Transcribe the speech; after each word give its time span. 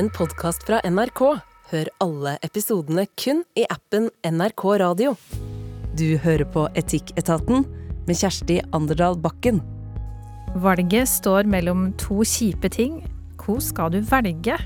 en 0.00 0.08
podkast 0.16 0.62
fra 0.64 0.78
NRK. 0.88 1.20
Hør 1.70 1.88
alle 2.00 2.30
episodene 2.46 3.02
kun 3.20 3.42
i 3.58 3.66
appen 3.68 4.06
NRK 4.24 4.62
Radio. 4.80 5.10
Du 5.98 6.14
hører 6.22 6.46
på 6.48 6.62
Etikketaten 6.78 7.66
med 8.08 8.16
Kjersti 8.16 8.62
Anderdal 8.76 9.18
Bakken. 9.20 9.58
Valget 10.64 11.10
står 11.10 11.50
mellom 11.52 11.90
to 12.00 12.22
kjipe 12.24 12.70
ting. 12.72 13.02
Hvor 13.42 13.60
skal 13.60 13.92
du 13.92 13.98
velge? 14.08 14.56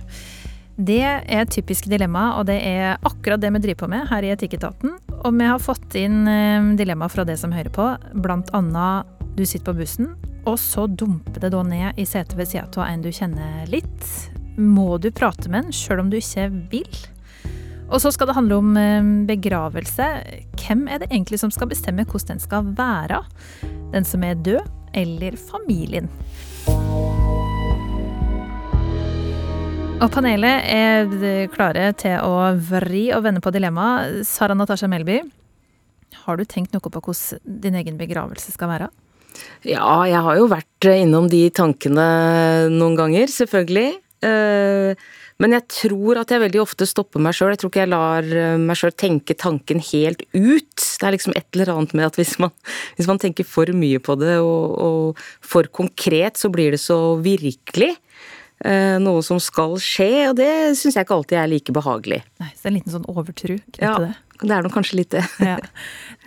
Det 0.79 1.01
er 1.03 1.27
et 1.27 1.51
typisk 1.51 1.89
dilemma, 1.91 2.37
og 2.39 2.47
det 2.53 2.61
er 2.69 3.03
akkurat 3.03 3.43
det 3.43 3.51
vi 3.57 3.65
driver 3.65 3.81
på 3.83 3.91
med 3.91 4.07
her 4.13 4.29
i 4.29 4.31
Etikketaten. 4.37 4.95
Og 5.17 5.35
vi 5.35 5.51
har 5.51 5.59
fått 5.63 5.99
inn 5.99 6.29
eh, 6.31 6.71
dilemma 6.79 7.11
fra 7.11 7.27
det 7.27 7.41
som 7.43 7.55
hører 7.55 7.75
på, 7.75 7.89
blant 8.23 8.55
annet 8.55 9.11
du 9.35 9.43
sitter 9.43 9.73
på 9.73 9.81
bussen, 9.83 10.15
og 10.47 10.61
så 10.63 10.87
dumper 10.87 11.43
det 11.43 11.51
da 11.57 11.67
ned 11.67 11.99
i 11.99 12.07
setet 12.07 12.39
ved 12.39 12.53
sida 12.53 12.71
av 12.77 12.87
en 12.87 13.03
du 13.03 13.11
kjenner 13.11 13.67
litt. 13.75 14.15
Må 14.55 15.01
du 15.03 15.09
prate 15.11 15.51
med 15.51 15.67
en 15.67 15.75
sjøl 15.75 16.05
om 16.05 16.11
du 16.13 16.21
ikke 16.21 16.47
vil? 16.71 16.99
Og 17.91 17.99
så 18.01 18.13
skal 18.15 18.31
det 18.31 18.37
handle 18.37 18.61
om 18.63 18.77
eh, 18.79 19.09
begravelse. 19.27 20.07
Hvem 20.63 20.87
er 20.87 21.03
det 21.03 21.11
egentlig 21.11 21.41
som 21.43 21.51
skal 21.51 21.69
bestemme 21.73 22.07
hvordan 22.07 22.37
den 22.37 22.43
skal 22.43 22.71
være? 22.79 23.21
Den 23.93 24.07
som 24.07 24.23
er 24.23 24.39
død, 24.39 24.63
eller 24.95 25.35
familien? 25.51 26.07
Og 29.99 30.11
panelet 30.15 30.69
er 30.71 31.51
klare 31.51 31.91
til 31.99 32.19
å 32.23 32.55
vri 32.71 33.09
og 33.17 33.25
vende 33.27 33.43
på 33.43 33.51
dilemmaet. 33.55 34.23
Sara 34.29 34.55
Natasha 34.55 34.87
Melby, 34.91 35.19
har 36.25 36.39
du 36.39 36.47
tenkt 36.47 36.75
noe 36.75 36.83
på 36.85 37.03
hvordan 37.03 37.43
din 37.43 37.79
egen 37.83 37.99
begravelse 37.99 38.55
skal 38.55 38.71
være? 38.71 38.91
Ja, 39.67 40.05
jeg 40.07 40.23
har 40.23 40.39
jo 40.39 40.47
vært 40.47 40.91
innom 40.95 41.27
de 41.31 41.49
tankene 41.51 42.07
noen 42.71 42.95
ganger, 42.99 43.27
selvfølgelig. 43.31 44.04
Eh, 44.25 45.07
men 45.43 45.57
jeg 45.57 45.67
tror 45.81 46.21
at 46.21 46.31
jeg 46.31 46.43
veldig 46.45 46.61
ofte 46.63 46.87
stopper 46.87 47.23
meg 47.23 47.35
sjøl. 47.37 47.53
Jeg 47.53 47.61
tror 47.63 47.73
ikke 47.73 47.83
jeg 47.83 47.91
lar 47.91 48.29
meg 48.63 48.79
sjøl 48.79 48.95
tenke 48.95 49.35
tanken 49.37 49.83
helt 49.83 50.23
ut. 50.31 50.79
Det 50.79 51.09
er 51.09 51.17
liksom 51.17 51.35
et 51.37 51.49
eller 51.57 51.73
annet 51.75 51.97
med 51.99 52.07
at 52.07 52.19
hvis 52.21 52.37
man, 52.43 52.55
hvis 52.97 53.11
man 53.11 53.19
tenker 53.21 53.49
for 53.49 53.69
mye 53.75 53.99
på 53.99 54.15
det 54.21 54.39
og, 54.39 54.79
og 54.79 55.25
for 55.43 55.67
konkret, 55.75 56.39
så 56.39 56.53
blir 56.55 56.77
det 56.77 56.81
så 56.85 57.19
virkelig. 57.25 57.97
Eh, 58.65 58.97
noe 59.03 59.21
som 59.27 59.41
skal 59.43 59.75
skje, 59.83 60.29
og 60.31 60.39
det 60.39 60.49
syns 60.79 60.95
jeg 60.97 61.05
ikke 61.05 61.17
alltid 61.19 61.41
er 61.41 61.51
like 61.51 61.75
behagelig. 61.75 62.21
Nei, 62.41 62.51
Så 62.55 62.63
det 62.63 62.69
er 62.69 62.71
en 62.71 62.79
liten 62.79 62.95
sånn 62.95 63.09
overtru 63.11 63.57
knyttet 63.59 63.83
ja, 63.83 63.97
det? 64.01 64.13
Det 64.41 64.55
er 64.55 64.65
nok 64.65 64.75
kanskje 64.77 65.01
litt 65.01 65.13
det. 65.13 65.25
ja. 65.51 65.59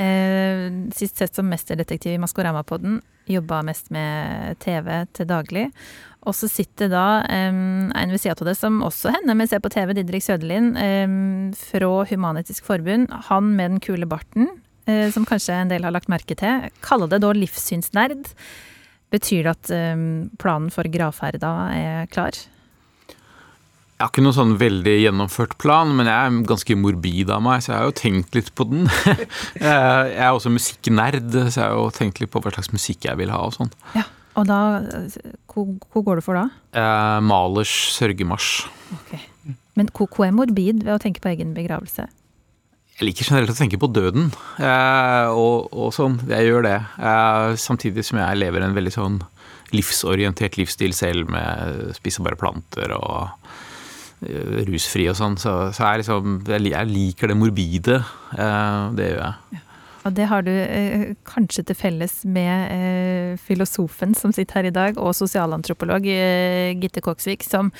eh, 0.04 0.68
sist 0.94 1.18
sett 1.18 1.38
som 1.38 1.48
mesterdetektiv 1.50 2.14
i 2.14 2.20
Maskorama-podden, 2.22 3.00
jobba 3.32 3.64
mest 3.66 3.90
med 3.96 4.60
TV 4.62 4.92
til 5.18 5.30
daglig. 5.32 5.66
Og 6.28 6.36
så 6.36 6.50
sitter 6.52 6.92
da 6.92 7.24
um, 7.24 7.88
en 7.96 8.12
ved 8.12 8.20
sida 8.20 8.36
av 8.36 8.50
det 8.50 8.58
som 8.60 8.82
også 8.84 9.14
hender 9.16 9.38
vi 9.40 9.48
ser 9.48 9.62
på 9.64 9.72
TV, 9.72 9.94
Didrik 9.96 10.26
Søderlin 10.26 10.74
um, 10.76 11.54
fra 11.56 11.92
Human-Etisk 12.10 12.68
Forbund. 12.68 13.08
Han 13.30 13.54
med 13.56 13.78
den 13.78 13.84
kule 13.84 14.10
barten, 14.10 14.50
uh, 14.90 15.08
som 15.16 15.28
kanskje 15.28 15.56
en 15.56 15.72
del 15.72 15.88
har 15.88 15.96
lagt 15.96 16.12
merke 16.12 16.36
til, 16.36 16.68
kaller 16.84 17.14
det 17.14 17.22
da 17.24 17.32
livssynsnerd. 17.32 18.28
Betyr 19.14 19.48
det 19.48 19.56
at 19.56 19.74
um, 19.96 20.28
planen 20.42 20.68
for 20.74 20.92
gravferda 20.92 21.54
er 21.78 22.12
klar? 22.12 22.36
Jeg 23.98 24.04
har 24.04 24.12
ikke 24.12 24.22
noen 24.28 24.36
sånn 24.36 24.58
veldig 24.60 24.98
gjennomført 25.00 25.56
plan, 25.64 25.90
men 25.98 26.06
jeg 26.06 26.14
er 26.14 26.44
ganske 26.52 26.76
morbid 26.78 27.32
av 27.34 27.40
meg, 27.42 27.64
så 27.64 27.72
jeg 27.72 27.80
har 27.80 27.88
jo 27.88 27.96
tenkt 27.98 28.36
litt 28.38 28.52
på 28.54 28.68
den. 28.70 28.84
jeg 29.64 30.12
er 30.12 30.28
også 30.28 30.52
musikknerd, 30.54 31.32
så 31.48 31.56
jeg 31.56 31.64
har 31.64 31.80
jo 31.80 31.88
tenkt 31.96 32.22
litt 32.22 32.30
på 32.36 32.44
hva 32.44 32.54
slags 32.54 32.70
musikk 32.76 33.08
jeg 33.08 33.18
vil 33.18 33.34
ha 33.34 33.40
og 33.48 33.56
sånn. 33.56 33.72
Ja, 33.96 34.04
Og 34.38 34.46
da 34.46 34.60
Hva, 35.50 35.66
går 35.96 36.20
du 36.20 36.26
for 36.26 36.38
da? 36.38 36.46
Eh, 36.78 37.18
Malers 37.26 37.74
sørgemarsj. 37.96 38.68
Okay. 39.00 39.24
Men 39.78 39.90
hva 39.94 40.28
er 40.28 40.36
morbid 40.36 40.84
ved 40.86 40.94
å 40.94 41.02
tenke 41.02 41.24
på 41.24 41.32
egen 41.34 41.56
begravelse? 41.58 42.08
Jeg 42.98 43.06
liker 43.06 43.28
generelt 43.30 43.54
å 43.54 43.58
tenke 43.58 43.78
på 43.78 43.90
døden, 43.94 44.32
eh, 44.58 45.28
og, 45.30 45.68
og, 45.70 45.92
sånn. 45.94 46.16
Jeg 46.32 46.48
gjør 46.48 46.66
det. 46.66 46.78
Eh, 46.98 47.58
samtidig 47.62 48.06
som 48.06 48.18
jeg 48.18 48.40
lever 48.40 48.66
en 48.66 48.78
veldig 48.78 48.94
sånn 48.96 49.20
livsorientert 49.76 50.58
livsstil 50.58 50.96
selv, 50.98 51.30
med 51.30 51.94
spise 51.98 52.24
bare 52.26 52.40
planter 52.40 52.94
og 52.96 53.28
uh, 53.28 54.60
rusfri 54.70 55.10
og 55.12 55.18
sånn. 55.20 55.36
Så, 55.42 55.54
så 55.76 55.92
jeg, 55.92 56.06
liksom, 56.06 56.38
jeg, 56.48 56.90
liker 56.90 57.32
det 57.32 57.38
morbide. 57.38 58.00
Uh, 58.32 58.96
det 58.98 59.12
gjør 59.12 59.24
jeg. 59.26 59.58
Ja. 59.58 59.67
Og 60.08 60.16
det 60.16 60.28
har 60.32 60.46
du 60.46 60.54
eh, 60.54 61.10
kanskje 61.28 61.66
til 61.68 61.78
felles 61.78 62.22
med 62.24 62.72
eh, 62.72 63.32
filosofen 63.44 64.16
som 64.16 64.32
sitter 64.36 64.62
her 64.62 64.70
i 64.70 64.76
dag, 64.76 65.00
og 65.02 65.16
sosialantropolog 65.18 66.08
eh, 66.08 66.76
Gitte 66.80 67.04
Koksvik, 67.04 67.44
som 67.44 67.74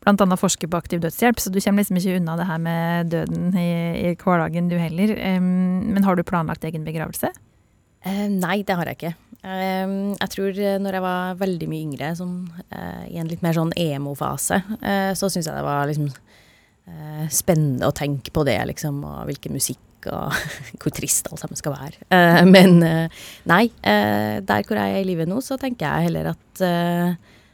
bl.a. 0.00 0.36
forsker 0.40 0.70
på 0.70 0.80
aktiv 0.80 1.02
dødshjelp, 1.04 1.42
så 1.42 1.52
du 1.52 1.60
kommer 1.60 1.84
liksom 1.84 2.00
ikke 2.00 2.16
unna 2.16 2.38
det 2.40 2.48
her 2.48 2.62
med 2.64 3.10
døden 3.12 3.50
i, 3.60 3.72
i 4.00 4.14
hverdagen 4.16 4.70
du 4.70 4.78
heller. 4.80 5.12
Men 5.44 6.06
har 6.06 6.16
du 6.16 6.24
planlagt 6.24 6.64
egen 6.64 6.86
begravelse? 6.86 7.28
Nei, 8.32 8.62
det 8.64 8.78
har 8.78 8.88
jeg 8.88 8.96
ikke. 8.96 9.10
Jeg 9.44 10.30
tror 10.32 10.62
når 10.80 10.96
jeg 10.96 11.04
var 11.04 11.36
veldig 11.42 11.68
mye 11.68 11.84
yngre, 11.84 12.14
sånn, 12.16 12.38
i 13.12 13.20
en 13.20 13.28
litt 13.28 13.44
mer 13.44 13.58
sånn 13.58 13.74
emo-fase, 13.76 14.62
så 15.20 15.28
syns 15.28 15.50
jeg 15.50 15.52
det 15.52 15.68
var 15.68 15.84
liksom 15.92 16.08
spennende 17.28 17.92
å 17.92 17.92
tenke 17.92 18.32
på 18.32 18.48
det, 18.48 18.56
liksom, 18.72 19.04
og 19.04 19.28
hvilken 19.28 19.52
musikk 19.52 19.84
og 20.08 20.32
hvor 20.80 20.94
trist 20.96 21.28
alt 21.30 21.42
sammen 21.42 21.58
skal 21.58 21.76
være. 21.76 22.46
men 22.48 22.80
nei, 23.50 23.64
der 23.84 24.64
hvor 24.64 24.80
jeg 24.80 24.96
er 24.96 25.02
i 25.02 25.08
livet 25.08 25.28
nå, 25.28 25.42
så 25.44 25.58
tenker 25.60 25.86
jeg 25.86 26.08
heller 26.08 26.32
at 26.32 26.64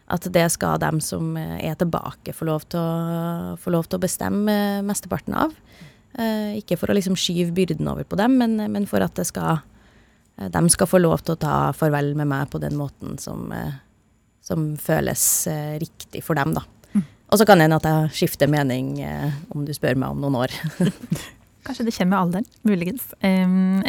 at 0.06 0.22
det 0.30 0.44
skal 0.54 0.78
dem 0.78 1.00
som 1.02 1.34
er 1.34 1.74
tilbake, 1.74 2.30
få 2.30 2.46
lov 2.46 2.68
til 2.70 2.78
å, 2.78 3.56
få 3.58 3.72
lov 3.74 3.88
til 3.88 3.98
å 3.98 4.04
bestemme 4.04 4.54
mesteparten 4.86 5.34
av. 5.34 5.56
Eh, 6.16 6.56
ikke 6.62 6.78
for 6.80 6.88
å 6.88 6.96
liksom 6.96 7.16
skyve 7.18 7.52
byrden 7.56 7.88
over 7.90 8.06
på 8.08 8.16
dem, 8.16 8.38
men, 8.40 8.56
men, 8.72 8.86
for 8.88 9.04
at 9.04 9.16
det 9.18 9.26
skal 9.28 9.58
eh, 10.38 10.48
de 10.52 10.62
skal 10.72 10.88
få 10.88 11.00
lov 11.02 11.20
til 11.24 11.34
å 11.34 11.40
ta 11.42 11.56
farvel 11.76 12.14
med 12.16 12.30
meg 12.30 12.48
på 12.52 12.60
den 12.62 12.78
måten 12.78 13.18
som, 13.20 13.50
eh, 13.52 13.76
som 14.44 14.70
føles 14.80 15.26
eh, 15.52 15.76
riktig 15.82 16.24
for 16.24 16.38
dem, 16.38 16.54
da. 16.56 16.64
Mm. 16.94 17.04
Og 17.04 17.40
så 17.40 17.48
kan 17.48 17.60
det 17.60 17.66
hende 17.66 17.80
at 17.82 17.90
jeg 17.90 18.14
skifter 18.22 18.48
mening 18.48 18.94
eh, 19.04 19.28
om 19.52 19.66
du 19.66 19.74
spør 19.76 19.98
meg 20.00 20.14
om 20.14 20.24
noen 20.24 20.40
år. 20.46 20.56
Kanskje 21.66 21.84
det 21.84 21.96
kommer 21.96 22.10
med 22.12 22.20
alderen, 22.20 22.44
muligens. 22.62 23.08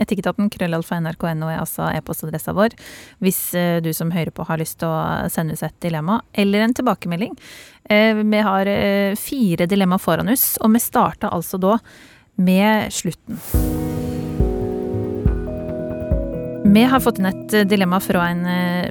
Etikketaten 0.01 0.49
krøllalfa 0.49 0.97
nrk.no 0.97 1.49
er 1.51 1.59
altså 1.61 1.91
e-postadressa 1.93 2.55
vår 2.57 2.73
hvis 3.21 3.41
uh, 3.53 3.77
du 3.85 3.91
som 3.93 4.09
hører 4.13 4.33
på 4.33 4.47
har 4.47 4.57
lyst 4.57 4.79
til 4.81 4.89
å 4.89 5.29
sende 5.29 5.53
oss 5.53 5.61
et 5.67 5.77
dilemma 5.85 6.17
eller 6.33 6.65
en 6.65 6.73
tilbakemelding. 6.73 7.37
Uh, 7.85 8.23
vi 8.23 8.41
har 8.49 8.71
uh, 8.71 9.13
fire 9.19 9.69
dilemma 9.69 10.01
foran 10.01 10.33
oss, 10.33 10.55
og 10.57 10.73
vi 10.73 10.81
starta 10.81 11.29
altså 11.29 11.61
da 11.61 11.77
med 12.41 12.89
slutten. 12.93 13.37
Vi 16.67 16.83
har 16.83 17.01
fått 17.01 17.21
inn 17.21 17.29
et 17.29 17.61
dilemma 17.69 18.01
fra 18.03 18.25
en 18.33 18.43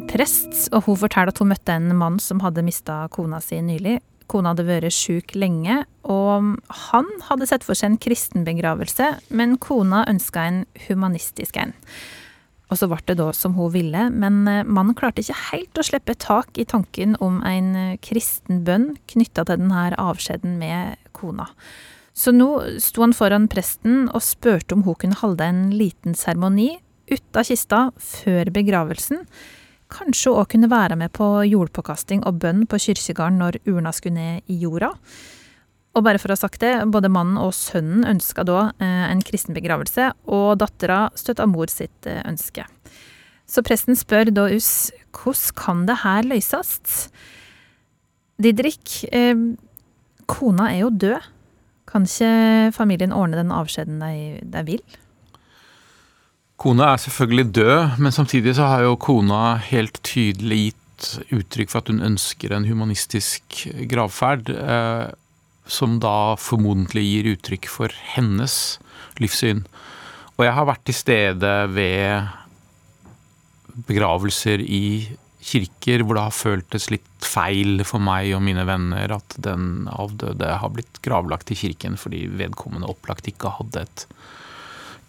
prest, 0.08 0.69
og 0.72 0.86
hun 0.86 0.98
forteller 1.02 1.34
at 1.34 1.42
hun 1.42 1.50
møtte 1.50 1.75
en 1.75 1.91
mann 1.98 2.16
som 2.22 2.41
hadde 2.42 2.64
mista 2.66 3.04
kona 3.12 3.42
si 3.44 3.58
nylig. 3.62 3.98
Kona 4.31 4.53
hadde 4.53 4.66
vært 4.66 4.94
sjuk 4.94 5.34
lenge, 5.38 5.84
og 6.03 6.56
han 6.91 7.09
hadde 7.28 7.48
sett 7.48 7.66
for 7.66 7.78
seg 7.78 7.92
en 7.92 7.98
kristen 8.03 8.47
begravelse, 8.47 9.12
men 9.31 9.56
kona 9.62 10.04
ønska 10.10 10.47
en 10.48 10.62
humanistisk 10.88 11.59
en. 11.62 11.75
Og 12.66 12.81
så 12.81 12.88
ble 12.91 12.98
det 13.06 13.19
da 13.20 13.28
som 13.37 13.54
hun 13.54 13.70
ville, 13.75 14.09
men 14.10 14.41
eh, 14.50 14.64
mannen 14.66 14.97
klarte 14.98 15.22
ikke 15.22 15.38
helt 15.53 15.78
å 15.78 15.84
slippe 15.87 16.16
tak 16.19 16.59
i 16.59 16.66
tanken 16.66 17.14
om 17.22 17.38
en 17.47 17.69
eh, 17.78 17.98
kristen 18.03 18.64
bønn 18.66 18.97
knytta 19.12 19.44
til 19.47 19.62
denne 19.62 19.92
avskjeden 20.03 20.56
med 20.58 20.98
kona. 21.14 21.47
Så 22.16 22.32
nå 22.34 22.48
sto 22.82 23.04
han 23.04 23.14
foran 23.14 23.47
presten 23.53 24.08
og 24.08 24.25
spurte 24.25 24.75
om 24.75 24.82
hun 24.87 24.98
kunne 24.98 25.19
holde 25.20 25.47
en 25.47 25.69
liten 25.76 26.16
seremoni 26.19 26.72
av 27.06 27.44
kista 27.47 27.91
før 28.03 28.50
begravelsen, 28.50 29.20
kanskje 29.92 30.34
òg 30.34 30.50
kunne 30.52 30.70
være 30.70 30.98
med 30.98 31.12
på 31.16 31.26
jordpåkasting 31.47 32.24
og 32.26 32.41
bønn 32.42 32.64
på 32.70 32.80
kirkegården 32.82 33.41
når 33.42 33.60
urna 33.70 33.92
skulle 33.94 34.19
ned 34.19 34.52
i 34.52 34.58
jorda. 34.62 34.92
Og 35.96 36.05
bare 36.05 36.20
for 36.20 36.28
å 36.28 36.37
ha 36.37 36.43
sagt 36.43 36.61
det, 36.61 36.75
både 36.93 37.08
mannen 37.12 37.38
og 37.40 37.55
sønnen 37.56 38.05
ønska 38.05 38.44
da 38.44 38.70
eh, 38.76 39.06
en 39.08 39.22
kristen 39.25 39.56
begravelse, 39.56 40.11
og 40.28 40.58
dattera 40.61 41.06
støtta 41.16 41.46
mor 41.49 41.72
sitt 41.72 42.08
eh, 42.08 42.20
ønske. 42.28 42.66
Så 43.49 43.62
presten 43.64 43.96
spør 43.96 44.28
da 44.34 44.49
oss 44.52 44.90
hvordan 45.16 45.56
kan 45.56 45.87
det 45.88 46.00
her 46.02 46.26
løses? 46.28 47.08
Didrik, 48.43 48.99
eh, 49.08 49.38
kona 50.28 50.69
er 50.75 50.82
jo 50.82 50.93
død. 50.93 51.32
Kan 51.88 52.05
ikke 52.05 52.75
familien 52.76 53.14
ordne 53.14 53.38
den 53.38 53.55
avskjeden 53.55 54.02
de, 54.02 54.43
de 54.44 54.64
vil? 54.66 54.84
Kona 56.56 56.93
er 56.94 57.03
selvfølgelig 57.03 57.50
død, 57.58 57.99
men 58.00 58.12
samtidig 58.12 58.55
så 58.56 58.69
har 58.70 58.87
jo 58.87 58.97
kona 58.97 59.58
helt 59.61 60.00
tydelig 60.06 60.61
gitt 60.70 61.08
uttrykk 61.37 61.73
for 61.73 61.82
at 61.82 61.91
hun 61.93 62.00
ønsker 62.06 62.55
en 62.56 62.64
humanistisk 62.64 63.67
gravferd, 63.91 64.49
eh, 64.49 65.11
som 65.67 65.99
da 66.00 66.37
formodentlig 66.41 67.05
gir 67.05 67.29
uttrykk 67.35 67.69
for 67.69 67.93
hennes 68.14 68.79
livssyn. 69.20 69.67
Og 70.37 70.47
jeg 70.47 70.56
har 70.56 70.69
vært 70.69 70.85
til 70.88 70.97
stede 70.97 71.53
ved 71.75 72.32
begravelser 73.87 74.62
i 74.64 75.17
kirker 75.47 76.02
hvor 76.02 76.19
det 76.19 76.25
har 76.26 76.35
føltes 76.35 76.88
litt 76.91 77.06
feil 77.25 77.85
for 77.87 78.02
meg 78.02 78.32
og 78.35 78.43
mine 78.44 78.64
venner 78.67 79.12
at 79.14 79.37
den 79.43 79.87
avdøde 79.93 80.56
har 80.61 80.73
blitt 80.75 81.00
gravlagt 81.05 81.52
i 81.52 81.59
kirken 81.59 81.99
fordi 82.00 82.25
vedkommende 82.41 82.88
opplagt 82.91 83.29
ikke 83.31 83.52
hadde 83.59 83.85
et 83.87 84.06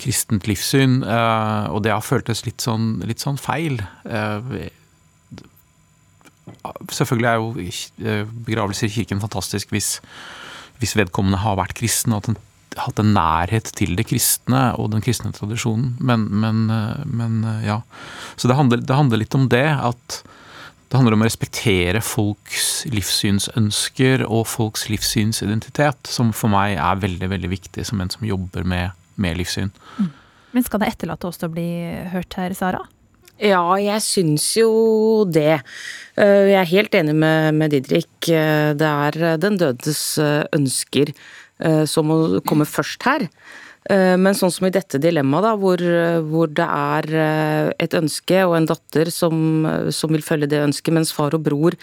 kristent 0.01 0.47
livssyn. 0.49 1.01
Eh, 1.03 1.67
og 1.73 1.83
det 1.85 1.93
har 1.93 2.05
føltes 2.05 2.45
litt 2.47 2.63
sånn, 2.63 2.97
litt 3.07 3.23
sånn 3.23 3.39
feil. 3.41 3.79
Eh, 4.05 4.67
selvfølgelig 6.95 7.29
er 7.29 7.39
jo 7.41 8.27
begravelser 8.47 8.87
i 8.87 8.93
kirken 9.01 9.19
fantastisk 9.23 9.73
hvis, 9.75 9.97
hvis 10.79 10.95
vedkommende 10.95 11.41
har 11.43 11.57
vært 11.59 11.75
kristen 11.77 12.15
og 12.15 12.31
hatt 12.77 13.01
en 13.01 13.13
nærhet 13.15 13.71
til 13.75 13.95
det 13.97 14.05
kristne 14.07 14.69
og 14.77 14.91
den 14.93 15.03
kristne 15.03 15.33
tradisjonen. 15.35 15.95
Men, 15.99 16.27
men, 16.29 16.65
men 17.09 17.39
ja. 17.65 17.81
Så 18.37 18.49
det 18.49 18.57
handler, 18.59 18.83
det 18.83 18.95
handler, 18.95 19.23
litt 19.23 19.35
om 19.35 19.47
det. 19.51 19.65
At 19.65 20.21
det 20.87 20.95
handler 20.95 21.17
om 21.17 21.25
å 21.25 21.27
respektere 21.27 21.99
folks 22.05 22.85
livssynsønsker 22.87 24.23
og 24.23 24.45
folks 24.47 24.85
livssynsidentitet, 24.87 26.07
som 26.07 26.31
for 26.31 26.53
meg 26.53 26.77
er 26.79 27.01
veldig, 27.01 27.27
veldig 27.33 27.49
viktig 27.51 27.83
som 27.89 27.99
en 27.99 28.11
som 28.13 28.23
jobber 28.27 28.63
med, 28.67 28.95
med 29.21 29.39
livssyn. 29.39 29.73
Mm. 29.97 30.13
Men 30.55 30.65
skal 30.65 30.81
det 30.81 30.93
etterlate 30.93 31.27
oss 31.29 31.41
til 31.41 31.49
å 31.49 31.53
bli 31.53 31.67
hørt 32.13 32.37
her, 32.39 32.55
Sara? 32.57 32.85
Ja, 33.37 33.61
jeg 33.77 34.01
syns 34.01 34.47
jo 34.57 34.69
det. 35.29 35.59
Eh, 36.17 36.47
jeg 36.49 36.57
er 36.57 36.71
helt 36.71 36.95
enig 36.97 37.13
med, 37.21 37.53
med 37.59 37.75
Didrik. 37.75 38.09
Eh, 38.33 38.73
det 38.77 38.87
er 38.87 39.37
den 39.41 39.59
dødes 39.61 40.01
eh, 40.21 40.43
ønsker 40.57 41.13
som 41.89 42.05
må 42.05 42.15
komme 42.45 42.67
først 42.69 43.01
her. 43.07 43.23
Men 43.87 44.35
sånn 44.35 44.51
som 44.51 44.65
i 44.67 44.71
dette 44.75 44.99
dilemmaet, 44.99 45.45
da, 45.45 45.51
hvor, 45.55 45.81
hvor, 46.27 46.49
det 46.51 46.65
er 46.67 47.05
et 47.79 47.93
ønske 47.95 48.41
og 48.43 48.57
en 48.57 48.65
datter 48.67 49.07
som, 49.15 49.37
som, 49.95 50.11
vil 50.11 50.25
følge 50.25 50.49
det 50.51 50.59
ønsket, 50.59 50.91
mens 50.97 51.13
far 51.15 51.37
og 51.37 51.45
bror 51.45 51.77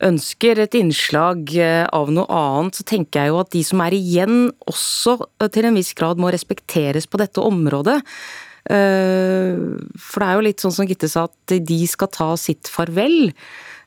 ønsker 0.00 0.62
et 0.64 0.78
innslag 0.78 1.52
av 1.92 2.08
noe 2.14 2.24
annet, 2.32 2.78
så 2.80 2.86
tenker 2.88 3.20
jeg 3.26 3.34
jo 3.34 3.42
at 3.42 3.52
de 3.52 3.64
som 3.68 3.84
er 3.84 3.98
igjen, 3.98 4.38
også 4.64 5.18
til 5.52 5.68
en 5.68 5.76
viss 5.76 5.92
grad 5.98 6.22
må 6.22 6.32
respekteres 6.32 7.04
på 7.04 7.20
dette 7.20 7.44
området. 7.44 7.98
Eh, 8.70 9.58
for 9.98 10.22
det 10.22 10.28
er 10.28 10.38
jo 10.38 10.46
litt 10.46 10.62
sånn 10.62 10.74
som 10.74 10.88
Gitte 10.88 11.10
sa, 11.10 11.26
at 11.26 11.56
de 11.66 11.80
skal 11.90 12.10
ta 12.14 12.30
sitt 12.40 12.70
farvel. 12.70 13.32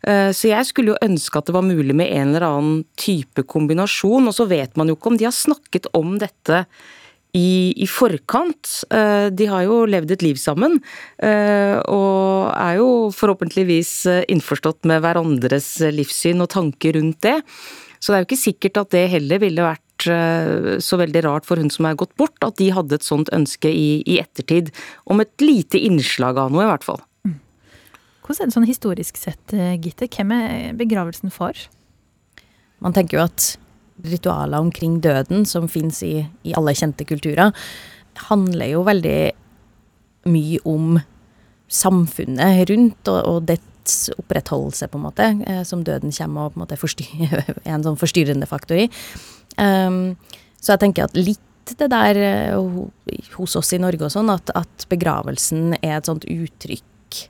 Eh, 0.06 0.29
så 0.35 0.51
jeg 0.51 0.69
skulle 0.69 0.94
jo 0.94 1.06
ønske 1.06 1.39
at 1.39 1.47
det 1.47 1.56
var 1.56 1.65
mulig 1.65 1.95
med 1.95 2.11
en 2.11 2.33
eller 2.33 2.47
annen 2.50 2.83
type 3.00 3.45
kombinasjon, 3.47 4.27
og 4.27 4.35
så 4.35 4.47
vet 4.50 4.75
man 4.79 4.91
jo 4.91 4.97
ikke 4.97 5.13
om 5.13 5.19
de 5.19 5.29
har 5.29 5.35
snakket 5.35 5.89
om 5.97 6.18
dette 6.21 6.65
i, 7.35 7.73
i, 7.75 7.87
forkant. 7.91 8.71
Eh, 8.89 9.27
de 9.35 9.49
har 9.51 9.65
jo 9.67 9.83
levd 9.89 10.15
et 10.15 10.25
liv 10.25 10.39
sammen, 10.39 10.79
og 11.85 12.51
er 12.55 12.77
jo 12.79 12.89
forhåpentligvis 13.15 13.93
innforstått 14.31 14.87
med 14.89 15.03
hverandres 15.03 15.69
livssyn 15.93 16.43
og 16.43 16.53
tanker 16.55 16.95
rundt 16.99 17.21
det. 17.25 17.39
Så 17.99 18.11
det 18.11 18.17
er 18.17 18.23
jo 18.23 18.29
ikke 18.29 18.45
sikkert 18.45 18.79
at 18.83 18.93
det 18.93 19.07
heller 19.15 19.41
ville 19.41 19.65
vært 19.65 19.85
Eh, 20.03 20.79
så 20.79 20.97
veldig 20.99 21.23
rart 21.25 21.47
for 21.47 21.61
hun 21.61 21.71
som 21.73 21.87
er 21.87 21.97
gått 21.99 22.15
bort, 22.19 22.37
at 22.43 22.57
de 22.59 22.69
hadde 22.75 22.97
et 22.97 23.05
sånt 23.05 23.31
ønske 23.35 23.71
i, 23.71 24.01
i 24.05 24.19
ettertid. 24.21 24.71
Om 25.05 25.23
et 25.23 25.43
lite 25.43 25.79
innslag 25.81 26.39
av 26.41 26.53
noe, 26.53 26.65
i 26.65 26.69
hvert 26.69 26.85
fall. 26.85 27.01
Mm. 27.25 27.37
Hvordan 28.25 28.43
er 28.43 28.51
det 28.51 28.57
sånn 28.57 28.69
historisk 28.69 29.21
sett, 29.21 29.55
eh, 29.55 29.75
Gitte? 29.81 30.09
Hvem 30.11 30.33
er 30.35 30.73
begravelsen 30.77 31.33
for? 31.33 31.57
Man 32.83 32.95
tenker 32.95 33.19
jo 33.19 33.25
at 33.25 33.55
ritualer 34.03 34.59
omkring 34.59 35.00
døden, 35.01 35.45
som 35.47 35.69
fins 35.71 36.01
i, 36.03 36.25
i, 36.44 36.53
alle 36.57 36.75
kjente 36.75 37.07
kulturer, 37.07 37.53
handler 38.30 38.71
jo 38.71 38.83
veldig 38.88 39.19
mye 40.31 40.59
om 40.68 41.00
samfunnet 41.71 42.68
rundt 42.69 43.12
og, 43.12 43.19
og 43.30 43.47
dets 43.50 44.09
opprettholdelse, 44.15 44.89
på 44.89 45.00
en 45.00 45.06
måte, 45.06 45.30
eh, 45.47 45.63
som 45.68 45.83
døden 45.86 46.13
kommer 46.15 46.47
og 46.47 46.56
på 46.56 46.59
en 46.59 46.65
måte 46.65 46.77
er 47.65 47.75
en 47.77 47.86
sånn 47.86 48.00
forstyrrende 48.00 48.50
faktor 48.50 48.86
i. 48.86 48.89
Um, 49.56 50.15
så 50.59 50.74
jeg 50.74 50.83
tenker 50.83 51.07
at 51.07 51.18
litt 51.18 51.42
det 51.80 51.88
der 51.89 52.18
uh, 52.53 52.86
hos 53.39 53.56
oss 53.57 53.71
i 53.74 53.80
Norge 53.81 54.06
og 54.06 54.13
sånn, 54.13 54.30
at, 54.30 54.51
at, 54.53 54.86
begravelsen 54.92 55.77
er 55.80 55.97
et 55.97 56.09
sånt 56.09 56.27
uttrykk 56.30 57.21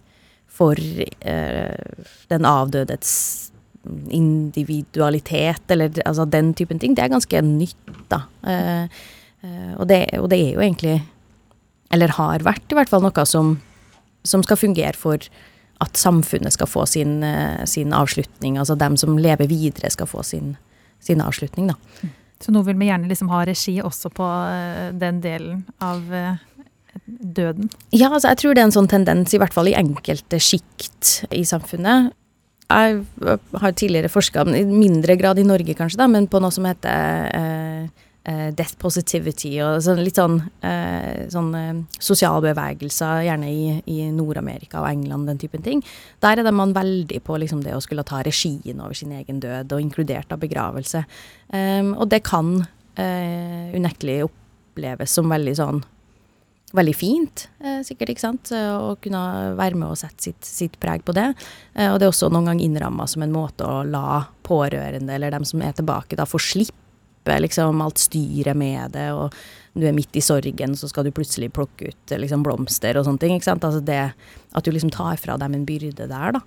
for 0.55 0.79
eh, 0.79 2.03
den 2.31 2.47
avdødes 2.47 3.11
individualitet, 4.09 5.63
eller 5.71 5.93
altså 6.05 6.25
den 6.29 6.53
typen 6.57 6.81
ting, 6.81 6.95
det 6.97 7.05
er 7.05 7.13
ganske 7.13 7.41
nytt, 7.45 7.91
da. 8.11 8.23
Uh, 8.45 8.87
og, 9.77 9.83
det, 9.91 9.99
og, 10.17 10.29
det, 10.31 10.39
er 10.41 10.55
jo 10.55 10.63
egentlig, 10.63 10.95
eller 11.93 12.15
har 12.17 12.41
vært 12.45 12.71
i 12.73 12.77
hvert 12.77 12.89
fall, 12.89 13.03
noe 13.05 13.25
som, 13.29 13.59
som 14.25 14.41
skal 14.41 14.57
fungere 14.57 14.97
for 14.97 15.21
at 15.83 15.99
samfunnet 15.99 16.55
skal 16.55 16.69
få 16.71 16.87
sin, 16.89 17.19
sin 17.69 17.93
avslutning, 17.93 18.57
altså 18.57 18.73
dem 18.79 18.95
som 18.97 19.19
lever 19.21 19.45
videre 19.51 19.91
skal 19.93 20.09
få 20.09 20.23
sin 20.25 20.55
sin 21.05 21.21
avslutning, 21.21 21.69
da. 21.71 22.09
Så 22.41 22.53
nå 22.53 22.61
vil 22.67 22.77
vi 22.79 22.89
gjerne 22.89 23.09
liksom 23.09 23.31
ha 23.31 23.43
regi 23.47 23.77
også 23.83 24.11
på 24.13 24.25
eh, 24.25 24.89
den 24.97 25.21
delen 25.23 25.63
av 25.83 26.13
eh, 26.13 26.41
døden? 27.05 27.69
Ja, 27.95 28.11
altså 28.11 28.33
jeg 28.33 28.41
tror 28.41 28.55
det 28.55 28.63
er 28.63 28.69
en 28.69 28.75
sånn 28.75 28.91
tendens, 28.91 29.33
i 29.33 29.41
hvert 29.41 29.55
fall 29.55 29.71
i 29.71 29.77
enkelte 29.77 30.39
sjikt 30.41 31.29
i 31.33 31.45
samfunnet. 31.47 32.13
Jeg 32.65 33.03
har 33.61 33.75
tidligere 33.77 34.09
forska, 34.09 34.45
i 34.57 34.63
mindre 34.65 35.15
grad 35.19 35.39
i 35.39 35.45
Norge 35.45 35.75
kanskje, 35.77 35.99
da, 36.01 36.07
men 36.09 36.25
på 36.31 36.41
noe 36.41 36.53
som 36.53 36.65
heter 36.65 37.27
eh, 37.37 38.05
uh, 38.25 38.47
death 38.57 38.73
positivity 38.81 39.51
og 39.61 39.83
sånn, 39.85 40.01
litt 40.01 40.17
sånn, 40.17 40.39
uh, 40.65 41.25
sånn 41.29 41.51
sosiale 42.01 42.41
bevegelser, 42.47 43.27
gjerne 43.27 43.51
i, 43.53 43.75
i 43.93 44.09
Nord-Amerika 44.15 44.81
og 44.81 44.89
England, 44.89 45.29
den 45.29 45.41
typen 45.45 45.65
ting. 45.65 45.85
Der 46.25 46.41
er 46.41 46.47
det 46.47 46.55
man 46.57 46.73
veldig 46.73 47.21
på 47.27 47.37
liksom, 47.41 47.61
det 47.65 47.77
å 47.77 47.83
skulle 47.85 48.07
ta 48.07 48.23
regien 48.25 48.81
over 48.81 48.97
sin 48.97 49.13
egen 49.13 49.43
død, 49.45 49.75
og 49.77 49.85
inkludert 49.85 50.33
av 50.33 50.41
begravelse. 50.41 51.05
Um, 51.53 51.93
og 51.99 52.09
det 52.13 52.25
kan 52.25 52.57
unektelig 52.95 54.21
oppleves 54.23 55.11
som 55.17 55.27
veldig 55.27 55.53
sånn 55.59 55.81
veldig 56.75 56.95
fint, 56.95 57.47
eh, 57.63 57.81
sikkert, 57.85 58.13
ikke 58.13 58.23
sant, 58.23 58.51
å 58.51 58.95
kunne 59.01 59.55
være 59.57 59.79
med 59.79 59.89
og 59.89 59.99
sette 59.99 60.29
sitt, 60.29 60.45
sitt 60.45 60.79
preg 60.81 61.05
på 61.05 61.15
det. 61.15 61.31
Eh, 61.73 61.91
og 61.91 61.99
det 61.99 62.07
er 62.07 62.13
også 62.13 62.31
noen 62.33 62.51
gang 62.51 62.63
innramma 62.63 63.07
som 63.09 63.25
en 63.25 63.35
måte 63.35 63.67
å 63.67 63.83
la 63.87 64.23
pårørende, 64.45 65.15
eller 65.15 65.33
dem 65.35 65.45
som 65.47 65.63
er 65.65 65.75
tilbake, 65.77 66.17
da 66.19 66.27
få 66.29 66.41
slippe 66.41 67.39
liksom 67.41 67.81
alt 67.81 67.97
styret 67.97 68.57
med 68.57 68.93
det, 68.93 69.09
og 69.15 69.33
du 69.75 69.87
er 69.87 69.95
midt 69.95 70.15
i 70.15 70.23
sorgen, 70.23 70.75
så 70.77 70.87
skal 70.87 71.07
du 71.07 71.11
plutselig 71.15 71.49
plukke 71.55 71.89
ut 71.89 72.15
liksom 72.15 72.45
blomster 72.45 72.95
og 72.95 73.07
sånne 73.07 73.19
ting. 73.19 73.35
ikke 73.35 73.49
sant? 73.49 73.65
Altså 73.67 73.81
det 73.83 74.13
At 74.55 74.63
du 74.63 74.71
liksom 74.71 74.93
tar 74.93 75.17
fra 75.19 75.35
dem 75.37 75.53
en 75.53 75.65
byrde 75.65 76.07
der, 76.07 76.37
da. 76.37 76.39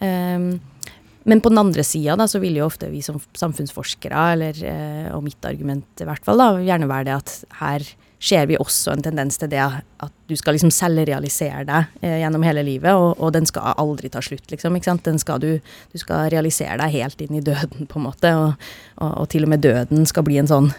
Mm. 0.00 0.56
Um, 0.58 0.92
men 1.24 1.40
på 1.40 1.52
den 1.52 1.60
andre 1.60 1.84
sida 1.86 2.26
så 2.26 2.40
vil 2.42 2.56
jo 2.58 2.66
ofte 2.66 2.88
vi 2.90 3.02
som 3.04 3.20
samfunnsforskere, 3.38 4.24
eller, 4.34 4.58
eh, 4.66 5.10
og 5.14 5.22
mitt 5.22 5.44
argument 5.46 6.02
i 6.02 6.08
hvert 6.08 6.24
fall, 6.26 6.40
da, 6.42 6.56
gjerne 6.58 6.90
være 6.90 7.06
det 7.06 7.14
at 7.14 7.34
her 7.60 7.86
ser 8.22 8.46
vi 8.46 8.58
også 8.60 8.94
en 8.94 9.02
tendens 9.02 9.38
til 9.40 9.50
det 9.50 9.60
at 9.62 10.12
du 10.30 10.34
skal 10.38 10.54
liksom 10.54 10.70
selvrealisere 10.74 11.64
deg 11.66 12.04
eh, 12.04 12.20
gjennom 12.22 12.44
hele 12.46 12.62
livet, 12.66 12.94
og, 12.94 13.16
og, 13.18 13.32
den 13.34 13.48
skal 13.48 13.74
aldri 13.80 14.12
ta 14.12 14.22
slutt, 14.22 14.46
liksom. 14.52 14.76
ikke 14.78 14.90
sant? 14.92 15.04
Den 15.08 15.18
skal 15.18 15.42
du, 15.42 15.50
du 15.58 16.00
skal 16.00 16.30
realisere 16.32 16.78
deg 16.80 16.94
helt 16.94 17.24
inn 17.24 17.40
i 17.40 17.44
døden, 17.44 17.88
på 17.90 17.98
en 17.98 18.06
måte, 18.06 18.32
og, 18.38 18.68
og, 19.00 19.10
og, 19.10 19.28
til 19.32 19.46
og 19.46 19.52
med 19.54 19.64
døden 19.66 20.06
skal 20.08 20.26
bli 20.28 20.38
en 20.42 20.50
sånn 20.50 20.70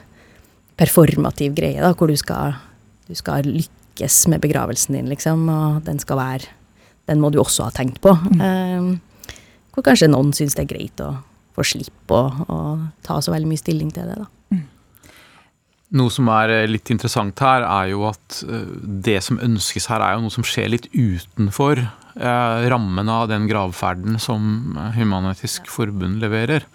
performativ 0.79 1.57
greie, 1.57 1.83
da, 1.83 1.91
hvor 1.97 2.09
du 2.09 2.15
skal, 2.19 2.55
du 3.09 3.15
skal 3.19 3.45
lykkes 3.45 4.23
med 4.31 4.41
begravelsen 4.43 4.97
din, 4.97 5.12
liksom, 5.12 5.43
og 5.51 5.83
den 5.88 6.01
skal 6.01 6.21
være 6.21 6.59
Den 7.03 7.19
må 7.19 7.27
du 7.35 7.41
også 7.41 7.65
ha 7.65 7.71
tenkt 7.75 7.97
på. 8.00 8.13
Mm. 8.15 8.39
Eh, 8.39 9.33
hvor 9.75 9.83
kanskje 9.83 10.07
noen 10.07 10.29
syns 10.31 10.55
det 10.55 10.63
er 10.63 10.69
greit 10.69 11.01
å 11.03 11.09
få 11.53 11.65
slippe 11.67 12.15
å 12.47 12.59
ta 13.03 13.17
så 13.19 13.33
veldig 13.33 13.50
mye 13.50 13.59
stilling 13.59 13.89
til 13.91 14.07
det, 14.07 14.21
da. 14.21 14.29
Noe 15.93 16.09
som 16.09 16.29
er 16.33 16.50
eh, 16.50 16.69
litt 16.69 16.89
interessant 16.93 17.38
her, 17.43 17.65
er 17.67 17.91
jo 17.91 18.07
at 18.09 18.39
eh, 18.47 18.65
det 19.05 19.19
som 19.25 19.38
ønskes 19.43 19.85
her, 19.91 20.01
er 20.01 20.15
jo 20.15 20.25
noe 20.25 20.33
som 20.33 20.45
skjer 20.47 20.71
litt 20.73 20.88
utenfor 20.89 21.83
eh, 21.83 22.65
rammen 22.73 23.12
av 23.13 23.27
den 23.29 23.45
gravferden 23.50 24.17
som 24.21 24.73
Human-Etisk 24.97 25.69
Forbund 25.69 26.21
leverer. 26.23 26.67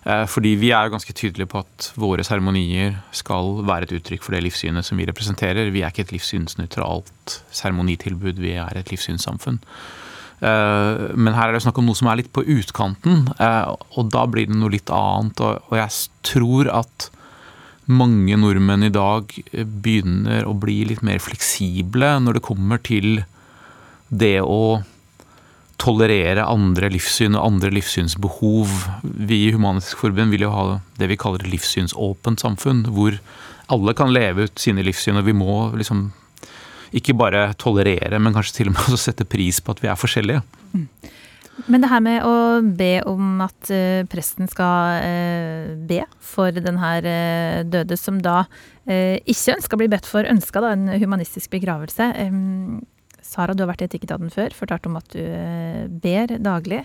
Fordi 0.00 0.54
vi 0.56 0.70
er 0.72 0.86
jo 0.86 0.94
ganske 0.94 1.12
tydelige 1.12 1.50
på 1.52 1.60
at 1.60 1.90
våre 2.00 2.24
seremonier 2.24 2.94
skal 3.12 3.58
være 3.68 3.84
et 3.84 3.92
uttrykk 3.98 4.22
for 4.24 4.32
det 4.32 4.40
livssynet 4.46 4.86
som 4.86 4.96
vi 4.96 5.04
representerer. 5.04 5.68
Vi 5.74 5.82
er 5.84 5.92
ikke 5.92 6.06
et 6.06 6.14
livssynsnøytralt 6.14 7.34
seremonitilbud, 7.52 8.40
vi 8.40 8.54
er 8.56 8.80
et 8.80 8.88
livssynssamfunn. 8.88 9.60
Men 10.40 11.36
her 11.36 11.50
er 11.50 11.52
det 11.52 11.60
snakk 11.66 11.82
om 11.82 11.90
noe 11.90 12.00
som 12.00 12.08
er 12.08 12.22
litt 12.22 12.32
på 12.32 12.46
utkanten, 12.48 13.28
og 13.36 14.08
da 14.16 14.24
blir 14.24 14.48
det 14.48 14.56
noe 14.56 14.72
litt 14.72 14.88
annet. 14.88 15.44
Og 15.44 15.76
jeg 15.76 15.92
tror 16.32 16.72
at 16.80 17.10
mange 17.90 18.38
nordmenn 18.38 18.86
i 18.86 18.92
dag 18.94 19.34
eh, 19.50 19.66
begynner 19.66 20.46
å 20.48 20.54
bli 20.58 20.82
litt 20.88 21.04
mer 21.06 21.20
fleksible 21.22 22.14
når 22.22 22.38
det 22.38 22.46
kommer 22.46 22.80
til 22.82 23.22
det 24.10 24.38
å 24.42 24.82
tolerere 25.80 26.44
andre 26.44 26.90
livssyn 26.92 27.36
og 27.38 27.46
andre 27.46 27.70
livssynsbehov. 27.72 28.72
Vi 29.02 29.44
i 29.46 29.52
Humanisk 29.54 30.02
Forbund 30.02 30.34
vil 30.34 30.44
jo 30.44 30.52
ha 30.52 30.64
det 31.00 31.08
vi 31.08 31.18
kaller 31.20 31.44
et 31.44 31.54
livssynsåpent 31.54 32.42
samfunn, 32.42 32.84
hvor 32.92 33.16
alle 33.72 33.94
kan 33.96 34.12
leve 34.12 34.48
ut 34.48 34.60
sine 34.60 34.84
livssyn, 34.84 35.16
og 35.20 35.28
vi 35.28 35.36
må 35.36 35.70
liksom 35.78 36.10
ikke 36.96 37.14
bare 37.16 37.52
tolerere, 37.60 38.18
men 38.18 38.34
kanskje 38.34 38.58
til 38.58 38.70
og 38.70 38.74
med 38.74 38.82
også 38.82 39.10
sette 39.10 39.26
pris 39.28 39.62
på 39.62 39.72
at 39.72 39.82
vi 39.82 39.88
er 39.88 39.98
forskjellige. 39.98 40.42
Mm. 40.74 40.86
Men 41.66 41.82
det 41.82 41.90
her 41.90 42.02
med 42.04 42.24
å 42.24 42.34
be 42.76 42.92
om 43.08 43.42
at 43.44 43.70
uh, 43.72 44.02
presten 44.10 44.48
skal 44.50 45.02
uh, 45.04 45.72
be 45.88 46.02
for 46.22 46.54
den 46.54 46.80
her 46.80 47.06
uh, 47.06 47.60
døde, 47.68 47.98
som 48.00 48.20
da 48.24 48.44
ikke 48.90 49.52
ønska 49.54 49.76
å 49.76 49.78
bli 49.78 49.86
bedt 49.92 50.06
for, 50.08 50.26
ønska 50.26 50.58
da 50.64 50.72
en 50.74 50.88
humanistisk 50.98 51.52
begravelse. 51.52 52.08
Um, 52.24 52.80
Sara, 53.22 53.54
du 53.54 53.62
har 53.62 53.68
vært 53.70 53.84
i 53.84 53.86
Etikketaten 53.86 54.32
før, 54.34 54.56
fortalt 54.56 54.88
om 54.88 54.96
at 54.98 55.06
du 55.12 55.20
ber 56.02 56.32
daglig. 56.42 56.80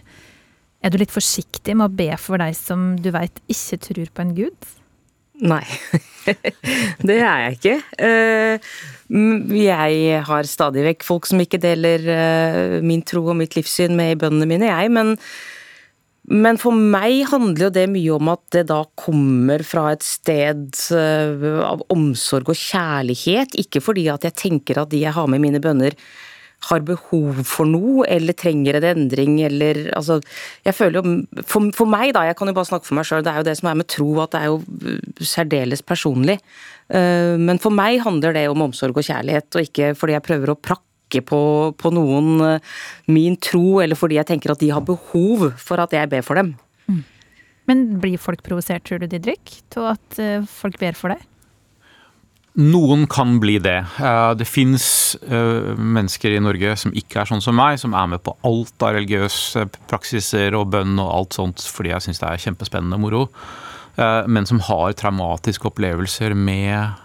Er 0.85 0.93
du 0.93 0.99
litt 1.01 1.15
forsiktig 1.15 1.73
med 1.73 1.87
å 1.87 1.95
be 1.97 2.11
for 2.21 2.37
deg 2.37 2.53
som 2.59 2.91
du 3.01 3.09
veit 3.15 3.41
ikke 3.49 3.79
tror 3.87 4.11
på 4.13 4.21
en 4.21 4.35
gud? 4.37 4.69
Nei, 5.43 5.65
det 7.07 7.17
er 7.19 7.41
jeg 7.43 7.57
ikke. 7.57 7.75
Eh, 8.07 8.69
jeg 9.59 10.21
har 10.29 10.47
stadig 10.49 10.85
vekk 10.87 11.03
folk 11.05 11.27
som 11.29 11.41
ikke 11.43 11.59
deler 11.61 12.07
eh, 12.09 12.77
min 12.85 13.03
tro 13.05 13.25
og 13.27 13.37
mitt 13.41 13.57
livssyn 13.57 13.95
med 13.97 14.13
i 14.13 14.19
bønnene 14.21 14.47
mine, 14.49 14.69
jeg. 14.71 14.93
Men, 14.95 15.13
men 16.31 16.59
for 16.61 16.73
meg 16.75 17.25
handler 17.29 17.67
jo 17.67 17.73
det 17.75 17.87
mye 17.91 18.15
om 18.15 18.31
at 18.33 18.45
det 18.55 18.65
da 18.71 18.81
kommer 18.97 19.65
fra 19.67 19.89
et 19.93 20.05
sted 20.07 20.71
eh, 20.95 21.49
av 21.67 21.83
omsorg 21.93 22.53
og 22.55 22.61
kjærlighet. 22.61 23.59
Ikke 23.61 23.83
fordi 23.83 24.07
at 24.13 24.25
jeg 24.29 24.39
tenker 24.39 24.81
at 24.81 24.93
de 24.93 25.03
jeg 25.03 25.15
har 25.15 25.27
med 25.29 25.43
i 25.43 25.47
mine 25.49 25.63
bønner 25.63 25.99
har 26.69 26.85
behov 26.85 27.41
for 27.47 27.69
noe, 27.69 28.05
eller 28.09 28.35
trenger 28.37 28.79
en 28.79 28.87
endring, 28.93 29.37
eller 29.45 29.85
altså 29.95 30.19
Jeg 30.65 30.75
føler 30.75 30.99
jo 30.99 31.43
for, 31.43 31.69
for, 31.75 31.89
meg, 31.89 32.13
da, 32.15 32.25
jeg 32.29 32.37
kan 32.39 32.49
jo 32.49 32.55
bare 32.57 32.69
snakke 32.69 32.87
for 32.87 32.97
meg 32.97 33.07
sjøl, 33.07 33.23
det 33.25 33.33
er 33.33 33.41
jo 33.41 33.47
det 33.49 33.57
som 33.59 33.69
er 33.69 33.79
med 33.81 33.89
tro, 33.91 34.09
at 34.23 34.33
det 34.33 34.41
er 34.41 34.49
jo 34.49 34.57
uh, 34.63 35.21
særdeles 35.21 35.85
personlig. 35.85 36.39
Uh, 36.89 37.35
men 37.41 37.61
for 37.61 37.73
meg 37.73 38.01
handler 38.05 38.35
det 38.37 38.47
om 38.49 38.65
omsorg 38.67 38.97
og 38.97 39.07
kjærlighet, 39.07 39.49
og 39.53 39.69
ikke 39.69 39.93
fordi 39.99 40.17
jeg 40.17 40.25
prøver 40.25 40.53
å 40.53 40.59
prakke 40.59 41.21
på, 41.25 41.41
på 41.77 41.93
noen 41.93 42.31
uh, 42.41 42.73
min 43.11 43.37
tro, 43.37 43.81
eller 43.83 43.99
fordi 43.99 44.19
jeg 44.19 44.31
tenker 44.31 44.55
at 44.55 44.63
de 44.63 44.71
har 44.73 44.85
behov 44.85 45.51
for 45.61 45.83
at 45.83 45.93
jeg 45.93 46.11
ber 46.11 46.25
for 46.25 46.41
dem. 46.41 46.55
Mm. 46.89 47.03
Men 47.69 47.85
blir 48.01 48.21
folk 48.21 48.43
provosert, 48.45 48.85
tror 48.85 49.01
du, 49.01 49.09
Didrik, 49.09 49.59
til 49.73 49.89
at 49.89 50.19
folk 50.49 50.77
ber 50.81 50.97
for 50.97 51.13
deg? 51.13 51.21
Noen 52.55 53.03
kan 53.11 53.35
bli 53.43 53.57
det. 53.59 53.81
Eh, 53.99 54.31
det 54.39 54.45
fins 54.47 55.17
eh, 55.27 55.73
mennesker 55.75 56.31
i 56.31 56.39
Norge 56.39 56.77
som 56.79 56.93
ikke 56.95 57.19
er 57.21 57.27
sånn 57.27 57.43
som 57.43 57.57
meg, 57.57 57.81
som 57.81 57.95
er 57.97 58.07
med 58.13 58.23
på 58.23 58.31
alt 58.47 58.85
av 58.85 58.95
religiøse 58.95 59.65
praksiser 59.91 60.55
og 60.55 60.69
bønn 60.71 60.95
og 60.95 61.11
alt 61.11 61.35
sånt 61.35 61.65
fordi 61.67 61.91
jeg 61.91 62.05
syns 62.05 62.23
det 62.23 62.29
er 62.29 62.43
kjempespennende 62.45 62.95
og 62.95 63.03
moro. 63.03 63.25
Eh, 63.99 64.21
men 64.31 64.47
som 64.47 64.63
har 64.69 64.95
traumatiske 64.95 65.67
opplevelser 65.67 66.31
med, 66.31 66.95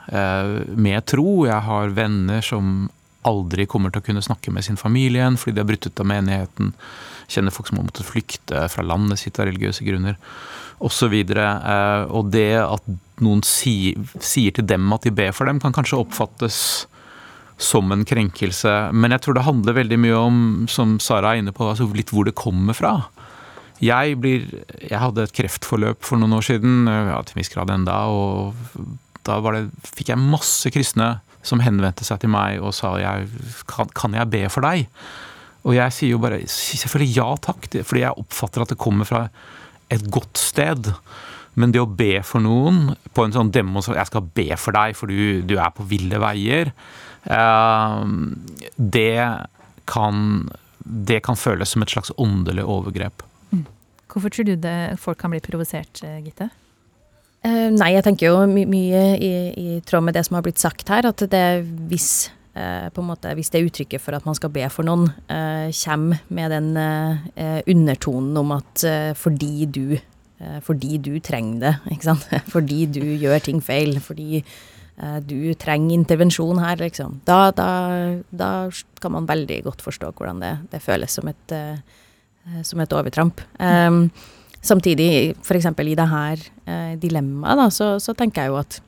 med, 0.78 1.02
tro. 1.10 1.42
Jeg 1.50 1.66
har 1.66 1.98
venner 1.98 2.46
som 2.46 2.86
aldri 3.26 3.66
kommer 3.68 3.90
til 3.90 4.04
å 4.04 4.06
kunne 4.06 4.24
snakke 4.24 4.54
med 4.54 4.64
sin 4.64 4.78
familie 4.80 5.18
igjen 5.18 5.36
fordi 5.36 5.58
de 5.58 5.64
har 5.64 5.70
brutt 5.72 5.90
ut 5.90 6.06
av 6.06 6.10
menigheten. 6.14 6.72
Kjenner 7.26 7.54
folk 7.54 7.72
som 7.72 7.82
har 7.82 7.90
måttet 7.90 8.06
flykte 8.06 8.68
fra 8.70 8.86
landet 8.86 9.18
sitt 9.18 9.42
av 9.42 9.50
religiøse 9.50 9.82
grunner 9.82 10.14
osv. 10.80 11.10
Og, 11.10 11.34
så 11.34 12.10
og 12.14 12.30
det 12.32 12.50
at 12.62 12.92
noen 13.24 13.42
sier, 13.46 13.98
sier 14.24 14.54
til 14.56 14.66
dem 14.68 14.90
at 14.96 15.06
de 15.06 15.12
ber 15.14 15.34
for 15.36 15.48
dem, 15.48 15.60
kan 15.62 15.74
kanskje 15.76 16.00
oppfattes 16.00 16.60
som 17.60 17.92
en 17.92 18.06
krenkelse. 18.08 18.72
Men 18.96 19.14
jeg 19.14 19.24
tror 19.24 19.36
det 19.36 19.46
handler 19.46 19.76
veldig 19.76 19.98
mye 20.00 20.18
om, 20.18 20.36
som 20.72 20.98
Sara 21.02 21.34
er 21.34 21.42
inne 21.42 21.54
på, 21.56 21.68
altså 21.68 21.88
litt 21.94 22.12
hvor 22.14 22.28
det 22.28 22.38
kommer 22.38 22.76
fra. 22.76 22.94
Jeg, 23.80 24.16
blir, 24.20 24.44
jeg 24.82 25.00
hadde 25.00 25.24
et 25.24 25.36
kreftforløp 25.36 26.04
for 26.04 26.20
noen 26.20 26.36
år 26.36 26.44
siden, 26.50 26.84
ja, 26.88 27.20
til 27.24 27.36
en 27.36 27.40
viss 27.40 27.52
grad 27.52 27.72
enda, 27.72 28.02
og 28.12 28.56
da 29.28 29.38
det, 29.56 29.66
fikk 29.96 30.12
jeg 30.12 30.20
masse 30.20 30.72
kristne 30.72 31.14
som 31.46 31.62
henvendte 31.64 32.04
seg 32.04 32.20
til 32.20 32.32
meg 32.32 32.60
og 32.60 32.74
sa 32.76 32.94
jeg, 33.00 33.28
kan, 33.68 33.88
kan 33.96 34.16
jeg 34.16 34.28
be 34.32 34.44
for 34.52 34.64
deg? 34.64 34.88
Og 35.64 35.76
jeg 35.76 35.92
sier 35.96 36.14
jo 36.14 36.20
bare 36.20 36.40
selvfølgelig 36.48 37.16
ja 37.16 37.28
takk, 37.44 37.68
fordi 37.84 38.04
jeg 38.04 38.20
oppfatter 38.22 38.64
at 38.64 38.72
det 38.72 38.80
kommer 38.80 39.08
fra 39.08 39.26
et 39.92 40.04
godt 40.12 40.40
sted. 40.40 40.92
Men 41.60 41.74
det 41.74 41.82
å 41.82 41.88
be 41.88 42.22
for 42.26 42.42
noen 42.44 42.94
på 43.14 43.26
en 43.26 43.34
sånn 43.34 43.52
demonstrasjon 43.52 44.00
Jeg 44.00 44.10
skal 44.10 44.28
be 44.40 44.48
for 44.60 44.76
deg, 44.76 44.96
for 44.98 45.12
du, 45.12 45.42
du 45.44 45.56
er 45.58 45.72
på 45.76 45.86
ville 45.90 46.20
veier. 46.22 46.72
Eh, 47.24 48.04
det 48.76 49.16
kan, 49.90 50.48
det 50.78 51.20
kan 51.26 51.38
føles 51.38 51.74
som 51.74 51.84
et 51.84 51.92
slags 51.92 52.14
åndelig 52.16 52.64
overgrep. 52.64 53.24
Mm. 53.52 53.66
Hvorfor 54.10 54.32
tror 54.32 54.48
du 54.48 54.56
det 54.56 54.78
folk 55.02 55.20
kan 55.20 55.34
bli 55.34 55.42
provosert, 55.44 56.02
eh, 56.06 56.20
Gitte? 56.24 56.50
Uh, 57.40 57.70
nei, 57.72 57.94
jeg 57.94 58.04
tenker 58.04 58.28
jo 58.28 58.42
my 58.44 58.66
mye 58.68 59.04
i, 59.16 59.32
i, 59.56 59.78
tråd 59.88 60.04
med 60.04 60.16
det 60.16 60.26
som 60.26 60.36
har 60.36 60.44
blitt 60.44 60.60
sagt 60.60 60.90
her, 60.92 61.06
at 61.08 61.22
det 61.32 61.44
hvis 61.88 62.28
uh, 62.52 62.90
på 62.92 63.00
en 63.00 63.08
måte, 63.08 63.32
hvis 63.32 63.48
det 63.54 63.62
uttrykket 63.64 64.02
for 64.04 64.12
at 64.12 64.26
man 64.28 64.36
skal 64.36 64.52
be 64.52 64.66
for 64.68 64.84
noen, 64.84 65.06
uh, 65.32 65.72
kommer 65.80 66.20
med 66.28 66.52
den 66.52 66.68
undertonen 67.64 68.36
om 68.36 68.52
at 68.58 68.84
fordi 69.16 69.64
du 69.72 69.96
fordi 70.64 70.96
du 71.02 71.14
trenger 71.20 71.60
det, 71.64 71.72
ikke 71.94 72.08
sant. 72.10 72.26
Fordi 72.52 72.84
du 72.88 73.02
gjør 73.20 73.42
ting 73.44 73.62
feil. 73.64 73.98
Fordi 74.02 74.40
eh, 74.40 75.18
du 75.24 75.52
trenger 75.60 75.96
intervensjon 75.98 76.62
her, 76.62 76.80
liksom. 76.80 77.20
Da, 77.28 77.50
da, 77.56 77.70
da 78.30 78.50
kan 79.02 79.16
man 79.16 79.28
veldig 79.28 79.62
godt 79.68 79.84
forstå 79.84 80.12
hvordan 80.16 80.42
det, 80.44 80.54
det 80.72 80.84
føles 80.84 81.16
som 81.16 81.30
et, 81.30 81.56
uh, 81.56 82.60
som 82.66 82.80
et 82.80 82.94
overtramp. 82.96 83.42
Um, 83.58 84.06
samtidig, 84.62 85.34
f.eks. 85.40 85.72
i 85.72 85.96
det 85.98 86.08
her 86.08 86.46
dilemmaet, 87.00 87.58
da, 87.58 87.68
så, 87.72 87.94
så, 88.02 88.14
tenker 88.14 88.44
jeg 88.44 88.52
jo 88.52 88.60
at 88.60 88.80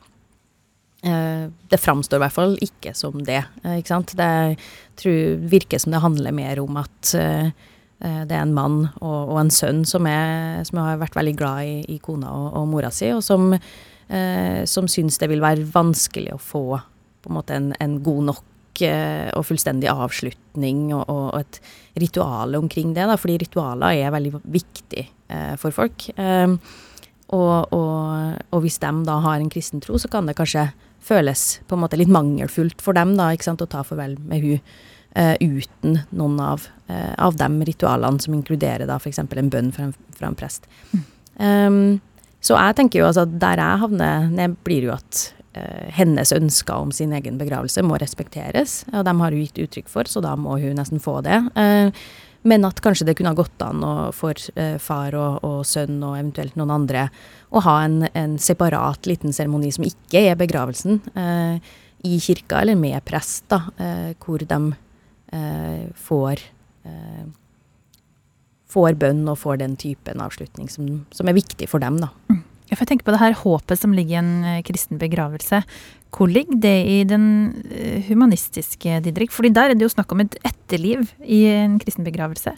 det 1.02 1.80
framstår 1.82 2.20
i 2.20 2.22
hvert 2.22 2.34
fall 2.36 2.52
ikke 2.62 2.92
som 2.94 3.16
det, 3.26 3.40
ikke 3.66 3.90
sant. 3.90 4.12
Det 4.14 4.28
tror, 5.00 5.32
virker 5.50 5.80
som 5.82 5.90
det 5.90 6.02
handler 6.04 6.36
mer 6.36 6.60
om 6.62 6.76
at 6.78 7.14
Eh, 7.18 7.48
det 8.02 8.34
er 8.34 8.42
en 8.42 8.54
mann 8.54 8.78
og, 8.98 9.30
og 9.30 9.36
en 9.38 9.50
sønn 9.54 9.84
som, 9.86 10.06
er, 10.10 10.64
som, 10.66 10.80
har 10.82 10.98
vært 10.98 11.14
veldig 11.14 11.34
glad 11.38 11.68
i, 11.68 11.76
i 11.94 11.98
kona 12.02 12.32
og, 12.34 12.48
og, 12.58 12.64
mora 12.72 12.90
si, 12.90 13.12
og 13.14 13.22
som, 13.22 13.52
eh, 13.54 14.62
som 14.66 14.88
syns 14.90 15.20
det 15.22 15.28
vil 15.30 15.44
være 15.44 15.68
vanskelig 15.70 16.34
å 16.34 16.40
få 16.42 16.64
på 17.22 17.30
en 17.30 17.36
måte 17.38 17.54
en, 17.54 17.70
en 17.78 17.98
god 18.02 18.28
nok 18.32 18.82
eh, 18.82 19.28
og 19.38 19.46
fullstendig 19.46 19.90
avslutning 19.92 20.88
og, 20.96 21.04
og, 21.06 21.40
et 21.40 21.60
ritual 22.02 22.56
omkring 22.58 22.94
det. 22.96 23.06
Da, 23.08 23.18
fordi 23.20 23.38
ritualer 23.44 24.00
er 24.02 24.14
veldig 24.14 24.40
viktig 24.42 25.04
eh, 25.06 25.52
for 25.60 25.74
folk. 25.74 26.08
Eh, 26.16 26.56
og, 27.32 28.60
hvis 28.60 28.80
de 28.82 28.92
da 29.06 29.18
har 29.24 29.40
en 29.40 29.52
kristen 29.52 29.80
tro, 29.80 29.96
så 29.98 30.10
kan 30.12 30.26
det 30.28 30.36
kanskje 30.36 30.68
føles 31.02 31.62
på 31.66 31.76
en 31.76 31.82
måte 31.82 31.98
litt 31.98 32.12
mangelfullt 32.12 32.82
for 32.84 32.94
dem 32.94 33.16
da, 33.18 33.32
ikke 33.32 33.48
sant, 33.48 33.64
å 33.64 33.70
ta 33.70 33.82
farvel 33.86 34.18
med 34.20 34.44
hun 34.44 34.74
uh, 35.16 35.34
uten 35.40 36.00
noen 36.10 36.40
av, 36.40 36.66
uh, 36.88 37.12
av 37.18 37.36
de 37.36 37.50
ritualene 37.68 38.22
som 38.22 38.34
inkluderer 38.36 38.88
da 38.88 38.98
f.eks. 39.00 39.20
en 39.22 39.52
bønn 39.52 39.70
fra 39.74 39.88
en, 39.88 39.94
fra 40.16 40.30
en 40.30 40.38
prest. 40.38 40.66
Mm. 40.92 41.04
Um, 41.42 41.84
så 42.42 42.58
jeg 42.58 42.78
tenker 42.78 43.00
jo 43.00 43.06
altså 43.08 43.26
der 43.26 43.60
jeg 43.60 43.82
havner 43.84 44.26
ned, 44.32 44.58
blir 44.66 44.88
jo 44.88 44.96
at 44.96 45.28
uh, 45.58 45.86
hennes 45.94 46.34
ønsker 46.34 46.74
om 46.74 46.90
sin 46.94 47.14
egen 47.16 47.38
begravelse 47.40 47.84
må 47.86 48.00
respekteres. 48.02 48.82
Og 48.92 49.06
dem 49.08 49.22
har 49.22 49.34
hun 49.34 49.44
gitt 49.44 49.62
uttrykk 49.66 49.92
for, 49.92 50.10
så 50.10 50.24
da 50.24 50.34
må 50.38 50.58
hun 50.62 50.76
nesten 50.78 51.02
få 51.02 51.20
det. 51.24 51.40
men 52.42 52.64
at 52.66 52.80
kanskje 52.82 53.04
det 53.06 53.14
kunne 53.14 53.30
ha 53.30 53.38
gått 53.38 53.62
an 53.62 53.84
for 54.10 54.34
far 54.82 55.14
og, 55.14 55.44
og, 55.46 55.60
sønn 55.62 56.00
og 56.02 56.16
eventuelt 56.18 56.56
noen 56.58 56.72
andre 56.74 57.04
å 57.54 57.62
ha 57.62 57.76
en, 57.84 58.08
en 58.18 58.34
separat 58.34 59.06
liten 59.06 59.30
seremoni 59.32 59.70
som 59.70 59.86
ikke 59.86 60.24
er 60.26 60.34
begravelsen, 60.40 60.98
i 62.02 62.18
kirka 62.18 62.64
eller 62.64 62.74
med 62.74 62.98
prest, 63.06 63.44
da, 63.46 63.60
hvor 64.18 64.42
de 64.42 64.58
Eh, 64.58 64.81
får 65.32 66.42
eh, 66.84 67.26
får 68.72 68.96
bønn 69.00 69.26
og 69.28 69.38
får 69.42 69.60
den 69.60 69.76
typen 69.76 70.22
avslutning 70.24 70.70
som, 70.72 71.02
som 71.12 71.28
er 71.28 71.36
viktig 71.36 71.68
for 71.68 71.82
dem, 71.82 72.00
da. 72.00 72.08
Mm. 72.32 72.40
Jeg 72.72 72.78
får 72.80 72.88
tenke 72.88 73.04
på 73.04 73.12
det 73.12 73.20
her 73.20 73.34
håpet 73.36 73.80
som 73.80 73.92
ligger 73.92 74.16
i 74.16 74.20
en 74.22 74.44
eh, 74.48 74.62
kristen 74.64 75.00
begravelse. 75.00 75.60
Hvor 76.12 76.28
ligger 76.28 76.56
det 76.60 76.76
i 76.88 76.98
den 77.08 77.24
humanistiske, 78.08 78.98
Didrik? 79.04 79.32
Fordi 79.32 79.48
der 79.52 79.72
er 79.72 79.76
det 79.76 79.86
jo 79.86 79.92
snakk 79.92 80.12
om 80.12 80.20
et 80.24 80.36
etterliv 80.44 81.06
i 81.24 81.46
en 81.52 81.78
kristen 81.80 82.04
begravelse. 82.04 82.52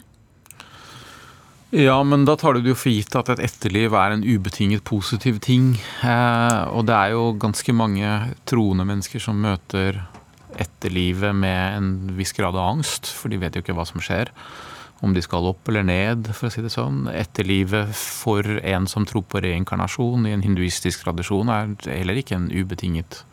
Ja, 1.75 1.97
men 2.07 2.23
da 2.23 2.37
tar 2.39 2.55
du 2.55 2.61
det 2.63 2.71
jo 2.71 2.77
for 2.77 2.93
gitt 2.93 3.15
at 3.19 3.29
et 3.33 3.41
etterliv 3.49 3.95
er 3.97 4.13
en 4.13 4.23
ubetinget 4.23 4.85
positiv 4.87 5.41
ting. 5.43 5.73
Eh, 6.05 6.61
og 6.71 6.85
det 6.87 6.95
er 6.95 7.15
jo 7.15 7.33
ganske 7.41 7.75
mange 7.75 8.11
troende 8.47 8.85
mennesker 8.87 9.23
som 9.23 9.41
møter 9.43 9.99
etterlivet 10.61 11.35
med 11.35 11.77
en 11.77 11.91
viss 12.17 12.33
grad 12.35 12.55
av 12.55 12.75
angst, 12.75 13.09
for 13.11 13.31
de 13.31 13.39
vet 13.41 13.55
jo 13.55 13.63
ikke 13.63 13.75
hva 13.77 13.85
som 13.87 14.03
skjer. 14.03 14.31
Om 15.03 15.13
de 15.13 15.21
skal 15.21 15.49
opp 15.49 15.67
eller 15.69 15.83
ned, 15.85 16.29
for 16.33 16.47
å 16.47 16.53
si 16.53 16.63
det 16.63 16.71
sånn. 16.73 17.05
Etterlivet 17.11 17.91
for 17.95 18.47
en 18.63 18.87
som 18.89 19.05
tror 19.07 19.25
på 19.27 19.41
reinkarnasjon 19.43 20.25
i 20.25 20.33
en 20.35 20.45
hinduistisk 20.45 21.03
tradisjon, 21.03 21.51
er 21.51 21.75
heller 21.91 22.21
ikke 22.21 22.39
en 22.39 22.51
ubetinget 22.53 23.23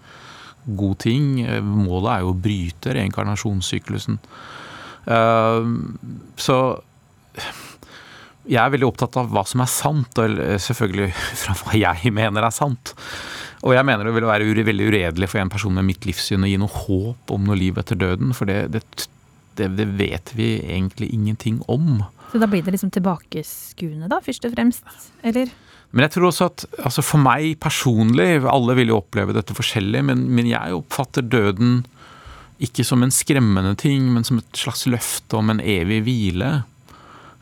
god 0.64 0.98
ting. 1.02 1.28
Målet 1.62 2.10
er 2.16 2.24
jo 2.24 2.32
å 2.32 2.38
bryte 2.38 2.96
reinkarnasjonssyklusen. 2.98 4.18
Eh, 5.06 5.70
så 6.38 6.58
jeg 8.42 8.58
er 8.58 8.72
veldig 8.74 8.88
opptatt 8.88 9.16
av 9.20 9.30
hva 9.30 9.44
som 9.46 9.62
er 9.62 9.70
sant, 9.70 10.18
og 10.18 10.42
selvfølgelig 10.62 11.12
fra 11.44 11.56
hva 11.62 11.78
jeg 11.78 12.14
mener 12.14 12.46
er 12.46 12.54
sant. 12.54 12.94
Og 13.62 13.76
jeg 13.76 13.86
mener 13.86 14.06
det 14.06 14.14
ville 14.16 14.30
være 14.30 14.64
veldig 14.66 14.88
uredelig 14.90 15.28
for 15.30 15.42
en 15.42 15.52
person 15.52 15.74
med 15.78 15.86
mitt 15.86 16.06
livssyn 16.08 16.42
å 16.42 16.50
gi 16.50 16.58
noe 16.58 16.82
håp 16.82 17.30
om 17.30 17.44
noe 17.46 17.58
liv 17.58 17.78
etter 17.78 17.98
døden. 17.98 18.34
For 18.34 18.50
det, 18.50 18.72
det, 18.74 18.82
det, 19.58 19.68
det 19.78 19.86
vet 19.98 20.32
vi 20.34 20.56
egentlig 20.66 21.12
ingenting 21.14 21.60
om. 21.70 22.02
Så 22.32 22.40
da 22.42 22.48
blir 22.50 22.64
det 22.64 22.74
liksom 22.74 22.90
tilbakeskuende, 22.94 24.08
da, 24.10 24.18
først 24.24 24.48
og 24.48 24.56
fremst? 24.56 24.82
Eller? 25.22 25.52
Men 25.92 26.06
jeg 26.06 26.14
tror 26.14 26.30
også 26.30 26.48
at 26.48 26.64
altså 26.80 27.04
for 27.04 27.20
meg 27.20 27.58
personlig, 27.60 28.40
alle 28.48 28.76
vil 28.78 28.94
jo 28.94 29.00
oppleve 29.02 29.34
dette 29.36 29.54
forskjellig, 29.54 30.00
men, 30.08 30.24
men, 30.32 30.48
jeg 30.48 30.78
oppfatter 30.78 31.26
døden 31.26 31.82
ikke 32.62 32.86
som 32.86 33.02
en 33.04 33.12
skremmende 33.12 33.74
ting, 33.78 34.06
men 34.14 34.24
som 34.24 34.40
et 34.40 34.58
slags 34.58 34.86
løfte 34.88 35.36
om 35.36 35.52
en 35.52 35.60
evig 35.60 36.00
hvile. 36.06 36.62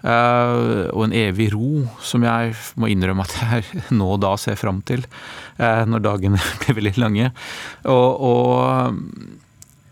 Uh, 0.00 0.88
og 0.94 1.02
en 1.04 1.14
evig 1.16 1.50
ro, 1.52 1.82
som 2.00 2.24
jeg 2.24 2.54
må 2.80 2.88
innrømme 2.88 3.26
at 3.26 3.34
jeg 3.36 3.82
nå 3.98 4.06
og 4.14 4.22
da 4.24 4.32
ser 4.40 4.56
fram 4.60 4.80
til. 4.88 5.04
Uh, 5.60 5.84
når 5.88 6.06
dagene 6.06 6.40
blir 6.62 6.78
veldig 6.80 6.96
lange. 7.02 7.30
Og, 7.84 8.24
og, 8.30 8.96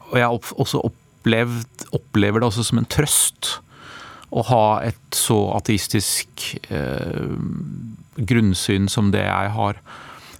og 0.08 0.16
jeg 0.16 0.42
også 0.64 0.82
opplevd, 0.88 1.88
opplever 1.98 2.40
det 2.40 2.48
også 2.48 2.66
som 2.70 2.80
en 2.80 2.88
trøst 2.88 3.58
å 4.28 4.44
ha 4.50 4.64
et 4.84 5.16
så 5.16 5.38
ateistisk 5.56 6.50
uh, 6.72 7.36
grunnsyn 8.18 8.88
som 8.92 9.12
det 9.12 9.24
jeg 9.24 9.54
har. 9.56 9.80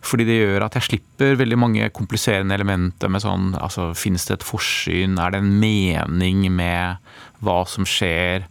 Fordi 0.08 0.24
det 0.28 0.38
gjør 0.38 0.64
at 0.64 0.76
jeg 0.78 0.86
slipper 0.86 1.36
veldig 1.40 1.58
mange 1.60 1.88
kompliserende 1.92 2.56
elementer 2.56 3.10
med 3.12 3.24
sånn 3.24 3.50
altså 3.58 3.90
Fins 3.98 4.28
det 4.28 4.38
et 4.38 4.46
forsyn? 4.46 5.18
Er 5.20 5.34
det 5.34 5.42
en 5.42 5.56
mening 5.60 6.46
med 6.54 7.02
hva 7.44 7.62
som 7.68 7.88
skjer? 7.88 8.46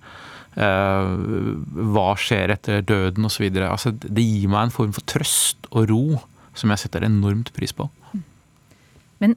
Uh, 0.58 1.60
hva 1.94 2.16
skjer 2.18 2.56
etter 2.56 2.82
døden 2.82 3.28
osv. 3.30 3.46
Altså, 3.62 3.92
det 3.94 4.24
gir 4.26 4.50
meg 4.50 4.68
en 4.68 4.74
form 4.74 4.96
for 4.96 5.06
trøst 5.06 5.70
og 5.70 5.92
ro 5.92 6.04
som 6.58 6.74
jeg 6.74 6.82
setter 6.82 7.06
enormt 7.06 7.52
pris 7.54 7.74
på. 7.78 7.86
Men 9.22 9.36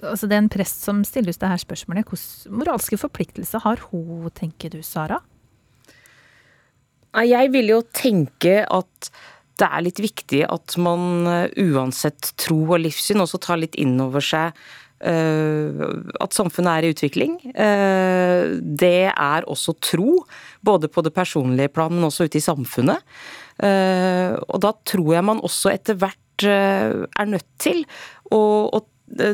altså, 0.00 0.24
det 0.24 0.38
er 0.38 0.42
en 0.46 0.52
prest 0.52 0.86
som 0.86 1.02
stiller 1.04 1.34
ut 1.34 1.42
det 1.42 1.52
her 1.52 1.60
spørsmålet. 1.60 2.08
Hvilke 2.08 2.56
moralske 2.56 2.98
forpliktelser 3.00 3.64
har 3.66 3.84
hun, 3.90 4.30
tenker 4.32 4.72
du, 4.72 4.80
Sara? 4.80 5.20
Jeg 7.28 7.52
vil 7.54 7.70
jo 7.70 7.82
tenke 7.94 8.62
at 8.64 9.10
det 9.60 9.68
er 9.68 9.84
litt 9.86 10.00
viktig 10.02 10.40
at 10.50 10.74
man 10.82 11.28
eh, 11.30 11.52
uansett 11.62 12.32
tro 12.42 12.56
og 12.64 12.80
livssyn 12.82 13.22
også 13.22 13.38
tar 13.44 13.60
litt 13.60 13.76
inn 13.78 13.94
over 14.02 14.24
seg 14.24 14.56
at 15.02 16.36
samfunnet 16.36 16.70
er 16.70 16.86
i 16.86 16.92
utvikling. 16.94 17.36
Uh, 17.52 18.56
det 18.62 19.10
er 19.10 19.48
også 19.50 19.74
tro, 19.82 20.22
både 20.64 20.88
på 20.88 21.04
det 21.04 21.14
personlige 21.16 21.72
plan, 21.74 21.92
men 21.92 22.06
også 22.08 22.28
ute 22.28 22.40
i 22.40 22.44
samfunnet. 22.44 23.02
Uh, 23.58 24.38
og 24.48 24.62
da 24.64 24.72
tror 24.86 25.10
jeg 25.16 25.26
man 25.26 25.42
også 25.44 25.74
etter 25.74 25.98
hvert 26.00 26.20
er 26.44 27.28
nødt 27.30 27.46
til 27.62 27.84
å, 28.34 28.40
å 28.66 28.80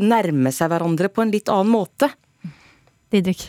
nærme 0.05 0.51
seg 0.53 0.69
hverandre 0.69 1.09
på 1.09 1.23
en 1.25 1.33
litt 1.33 1.49
annen 1.49 1.73
måte. 1.73 2.11
Didrik? 3.11 3.47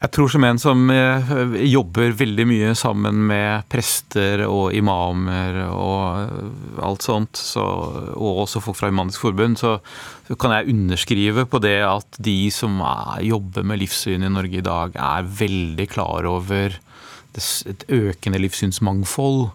Jeg 0.00 0.14
tror 0.16 0.30
som 0.32 0.44
en 0.48 0.58
som 0.60 0.86
eh, 0.94 1.32
jobber 1.68 2.14
veldig 2.16 2.44
mye 2.48 2.70
sammen 2.78 3.18
med 3.28 3.66
prester 3.68 4.46
og 4.46 4.72
imamer 4.72 5.58
og 5.68 6.80
alt 6.80 7.04
sånt, 7.04 7.36
så, 7.36 7.64
og 8.16 8.40
også 8.46 8.62
folk 8.64 8.78
fra 8.78 8.88
Humanisk 8.88 9.20
Forbund, 9.26 9.60
så 9.60 9.76
kan 10.40 10.54
jeg 10.56 10.72
underskrive 10.72 11.44
på 11.52 11.60
det 11.60 11.82
at 11.84 12.16
de 12.16 12.38
som 12.54 12.80
er, 12.80 13.26
jobber 13.28 13.68
med 13.68 13.82
livssyn 13.82 14.24
i 14.24 14.32
Norge 14.32 14.62
i 14.62 14.64
dag, 14.64 14.96
er 14.96 15.28
veldig 15.42 15.88
klar 15.92 16.30
over 16.32 16.80
et 17.36 17.86
økende 17.92 18.40
livssynsmangfold, 18.40 19.50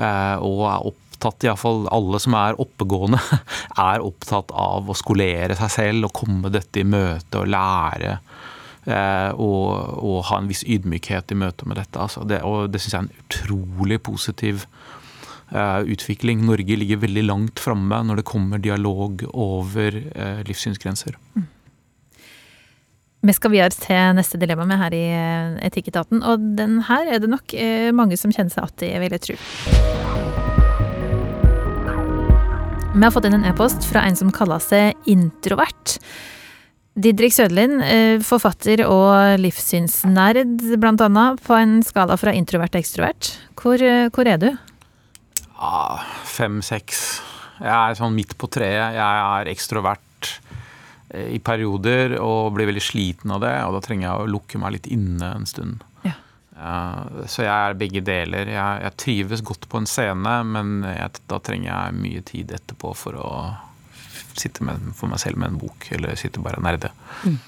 eh, 0.00 0.36
og 0.40 0.66
er 0.72 0.90
opptatt, 0.94 1.44
iallfall 1.44 1.84
alle 1.92 2.24
som 2.24 2.40
er 2.40 2.56
oppegående, 2.64 3.20
er 3.92 4.08
opptatt 4.08 4.56
av 4.56 4.88
å 4.88 4.96
skolere 4.96 5.60
seg 5.60 5.76
selv 5.76 6.08
og 6.08 6.16
komme 6.24 6.56
dette 6.56 6.80
i 6.80 6.88
møte 6.88 7.44
og 7.44 7.52
lære 7.52 8.22
Eh, 8.22 8.31
og, 8.82 9.68
og, 10.02 10.16
ha 10.26 10.40
en 10.40 10.48
viss 10.50 10.64
ydmykhet 10.66 11.30
i 11.30 11.38
møte 11.38 11.68
med 11.68 11.78
dette. 11.78 12.00
Altså 12.02 12.24
det, 12.26 12.40
og 12.42 12.72
det 12.72 12.80
syns 12.82 12.96
jeg 12.96 12.98
er 12.98 13.06
en 13.06 13.22
utrolig 13.22 13.98
positiv 14.02 14.66
uh, 15.54 15.80
utvikling. 15.86 16.42
Norge 16.48 16.78
ligger 16.80 17.02
veldig 17.04 17.24
langt 17.28 17.62
framme 17.62 18.02
når 18.08 18.20
det 18.20 18.28
kommer 18.28 18.62
dialog 18.62 19.22
over 19.30 19.98
uh, 20.16 20.42
livssynsgrenser. 20.48 21.18
Mm. 21.36 21.46
Vi 23.22 23.36
skal 23.38 23.52
videre 23.54 23.70
til 23.70 24.16
neste 24.18 24.40
dilemma 24.42 24.66
med 24.66 24.80
her 24.80 24.94
i 24.98 25.04
Etikketaten, 25.68 26.24
og 26.26 26.42
den 26.58 26.80
her 26.88 27.06
er 27.06 27.22
det 27.22 27.30
nok 27.30 27.54
mange 27.94 28.18
som 28.18 28.34
kjenner 28.34 28.50
seg 28.50 28.82
igjen 28.82 28.98
i, 28.98 29.02
vil 29.04 29.14
jeg 29.14 29.22
tro. 29.28 29.36
Vi 32.92 33.00
har 33.00 33.14
fått 33.14 33.24
inn 33.24 33.38
en 33.38 33.46
e-post 33.48 33.86
fra 33.88 34.02
en 34.04 34.18
som 34.18 34.34
kaller 34.34 34.60
seg 34.60 34.98
introvert. 35.06 36.00
Didrik 36.92 37.32
Sødlin, 37.32 37.80
eh, 37.80 38.20
forfatter 38.20 38.82
og 38.84 39.40
livssynsnerd 39.40 40.60
blant 40.76 41.00
annet, 41.00 41.40
på 41.40 41.56
en 41.56 41.78
skala 41.82 42.18
fra 42.20 42.34
introvert 42.36 42.74
til 42.74 42.82
ekstrovert. 42.82 43.30
Hvor, 43.56 43.80
eh, 43.80 44.10
hvor 44.12 44.28
er 44.28 44.36
du? 44.36 44.50
Ah, 45.56 46.04
Fem-seks. 46.24 47.22
Jeg 47.60 47.72
er 47.72 47.94
sånn 47.94 48.14
midt 48.14 48.36
på 48.36 48.50
treet. 48.50 48.92
Jeg 48.92 48.98
er 48.98 49.48
ekstrovert 49.48 50.40
eh, 51.14 51.32
i 51.32 51.38
perioder 51.38 52.18
og 52.20 52.52
blir 52.52 52.68
veldig 52.68 52.84
sliten 52.84 53.30
av 53.30 53.40
det. 53.40 53.54
Og 53.64 53.72
da 53.72 53.80
trenger 53.80 54.08
jeg 54.10 54.20
å 54.20 54.28
lukke 54.28 54.58
meg 54.58 54.72
litt 54.72 54.86
inne 54.92 55.32
en 55.32 55.46
stund. 55.46 55.82
Ja. 56.04 56.12
Så 57.24 57.46
jeg 57.46 57.56
er 57.56 57.74
begge 57.74 58.04
deler. 58.04 58.44
Jeg, 58.52 58.82
jeg 58.84 58.96
trives 59.00 59.40
godt 59.40 59.64
på 59.66 59.80
en 59.80 59.88
scene, 59.88 60.42
men 60.44 60.82
jeg, 60.84 61.24
da 61.26 61.40
trenger 61.40 61.72
jeg 61.72 62.00
mye 62.04 62.20
tid 62.20 62.52
etterpå 62.52 62.92
for 62.94 63.16
å 63.16 63.28
sitte 64.40 64.64
med, 64.66 64.92
for 64.96 65.10
meg 65.12 65.20
selv 65.22 65.40
med 65.40 65.52
en 65.52 65.58
bok, 65.60 65.88
eller 65.94 66.16
sitte 66.20 66.42
bare 66.42 66.60
og 66.60 66.66
nerde. 66.66 66.92
Mm. 67.24 67.40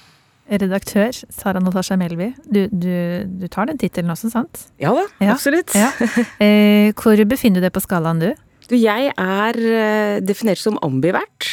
Redaktør 0.61 1.09
Sara 1.33 1.61
Natasha 1.63 1.95
Melby, 1.97 2.29
du, 2.45 2.67
du, 2.69 2.91
du 3.25 3.47
tar 3.49 3.65
den 3.65 3.79
tittelen 3.81 4.13
også, 4.13 4.29
sant? 4.29 4.67
Ja 4.81 4.91
da, 4.93 5.07
ja. 5.23 5.33
absolutt. 5.33 5.73
Ja. 5.73 5.89
Eh, 6.43 6.91
hvor 6.93 7.17
befinner 7.25 7.61
du 7.61 7.65
deg 7.65 7.73
på 7.73 7.81
skalaen, 7.81 8.21
du? 8.21 8.29
Du, 8.69 8.75
jeg 8.77 9.11
er 9.13 9.57
eh, 9.57 10.19
definert 10.25 10.61
som 10.61 10.77
ambivert, 10.85 11.49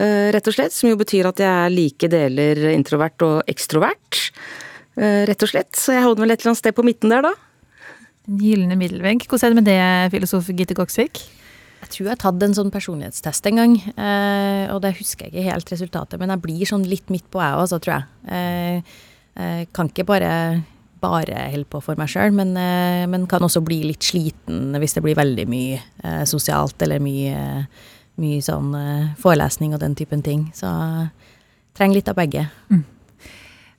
eh, 0.00 0.28
rett 0.32 0.48
og 0.48 0.56
slett. 0.56 0.74
Som 0.76 0.92
jo 0.92 0.98
betyr 1.00 1.28
at 1.30 1.40
jeg 1.40 1.48
er 1.48 1.72
like 1.72 2.10
deler 2.12 2.60
introvert 2.72 3.24
og 3.24 3.50
ekstrovert. 3.50 4.22
Eh, 4.96 5.22
rett 5.28 5.44
og 5.44 5.52
slett. 5.52 5.72
Så 5.76 5.96
jeg 5.96 6.04
holder 6.04 6.24
vel 6.24 6.34
et 6.34 6.42
eller 6.42 6.52
annet 6.52 6.62
sted 6.62 6.76
på 6.76 6.84
midten 6.84 7.12
der, 7.12 7.28
da. 7.28 7.32
Den 8.28 8.40
gylne 8.44 8.76
middelvegg. 8.80 9.24
Hvordan 9.28 9.48
er 9.48 9.54
det 9.54 9.60
med 9.60 9.70
det, 9.70 10.16
filosof 10.16 10.50
Gitte 10.52 10.76
Goksvik? 10.76 11.22
Jeg 11.90 11.96
tror 11.96 12.06
jeg 12.06 12.14
har 12.14 12.20
tatt 12.22 12.42
en 12.46 12.52
sånn 12.54 12.68
personlighetstest 12.70 13.46
en 13.50 13.56
gang, 13.58 13.72
eh, 13.98 14.70
og 14.70 14.78
det 14.84 14.92
husker 15.00 15.26
jeg 15.26 15.32
ikke 15.32 15.50
helt 15.50 15.72
resultatet. 15.74 16.20
Men 16.22 16.30
jeg 16.30 16.42
blir 16.44 16.68
sånn 16.70 16.84
litt 16.86 17.10
midt 17.10 17.26
på, 17.34 17.40
jeg 17.42 17.56
også, 17.58 17.80
tror 17.82 17.96
jeg. 17.96 18.04
Eh, 18.30 18.92
eh, 19.34 19.64
kan 19.74 19.90
ikke 19.90 20.06
bare 20.06 20.30
bare 21.00 21.48
holde 21.50 21.66
på 21.66 21.80
for 21.82 21.98
meg 21.98 22.12
sjøl, 22.12 22.30
men, 22.36 22.52
eh, 22.54 23.06
men, 23.10 23.26
kan 23.26 23.42
også 23.42 23.64
bli 23.64 23.82
litt 23.88 24.04
sliten 24.04 24.76
hvis 24.78 24.94
det 24.94 25.02
blir 25.02 25.18
veldig 25.18 25.46
mye 25.50 25.80
eh, 26.04 26.22
sosialt 26.28 26.80
eller 26.84 27.02
mye, 27.02 27.66
mye 28.20 28.44
sånn 28.44 28.70
eh, 28.76 29.10
forelesning 29.18 29.74
og 29.74 29.80
den 29.82 29.96
typen 29.98 30.22
ting. 30.22 30.50
Så 30.54 30.70
trenger 31.74 31.98
litt 31.98 32.12
av 32.12 32.20
begge. 32.20 32.46
Mm. 32.70 32.84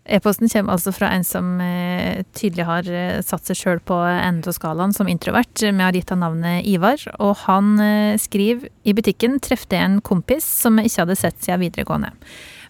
E-posten 0.09 0.49
kommer 0.49 0.73
altså 0.73 0.91
fra 0.95 1.11
en 1.13 1.23
som 1.25 1.59
eh, 1.61 2.23
tydelig 2.33 2.65
har 2.65 2.87
eh, 2.89 3.19
satt 3.21 3.45
seg 3.45 3.59
sjøl 3.59 3.81
på 3.85 3.99
enden 4.01 4.49
av 4.49 4.55
skalaen 4.57 4.95
som 4.95 5.09
introvert. 5.11 5.53
Vi 5.61 5.69
har 5.69 5.93
gitt 5.93 6.09
ham 6.09 6.23
navnet 6.23 6.65
Ivar, 6.65 7.03
og 7.21 7.43
han 7.43 7.75
eh, 7.83 8.17
skriver 8.21 8.71
i 8.81 8.95
butikken 8.97 9.37
trefte 9.43 9.77
jeg 9.77 9.85
en 9.85 10.01
kompis 10.01 10.47
som 10.63 10.81
jeg 10.81 10.89
ikke 10.89 11.03
hadde 11.05 11.19
sett 11.21 11.37
siden 11.45 11.61
videregående. 11.61 12.15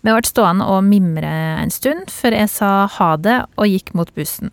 Vi 0.02 0.12
ble 0.12 0.28
stående 0.28 0.68
og 0.74 0.84
mimre 0.84 1.32
en 1.62 1.72
stund 1.72 2.12
før 2.12 2.36
jeg 2.36 2.52
sa 2.52 2.72
ha 3.00 3.12
det 3.22 3.38
og 3.56 3.70
gikk 3.70 3.94
mot 3.96 4.12
bussen. 4.18 4.52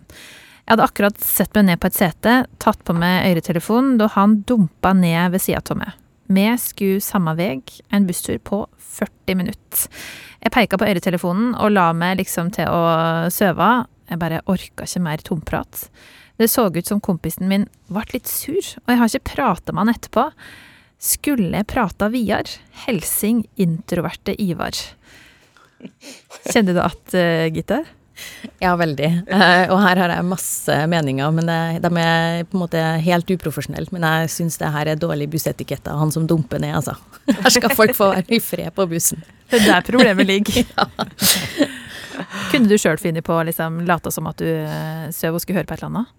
Jeg 0.69 0.77
hadde 0.77 0.85
akkurat 0.85 1.23
sett 1.25 1.55
meg 1.57 1.71
ned 1.71 1.81
på 1.83 1.89
et 1.89 1.99
sete, 1.99 2.43
tatt 2.63 2.83
på 2.85 2.95
meg 2.95 3.25
øretelefonen 3.33 3.97
da 3.99 4.11
han 4.15 4.43
dumpa 4.47 4.93
ned 4.95 5.33
ved 5.35 5.43
sida 5.43 5.65
av 5.65 5.81
meg. 5.81 5.97
Vi 6.29 6.47
skulle 6.61 7.01
samme 7.01 7.33
vei, 7.39 7.63
en 7.89 8.07
busstur 8.09 8.39
på 8.45 8.67
40 8.99 9.39
minutter. 9.41 9.89
Jeg 10.43 10.53
peika 10.55 10.79
på 10.79 10.87
øretelefonen 10.87 11.55
og 11.57 11.73
la 11.73 11.91
meg 11.97 12.19
liksom 12.21 12.53
til 12.55 12.69
å 12.69 13.29
søve. 13.33 13.71
Jeg 14.09 14.21
bare 14.21 14.45
orka 14.49 14.87
ikke 14.87 15.05
mer 15.05 15.25
tomprat. 15.25 15.89
Det 16.39 16.47
så 16.53 16.69
ut 16.71 16.87
som 16.87 17.01
kompisen 17.03 17.49
min 17.51 17.67
ble 17.91 18.05
litt 18.13 18.29
sur, 18.31 18.61
og 18.85 18.93
jeg 18.93 19.01
har 19.01 19.11
ikke 19.11 19.35
prata 19.35 19.75
med 19.75 19.87
han 19.87 19.95
etterpå. 19.97 20.29
Skulle 21.03 21.61
jeg 21.61 21.71
prata 21.71 22.09
videre? 22.13 22.61
Helsing 22.85 23.45
introverte 23.59 24.37
Ivar. 24.39 24.77
Kjenner 26.51 26.77
du 26.77 26.83
at, 26.83 27.03
uh, 27.15 27.47
Gitte? 27.55 27.83
Ja, 28.59 28.73
veldig. 28.77 29.09
Uh, 29.31 29.71
og 29.71 29.79
her 29.83 30.01
har 30.03 30.13
jeg 30.13 30.27
masse 30.27 30.77
meninger, 30.91 31.31
men 31.35 31.47
det, 31.47 31.59
de 31.85 32.03
er 32.03 32.45
på 32.49 32.57
en 32.57 32.63
måte 32.65 32.83
helt 33.05 33.31
uprofesjonelle. 33.31 33.91
Men 33.95 34.07
jeg 34.07 34.33
syns 34.35 34.59
det 34.61 34.71
her 34.75 34.91
er 34.91 35.01
dårlig 35.01 35.29
bussetikette 35.31 35.93
av 35.93 36.03
han 36.03 36.13
som 36.15 36.27
dumper 36.29 36.63
ned, 36.63 36.75
altså. 36.81 36.97
Her 37.45 37.55
skal 37.55 37.75
folk 37.77 37.95
få 37.97 38.11
være 38.17 38.35
i 38.35 38.41
fred 38.43 38.73
på 38.75 38.87
bussen. 38.91 39.23
Det 39.51 39.61
er 39.61 39.67
der 39.69 39.87
problemet 39.87 40.27
ligger. 40.27 40.65
ja. 40.79 40.89
Kunne 42.51 42.71
du 42.71 42.75
sjøl 42.81 42.99
funnet 42.99 43.27
på 43.27 43.37
å 43.37 43.45
liksom, 43.47 43.83
late 43.87 44.13
som 44.15 44.27
at 44.31 44.43
du 44.43 44.49
uh, 44.49 45.07
søv 45.15 45.39
og 45.39 45.45
skulle 45.45 45.61
høre 45.61 45.71
på 45.71 45.77
et 45.77 45.85
eller 45.85 45.93
annet? 45.93 46.15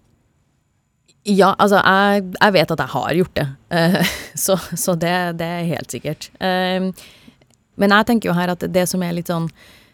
Ja, 1.28 1.52
altså 1.60 1.82
jeg, 1.84 2.30
jeg 2.40 2.56
vet 2.56 2.72
at 2.72 2.84
jeg 2.86 2.94
har 2.94 3.16
gjort 3.18 3.36
det, 3.36 3.48
uh, 3.76 4.14
så, 4.46 4.56
så 4.72 4.96
det, 4.96 5.16
det, 5.42 5.50
er 5.60 5.74
helt 5.74 5.92
sikkert. 5.92 6.30
Men 6.40 7.94
jeg 7.96 8.08
tenker 8.08 8.32
jo 8.32 8.38
her 8.38 8.54
at 8.56 8.64
det 8.72 8.86
som 8.92 9.04
er 9.04 9.18
litt 9.18 9.32
sånn 9.32 9.50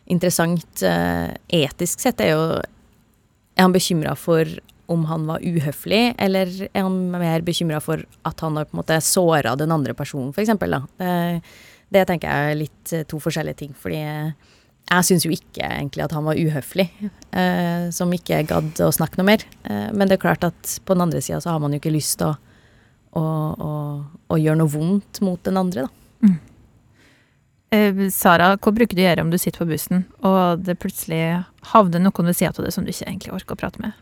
interessant 0.05 0.83
etisk 1.49 2.03
sett, 2.03 2.21
er 2.21 2.33
jo 2.35 2.45
Er 3.55 3.63
han 3.63 3.73
bekymra 3.73 4.17
for 4.19 4.49
om 4.91 5.05
han 5.05 5.25
var 5.27 5.43
uhøflig, 5.43 6.15
eller 6.21 6.49
er 6.67 6.83
han 6.83 6.97
mer 7.13 7.43
bekymra 7.45 7.79
for 7.81 8.03
at 8.27 8.43
han 8.43 8.57
har 8.59 8.67
på 8.67 8.75
en 8.75 8.81
måte 8.81 8.99
såra 9.01 9.55
den 9.57 9.73
andre 9.73 9.95
personen, 9.97 10.33
f.eks.? 10.35 10.51
Det, 10.99 11.13
det 11.93 12.05
tenker 12.09 12.29
jeg 12.29 12.51
er 12.51 12.59
litt 12.59 12.93
eh, 12.93 13.05
to 13.09 13.19
forskjellige 13.21 13.59
ting. 13.63 13.73
Fordi 13.77 14.01
jeg 14.01 15.07
syns 15.07 15.25
jo 15.25 15.33
ikke 15.33 15.65
egentlig 15.65 16.05
at 16.05 16.13
han 16.15 16.27
var 16.27 16.39
uhøflig, 16.39 16.87
eh, 17.01 17.87
som 17.95 18.13
ikke 18.13 18.43
gadd 18.49 18.83
å 18.85 18.91
snakke 18.93 19.21
noe 19.21 19.29
mer. 19.33 19.45
Eh, 19.65 19.89
men 19.93 20.09
det 20.09 20.19
er 20.19 20.25
klart 20.27 20.45
at 20.47 20.77
på 20.85 20.97
den 20.97 21.07
andre 21.07 21.23
sida 21.25 21.41
så 21.41 21.55
har 21.55 21.63
man 21.63 21.73
jo 21.73 21.81
ikke 21.81 21.95
lyst 21.95 22.19
til 22.21 22.29
å, 22.29 22.35
å, 23.17 23.23
å, 23.25 23.71
å, 24.29 24.41
gjøre 24.41 24.61
noe 24.61 24.73
vondt 24.75 25.23
mot 25.25 25.41
den 25.47 25.61
andre, 25.61 25.87
da. 25.87 26.03
Mm. 26.25 26.37
Eh, 27.75 28.07
Sara, 28.13 28.53
hva 28.55 28.73
bruker 28.75 28.95
du 28.95 29.03
å 29.03 29.07
gjøre 29.09 29.25
om 29.25 29.33
du 29.33 29.39
sitter 29.41 29.63
på 29.63 29.69
bussen, 29.73 30.05
og 30.25 30.65
det 30.65 30.77
plutselig 30.81 31.21
havner 31.73 32.03
noen 32.03 32.31
ved 32.31 32.37
sida 32.37 32.53
av 32.53 32.65
deg 32.65 32.75
som 32.75 32.85
du 32.85 32.93
ikke 32.93 33.07
egentlig 33.09 33.35
orker 33.35 33.57
å 33.57 33.61
prate 33.65 33.83
med? 33.83 34.01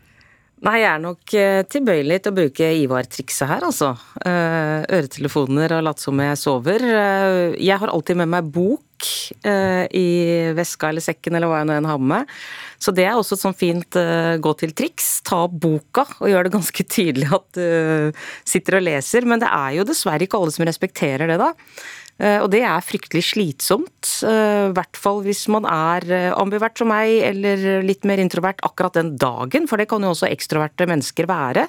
Nei, 0.64 0.78
jeg 0.80 0.90
er 0.94 1.02
nok 1.04 1.34
eh, 1.36 1.62
tilbøyelig 1.68 2.22
til 2.24 2.32
å 2.32 2.38
bruke 2.38 2.70
Ivar-trikset 2.86 3.50
her, 3.50 3.66
altså. 3.68 3.90
Eh, 4.24 4.86
øretelefoner 4.96 5.76
og 5.76 5.88
late 5.90 6.06
som 6.06 6.22
jeg 6.24 6.40
sover. 6.40 6.86
Jeg 7.60 7.80
har 7.82 7.92
alltid 7.92 8.22
med 8.22 8.32
meg 8.32 8.52
bok 8.56 8.82
i 9.44 10.08
veska 10.56 10.88
eller 10.88 11.04
sekken 11.04 11.36
eller 11.36 11.50
hva 11.52 11.58
jeg 11.60 11.68
nå 11.68 11.74
enn 11.76 11.88
har 11.90 12.00
med. 12.00 12.30
Så 12.80 12.94
det 12.96 13.04
er 13.04 13.18
også 13.20 13.36
et 13.36 13.42
sånn 13.42 13.58
fint 13.60 13.98
gå 14.40 14.54
til-triks. 14.62 15.10
Ta 15.28 15.42
opp 15.50 15.58
boka 15.66 16.06
og 16.22 16.32
gjør 16.32 16.48
det 16.48 16.54
ganske 16.54 16.86
tydelig 16.88 17.28
at 17.36 17.60
du 17.60 18.22
sitter 18.48 18.80
og 18.80 18.86
leser. 18.86 19.28
Men 19.28 19.44
det 19.44 19.50
er 19.52 19.76
jo 19.76 19.86
dessverre 19.90 20.24
ikke 20.24 20.40
alle 20.40 20.56
som 20.56 20.64
respekterer 20.70 21.34
det, 21.34 21.36
da. 21.42 21.52
Eh, 22.22 22.40
og 22.44 22.50
det 22.54 22.62
er 22.66 22.86
fryktelig 22.86 23.24
slitsomt. 23.32 24.10
Eh, 24.28 24.70
I 24.70 24.74
hvert 24.76 25.00
fall 25.00 25.22
hvis 25.26 25.46
man 25.54 25.68
er 25.70 26.08
eh, 26.12 26.30
ambivert 26.38 26.78
som 26.80 26.92
meg, 26.92 27.16
eller 27.32 27.84
litt 27.86 28.06
mer 28.08 28.22
introvert 28.22 28.62
akkurat 28.66 29.00
den 29.00 29.16
dagen, 29.20 29.68
for 29.70 29.82
det 29.82 29.90
kan 29.92 30.04
jo 30.04 30.14
også 30.14 30.30
ekstroverte 30.30 30.88
mennesker 30.90 31.30
være. 31.30 31.68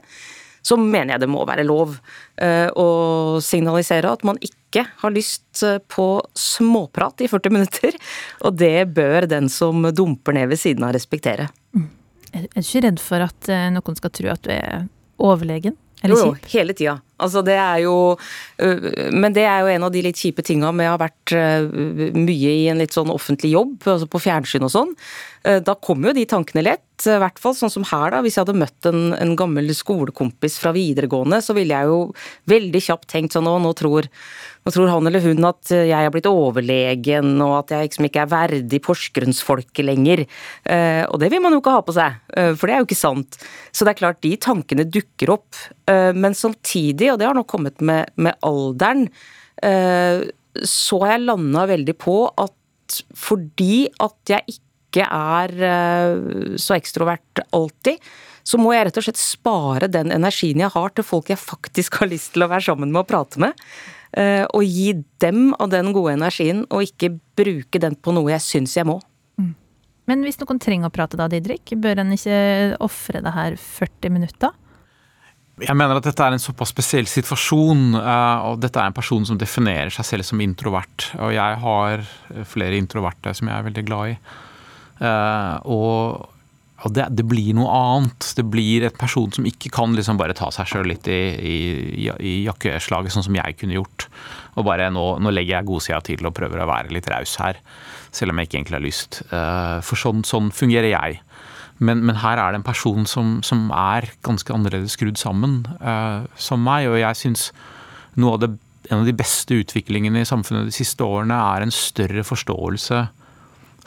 Så 0.65 0.79
mener 0.81 1.15
jeg 1.15 1.25
det 1.25 1.29
må 1.29 1.43
være 1.45 1.67
lov 1.69 1.99
å 2.41 2.85
signalisere 3.45 4.09
at 4.17 4.23
man 4.25 4.39
ikke 4.41 4.87
har 5.03 5.13
lyst 5.13 5.61
på 5.93 6.07
småprat 6.41 7.21
i 7.21 7.29
40 7.29 7.53
minutter. 7.53 7.99
Og 8.49 8.57
det 8.57 8.87
bør 8.97 9.29
den 9.29 9.51
som 9.53 9.85
dumper 9.93 10.39
ned 10.39 10.49
ved 10.55 10.63
siden 10.63 10.89
av, 10.89 10.95
respektere. 10.97 11.51
Jeg 12.33 12.49
Er 12.49 12.49
du 12.49 12.65
ikke 12.65 12.85
redd 12.87 13.05
for 13.05 13.27
at 13.29 13.53
noen 13.77 14.01
skal 14.01 14.15
tro 14.17 14.33
at 14.33 14.49
du 14.49 14.55
er 14.57 14.89
overlegen? 15.21 15.77
Eller 16.05 16.21
jo, 16.21 16.31
jo, 16.35 16.51
hele 16.53 16.77
tida. 16.77 16.99
Altså 17.25 17.41
det 17.47 17.55
er 17.57 17.79
jo 17.85 17.95
Men 19.15 19.33
det 19.33 19.45
er 19.47 19.63
jo 19.63 19.71
en 19.71 19.85
av 19.87 19.93
de 19.95 20.03
litt 20.05 20.19
kjipe 20.19 20.43
tinga 20.45 20.73
med 20.75 20.91
å 20.91 20.97
ha 20.97 21.01
vært 21.01 21.33
mye 21.35 22.51
i 22.51 22.67
en 22.69 22.83
litt 22.83 22.93
sånn 22.95 23.13
offentlig 23.13 23.55
jobb, 23.55 23.79
altså 23.87 24.09
på 24.11 24.21
fjernsyn 24.21 24.67
og 24.67 24.73
sånn. 24.75 24.93
Da 25.65 25.77
kommer 25.81 26.11
jo 26.11 26.19
de 26.19 26.27
tankene 26.29 26.65
lett. 26.67 27.07
I 27.07 27.19
hvert 27.23 27.41
fall 27.43 27.57
sånn 27.57 27.73
som 27.73 27.87
her, 27.89 28.13
da. 28.13 28.21
Hvis 28.25 28.37
jeg 28.37 28.45
hadde 28.45 28.59
møtt 28.59 28.89
en, 28.91 29.15
en 29.17 29.35
gammel 29.39 29.73
skolekompis 29.77 30.59
fra 30.63 30.75
videregående, 30.77 31.41
så 31.45 31.57
ville 31.57 31.75
jeg 31.77 31.91
jo 31.91 31.99
veldig 32.51 32.83
kjapt 32.87 33.09
tenkt 33.15 33.37
sånn 33.37 33.51
å, 33.51 33.57
nå 33.63 33.73
tror 33.79 34.09
nå 34.65 34.73
tror 34.73 34.89
han 34.89 35.09
eller 35.09 35.21
hun 35.21 35.45
at 35.45 35.73
jeg 35.75 35.93
har 35.93 36.13
blitt 36.13 36.29
overlegen, 36.31 37.35
og 37.45 37.59
at 37.59 37.75
jeg 37.75 37.91
liksom 37.91 38.07
ikke 38.09 38.23
er 38.23 38.31
verdig 38.33 38.81
Porsgrunnsfolket 38.85 39.85
lenger. 39.85 40.25
Eh, 40.65 41.03
og 41.05 41.21
det 41.21 41.29
vil 41.35 41.43
man 41.45 41.53
jo 41.53 41.61
ikke 41.61 41.75
ha 41.75 41.83
på 41.85 41.95
seg, 41.97 42.17
eh, 42.33 42.53
for 42.57 42.71
det 42.71 42.77
er 42.77 42.81
jo 42.81 42.89
ikke 42.89 42.97
sant. 42.97 43.37
Så 43.77 43.85
det 43.85 43.93
er 43.93 44.01
klart, 44.01 44.23
de 44.25 44.33
tankene 44.41 44.89
dukker 44.89 45.35
opp. 45.37 45.61
Eh, 45.91 46.17
men 46.17 46.37
samtidig, 46.39 47.13
og 47.13 47.21
det 47.21 47.29
har 47.29 47.37
nok 47.37 47.51
kommet 47.53 47.85
med, 47.85 48.09
med 48.17 48.41
alderen, 48.45 49.09
så 49.65 50.99
har 51.01 51.15
jeg 51.15 51.23
landa 51.25 51.63
veldig 51.71 51.95
på 51.97 52.17
at 52.43 52.97
fordi 53.17 53.87
at 54.03 54.29
jeg 54.29 54.57
ikke 54.59 55.07
er 55.07 55.55
så 56.61 56.75
ekstrovert 56.77 57.41
alltid, 57.55 58.03
så 58.45 58.61
må 58.61 58.75
jeg 58.75 58.91
rett 58.91 58.99
og 59.01 59.07
slett 59.07 59.23
spare 59.23 59.89
den 59.89 60.13
energien 60.13 60.61
jeg 60.61 60.75
har 60.75 60.93
til 60.93 61.07
folk 61.07 61.33
jeg 61.33 61.41
faktisk 61.41 62.03
har 62.03 62.11
lyst 62.13 62.35
til 62.35 62.45
å 62.45 62.51
være 62.53 62.67
sammen 62.67 62.93
med 62.93 63.07
og 63.07 63.09
prate 63.09 63.41
med. 63.41 63.65
Eh, 64.15 64.45
og 64.55 64.63
gi 64.63 64.93
dem 65.23 65.49
av 65.59 65.73
den 65.73 65.91
gode 65.95 66.15
energien, 66.15 66.63
og 66.71 66.87
ikke 66.87 67.17
bruke 67.39 67.81
den 67.83 67.97
på 67.99 68.15
noe 68.15 68.31
jeg 68.37 68.45
syns 68.45 68.77
jeg 68.79 68.87
må. 68.87 69.01
Mm. 69.41 69.55
Men 70.11 70.27
hvis 70.27 70.39
noen 70.43 70.61
trenger 70.63 70.91
å 70.91 70.95
prate 70.95 71.19
da, 71.19 71.27
Didrik, 71.31 71.75
bør 71.83 72.05
en 72.05 72.15
ikke 72.15 72.37
ofre 72.85 73.25
det 73.25 73.33
her 73.35 73.59
40 73.59 74.15
minutter? 74.15 74.55
Jeg 75.63 75.79
mener 75.79 75.99
at 75.99 76.07
dette 76.07 76.23
er 76.23 76.35
en 76.35 76.43
såpass 76.43 76.73
spesiell 76.75 77.07
situasjon, 77.11 77.83
eh, 77.99 78.47
og 78.51 78.63
dette 78.63 78.79
er 78.79 78.91
en 78.91 78.97
person 78.97 79.27
som 79.27 79.39
definerer 79.39 79.91
seg 79.95 80.07
selv 80.07 80.27
som 80.27 80.43
introvert. 80.43 81.11
Og 81.19 81.35
jeg 81.35 81.61
har 81.67 82.07
flere 82.51 82.79
introverte 82.79 83.35
som 83.35 83.51
jeg 83.51 83.59
er 83.59 83.67
veldig 83.67 83.87
glad 83.87 84.15
i. 84.15 84.17
Eh, 85.03 85.57
og 85.75 86.34
og 86.85 86.93
det, 86.93 87.07
det, 87.17 87.25
blir 87.25 87.55
noe 87.57 87.73
annet. 87.73 88.27
Det 88.37 88.45
blir 88.45 88.85
et 88.85 88.97
person 89.01 89.31
som 89.33 89.47
ikke 89.49 89.71
kan 89.73 89.95
liksom 89.97 90.19
bare 90.21 90.37
ta 90.37 90.51
seg 90.53 90.69
sjøl 90.69 90.91
litt 90.91 91.09
i, 91.09 91.21
i, 91.41 91.59
i, 92.13 92.35
jakkeslaget, 92.45 93.15
sånn 93.15 93.25
som 93.25 93.39
jeg 93.39 93.57
kunne 93.61 93.79
gjort. 93.79 94.09
Og 94.59 94.67
bare 94.69 94.91
nå, 94.93 95.05
nå 95.25 95.33
legger 95.33 95.59
jeg 95.59 95.69
godsida 95.71 96.03
til 96.05 96.29
og 96.29 96.35
prøver 96.37 96.61
å 96.61 96.69
være 96.69 96.93
litt 96.93 97.09
raus 97.09 97.39
her. 97.41 97.61
Selv 98.15 98.35
om 98.35 98.41
jeg 98.41 98.51
ikke 98.51 98.59
egentlig 98.61 98.79
har 98.79 98.85
lyst. 98.85 99.23
Eh, 99.31 99.79
for 99.87 99.99
sånn, 99.99 100.21
sånn 100.29 100.53
fungerer 100.55 100.93
jeg. 100.93 101.23
Men, 101.81 102.05
men, 102.05 102.21
her 102.21 102.39
er 102.39 102.53
det 102.53 102.61
en 102.61 102.67
person 102.67 103.09
som, 103.09 103.39
som 103.43 103.65
er 103.75 104.11
ganske 104.27 104.53
annerledes 104.55 104.95
skrudd 104.95 105.19
sammen 105.19 105.65
uh, 105.81 106.23
som 106.39 106.63
meg. 106.63 106.87
Og 106.93 107.01
jeg 107.01 107.19
syns 107.19 107.49
noe 108.21 108.37
av 108.37 108.45
en 108.45 109.01
av 109.01 109.09
de 109.09 109.17
beste 109.17 109.57
utviklingene 109.57 110.21
i 110.21 110.29
samfunnet 110.29 110.69
de 110.69 110.77
siste 110.77 111.03
årene 111.03 111.35
er 111.57 111.65
en 111.65 111.73
større 111.73 112.23
forståelse 112.29 113.01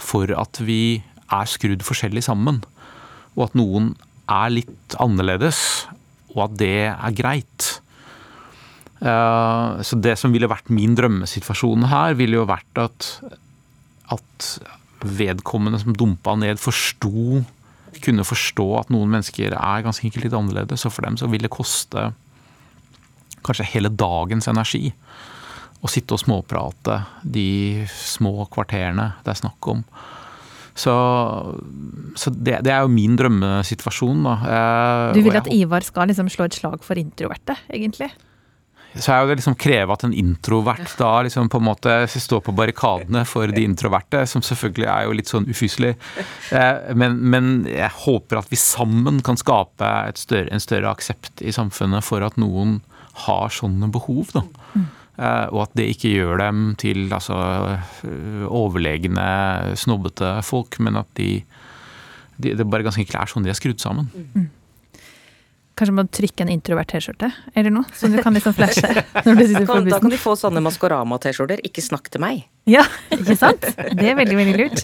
for 0.01 0.33
at 0.33 0.59
vi 0.65 1.03
er 1.29 1.49
skrudd 1.49 1.85
forskjellig 1.85 2.25
sammen 2.25 2.63
og 3.37 3.49
at 3.49 3.57
noen 3.57 3.93
er 4.27 4.51
litt 4.51 4.97
annerledes, 4.99 5.59
og 6.35 6.47
at 6.49 6.57
det 6.59 6.89
er 6.89 7.15
greit. 7.15 7.67
Eh, 8.99 9.83
så 9.85 9.99
det 10.01 10.17
som 10.19 10.33
ville 10.33 10.49
vært 10.49 10.73
min 10.73 10.97
drømmesituasjon 10.97 11.87
her, 11.91 12.17
ville 12.19 12.41
jo 12.41 12.47
vært 12.49 12.81
at, 12.81 13.11
at 14.13 14.49
vedkommende 15.05 15.79
som 15.83 15.95
dumpa 15.95 16.35
ned, 16.41 16.59
forsto 16.59 17.43
kunne 18.03 18.25
forstå 18.27 18.65
at 18.81 18.91
noen 18.93 19.09
mennesker 19.09 19.53
er 19.55 19.85
ganske 19.85 20.05
enkelt 20.05 20.27
litt 20.27 20.37
annerledes, 20.37 20.85
og 20.85 20.93
for 20.93 21.07
dem 21.07 21.17
så 21.17 21.29
vil 21.31 21.45
det 21.45 21.53
koste 21.53 22.11
kanskje 23.45 23.69
hele 23.71 23.93
dagens 23.93 24.49
energi 24.51 24.91
å 25.81 25.89
sitte 25.91 26.17
og 26.17 26.21
småprate 26.21 26.99
de 27.21 27.85
små 27.87 28.47
kvarterene 28.51 29.11
det 29.23 29.33
er 29.33 29.39
snakk 29.39 29.69
om. 29.71 29.83
Så, 30.77 30.93
så 32.13 32.31
det, 32.35 32.59
det, 32.67 32.69
er 32.69 32.85
jo 32.85 32.93
min 32.93 33.17
drømmesituasjon, 33.17 34.23
da. 34.27 34.37
Eh, 34.45 35.17
du 35.17 35.23
vil 35.25 35.39
at 35.39 35.49
Ivar 35.53 35.85
skal 35.85 36.11
liksom 36.11 36.29
slå 36.29 36.45
et 36.45 36.57
slag 36.59 36.83
for 36.85 37.01
introverte, 37.01 37.57
egentlig? 37.73 38.11
Så 38.97 39.11
er 39.13 39.21
jo 39.21 39.29
det 39.29 39.37
liksom 39.39 39.57
kreve 39.59 39.93
at 39.93 40.05
en 40.07 40.13
introvert 40.15 40.93
da 40.97 41.09
liksom 41.25 41.49
på 41.51 41.59
en 41.59 41.67
måte 41.67 41.95
står 42.09 42.41
på 42.45 42.53
barrikadene 42.55 43.23
for 43.29 43.51
de 43.53 43.65
introverte, 43.67 44.23
som 44.29 44.41
selvfølgelig 44.45 44.87
er 44.89 45.05
jo 45.05 45.17
litt 45.17 45.31
sånn 45.31 45.49
ufyselig. 45.49 45.95
Eh, 46.55 46.93
men, 46.97 47.19
men 47.33 47.51
jeg 47.69 47.91
håper 48.05 48.41
at 48.41 48.53
vi 48.53 48.59
sammen 48.61 49.21
kan 49.25 49.37
skape 49.39 49.91
større, 50.17 50.49
en 50.53 50.63
større 50.63 50.93
aksept 50.93 51.43
i 51.45 51.53
samfunnet 51.53 52.05
for 52.05 52.25
at 52.25 52.39
noen 52.41 52.79
har 53.25 53.53
sånne 53.53 53.89
behov, 53.93 54.31
da. 54.35 54.45
Eh, 55.17 55.47
og 55.49 55.63
at 55.65 55.77
det 55.77 55.87
ikke 55.95 56.13
gjør 56.13 56.43
dem 56.43 56.67
til 56.77 57.07
altså, 57.13 57.37
eh, 58.05 58.43
overlegne, 58.45 59.25
snobbete 59.79 60.37
folk, 60.45 60.77
men 60.83 60.99
at 61.01 61.09
de, 61.17 61.41
de, 62.37 62.53
det 62.53 62.67
bare 62.69 62.85
ganske 62.85 63.07
er 63.07 63.31
sånn 63.31 63.47
de 63.47 63.53
er 63.53 63.57
skrudd 63.57 63.81
sammen. 63.81 64.11
Mm. 64.13 64.47
Kanskje 65.77 65.93
man 65.93 66.07
trykke 66.09 66.41
en 66.41 66.49
introvert 66.49 66.89
T-skjorte 66.89 67.27
eller 67.53 67.73
noe, 67.73 67.85
som 67.93 68.13
du 68.13 68.17
kan 68.25 68.33
liksom 68.33 68.55
flashe 68.57 68.87
når 69.25 69.35
du 69.37 69.43
sitter 69.43 69.65
på 69.65 69.75
bussen. 69.75 69.89
Da 69.91 69.99
kan 70.01 70.13
de 70.13 70.21
få 70.21 70.33
sånne 70.37 70.63
Maskorama-T-skjorter. 70.65 71.61
Ikke 71.69 71.83
snakk 71.85 72.09
til 72.13 72.23
meg. 72.23 72.47
Ja, 72.69 72.81
ikke 73.13 73.35
sant? 73.37 73.67
Det 73.77 74.07
er 74.09 74.17
veldig, 74.17 74.39
veldig 74.39 74.55
lurt. 74.57 74.81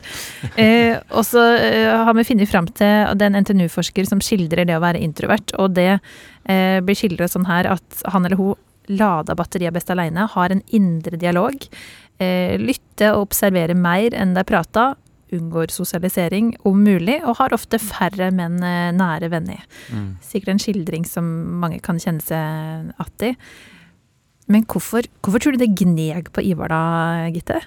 Eh, 0.54 1.00
og 1.10 1.26
så 1.26 1.48
eh, 1.58 1.90
har 1.90 2.14
vi 2.18 2.28
funnet 2.30 2.52
fram 2.52 2.70
til 2.78 3.10
er 3.10 3.40
NTNU-forsker 3.42 4.06
som 4.10 4.22
skildrer 4.22 4.70
det 4.70 4.78
å 4.78 4.84
være 4.86 5.02
introvert, 5.02 5.56
og 5.58 5.74
det 5.80 5.90
eh, 5.96 6.78
blir 6.86 6.98
skildret 6.98 7.34
sånn 7.34 7.50
her 7.50 7.74
at 7.74 8.06
han 8.14 8.30
eller 8.30 8.38
hun 8.38 8.54
lada 8.92 9.36
batterier 9.38 9.74
best 9.74 9.92
alene, 9.94 10.28
har 10.34 10.52
en 10.52 10.64
indre 10.76 11.20
dialog, 11.20 11.68
eh, 12.20 12.58
lytter 12.60 13.16
og 13.16 13.30
observerer 13.30 13.78
mer 13.78 14.16
enn 14.18 14.36
de 14.36 14.44
prater, 14.48 14.96
unngår 15.34 15.72
sosialisering 15.74 16.54
om 16.68 16.84
mulig, 16.86 17.18
og 17.26 17.40
har 17.40 17.56
ofte 17.56 17.80
færre, 17.82 18.30
men 18.36 18.60
eh, 18.64 18.94
nære 18.96 19.32
venner. 19.34 19.64
Mm. 19.90 20.16
Sikkert 20.22 20.54
en 20.54 20.62
skildring 20.62 21.08
som 21.10 21.26
mange 21.64 21.82
kan 21.84 22.00
kjenne 22.02 22.22
seg 22.22 22.94
att 22.98 23.22
i. 23.22 23.36
Men 24.52 24.66
hvorfor, 24.68 25.08
hvorfor 25.24 25.40
tror 25.40 25.56
du 25.56 25.64
det 25.64 25.76
gneg 25.80 26.28
på 26.36 26.44
Ivar 26.44 26.70
da, 26.74 27.30
Gitte? 27.32 27.62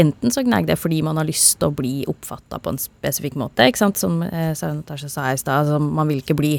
Enten 0.00 0.32
så 0.32 0.42
gneg 0.46 0.68
det 0.70 0.78
fordi 0.80 1.02
man 1.04 1.18
har 1.20 1.28
lyst 1.28 1.58
til 1.60 1.68
å 1.68 1.76
bli 1.76 1.94
oppfatta 2.08 2.60
på 2.62 2.72
en 2.72 2.80
spesifikk 2.80 3.36
måte, 3.40 3.66
ikke 3.68 3.82
sant? 3.82 4.00
som 4.00 4.22
eh, 4.24 4.54
Natasha 4.56 5.10
sa 5.12 5.28
i 5.30 5.40
stad. 5.40 5.66
Altså, 5.66 5.80
man 5.82 6.08
vil 6.08 6.22
ikke 6.22 6.38
bli 6.38 6.54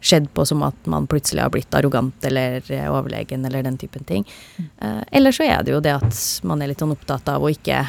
skjedd 0.00 0.28
på 0.34 0.44
som 0.46 0.62
at 0.66 0.88
man 0.90 1.06
plutselig 1.10 1.42
har 1.42 1.52
blitt 1.54 1.74
arrogant 1.74 2.24
eller 2.28 2.60
eh, 2.72 2.88
overlegen 2.90 3.44
eller 3.48 3.64
den 3.66 3.78
typen 3.80 4.04
ting. 4.06 4.26
Mm. 4.56 4.68
eller 5.10 5.32
så 5.32 5.46
er 5.46 5.62
det 5.64 5.72
jo 5.72 5.80
det 5.82 5.96
at 5.96 6.18
man 6.46 6.62
er 6.62 6.70
litt 6.70 6.82
sånn 6.82 6.94
opptatt 6.94 7.28
av 7.32 7.42
å 7.42 7.50
ikke, 7.50 7.80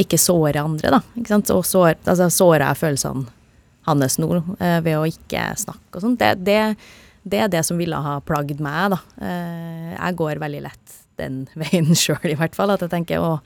ikke 0.00 0.20
såre 0.20 0.62
andre, 0.62 0.98
da. 0.98 1.00
Ikke 1.16 1.32
sant? 1.32 1.50
Og 1.54 1.64
sår, 1.66 1.96
altså, 2.04 2.30
sårer 2.30 2.68
jeg 2.68 2.82
følelsene 2.84 3.32
hans 3.86 4.18
nå, 4.18 4.30
eh, 4.58 4.80
ved 4.82 4.98
å 4.98 5.06
ikke 5.06 5.48
snakke 5.58 5.98
og 5.98 6.04
sånn. 6.04 6.16
Det, 6.18 6.32
det, 6.46 6.58
det, 7.22 7.42
er 7.44 7.52
det 7.52 7.62
som 7.66 7.78
ville 7.78 7.98
ha 8.02 8.18
plagd 8.26 8.60
meg, 8.62 8.96
da. 8.96 9.00
Eh, 9.22 9.92
jeg 9.94 10.18
går 10.18 10.42
veldig 10.42 10.62
lett 10.66 10.98
den 11.20 11.44
veien 11.62 11.92
sjøl, 11.94 12.32
i 12.32 12.38
hvert 12.38 12.58
fall. 12.58 12.74
At 12.74 12.82
jeg 12.84 12.92
tenker 12.92 13.22
å, 13.22 13.36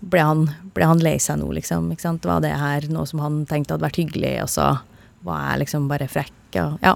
ble 0.00 0.24
han, 0.26 0.46
ble 0.74 0.88
han 0.90 1.02
lei 1.02 1.18
seg 1.22 1.40
nå, 1.40 1.52
liksom? 1.58 1.92
Ikke 1.94 2.08
sant? 2.08 2.26
Var 2.28 2.42
det 2.44 2.56
her 2.58 2.88
noe 2.92 3.06
som 3.08 3.22
han 3.22 3.44
tenkte 3.50 3.76
hadde 3.76 3.86
vært 3.86 4.02
hyggelig, 4.02 4.34
og 4.44 4.50
så 4.50 4.72
var 5.26 5.44
jeg 5.50 5.62
liksom 5.64 5.86
bare 5.90 6.08
frekk? 6.10 6.34
Og, 6.60 6.74
ja. 6.84 6.94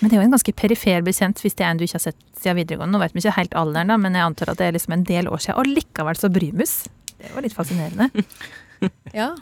Men 0.00 0.08
det 0.08 0.16
er 0.16 0.22
jo 0.22 0.26
en 0.28 0.36
ganske 0.36 0.54
perifer 0.56 1.04
bekjent 1.04 1.42
hvis 1.44 1.56
det 1.58 1.66
er 1.66 1.74
en 1.74 1.80
du 1.80 1.84
ikke 1.86 1.98
har 1.98 2.06
sett 2.06 2.22
siden 2.40 2.60
videregående. 2.60 2.96
Nå 2.96 3.02
vet 3.02 3.16
vi 3.16 3.24
ikke 3.24 3.36
helt 3.38 3.58
alderen, 3.60 3.92
da, 3.92 3.98
men 4.00 4.16
jeg 4.16 4.28
antar 4.28 4.52
at 4.52 4.60
det 4.60 4.70
er 4.70 4.78
liksom 4.78 4.96
en 4.96 5.04
del 5.08 5.28
år 5.28 5.44
siden. 5.44 5.60
Og 5.60 5.74
likevel 5.80 6.20
så 6.20 6.32
Brymus. 6.32 6.78
Det 7.18 7.34
var 7.34 7.44
litt 7.44 7.56
fascinerende. 7.56 8.26
ja. 9.20 9.34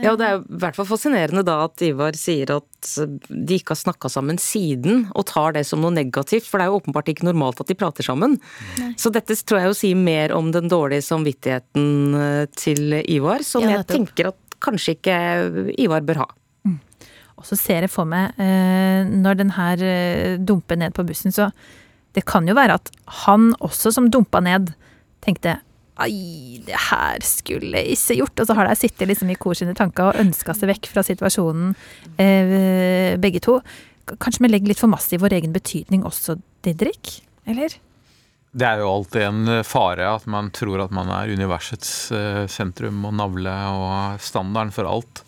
Ja, 0.00 0.14
det 0.16 0.26
er 0.26 0.38
i 0.38 0.58
hvert 0.62 0.76
fall 0.78 0.86
fascinerende 0.88 1.42
da 1.44 1.56
at 1.66 1.82
Ivar 1.84 2.16
sier 2.16 2.52
at 2.54 2.90
de 3.28 3.56
ikke 3.58 3.74
har 3.74 3.80
snakka 3.80 4.10
sammen 4.12 4.38
siden, 4.40 5.04
og 5.18 5.26
tar 5.28 5.56
det 5.56 5.66
som 5.68 5.82
noe 5.82 5.92
negativt, 5.92 6.46
for 6.48 6.60
det 6.60 6.66
er 6.66 6.72
jo 6.72 6.78
åpenbart 6.80 7.10
ikke 7.12 7.26
normalt 7.28 7.60
at 7.60 7.68
de 7.68 7.76
prater 7.76 8.06
sammen. 8.06 8.38
Nei. 8.80 8.92
Så 9.00 9.12
dette 9.12 9.36
tror 9.42 9.60
jeg 9.60 9.72
jo 9.72 9.78
sier 9.82 10.00
mer 10.00 10.34
om 10.36 10.52
den 10.54 10.70
dårlige 10.72 11.04
samvittigheten 11.04 12.20
eh, 12.20 12.44
til 12.56 13.00
Ivar, 13.02 13.44
som 13.46 13.66
ja, 13.66 13.80
jeg 13.80 13.90
tenker 13.90 14.32
at 14.32 14.60
kanskje 14.60 14.96
ikke 14.96 15.18
Ivar 15.80 16.06
bør 16.06 16.24
ha. 16.24 16.30
Mm. 17.40 17.42
Og 17.42 17.48
så 17.48 17.56
ser 17.56 17.86
jeg 17.86 17.92
for 17.92 18.08
meg, 18.08 18.36
eh, 18.40 19.08
når 19.08 19.40
den 19.40 19.54
her 19.56 19.80
eh, 19.80 20.36
dumper 20.36 20.76
ned 20.76 20.94
på 20.94 21.06
bussen, 21.08 21.32
så 21.32 21.50
det 22.14 22.26
kan 22.28 22.46
jo 22.48 22.56
være 22.58 22.76
at 22.76 22.90
han 23.24 23.54
også 23.60 23.92
som 23.94 24.10
dumpa 24.10 24.42
ned, 24.44 24.74
tenkte 25.24 25.60
Ai, 26.00 26.56
det 26.64 26.78
her 26.88 27.20
skulle 27.20 27.76
jeg 27.76 27.92
ikke 27.92 28.14
gjort. 28.22 28.40
Og 28.40 28.46
så 28.48 28.54
har 28.56 28.68
de 28.68 28.76
sittet 28.78 29.08
liksom 29.10 29.28
i 29.28 29.36
kor 29.36 29.52
sine 29.58 29.74
tanker 29.76 30.08
og 30.08 30.20
ønska 30.22 30.54
seg 30.56 30.70
vekk 30.70 30.88
fra 30.88 31.04
situasjonen, 31.04 31.74
eh, 32.16 33.18
begge 33.20 33.42
to. 33.44 33.58
Kanskje 34.16 34.46
vi 34.46 34.48
legger 34.48 34.72
litt 34.72 34.80
for 34.80 34.88
masse 34.88 35.12
i 35.12 35.20
vår 35.20 35.36
egen 35.36 35.52
betydning 35.52 36.06
også, 36.08 36.38
Didrik? 36.64 37.20
Eller? 37.44 37.76
Det 38.56 38.66
er 38.66 38.80
jo 38.80 38.88
alltid 38.94 39.26
en 39.26 39.52
fare 39.62 40.08
at 40.08 40.24
man 40.24 40.48
tror 40.56 40.86
at 40.86 40.94
man 40.94 41.12
er 41.12 41.36
universets 41.36 41.92
sentrum 42.50 43.04
og 43.04 43.18
navle 43.20 43.52
og 43.76 44.24
standarden 44.24 44.72
for 44.74 44.88
alt. 44.88 45.22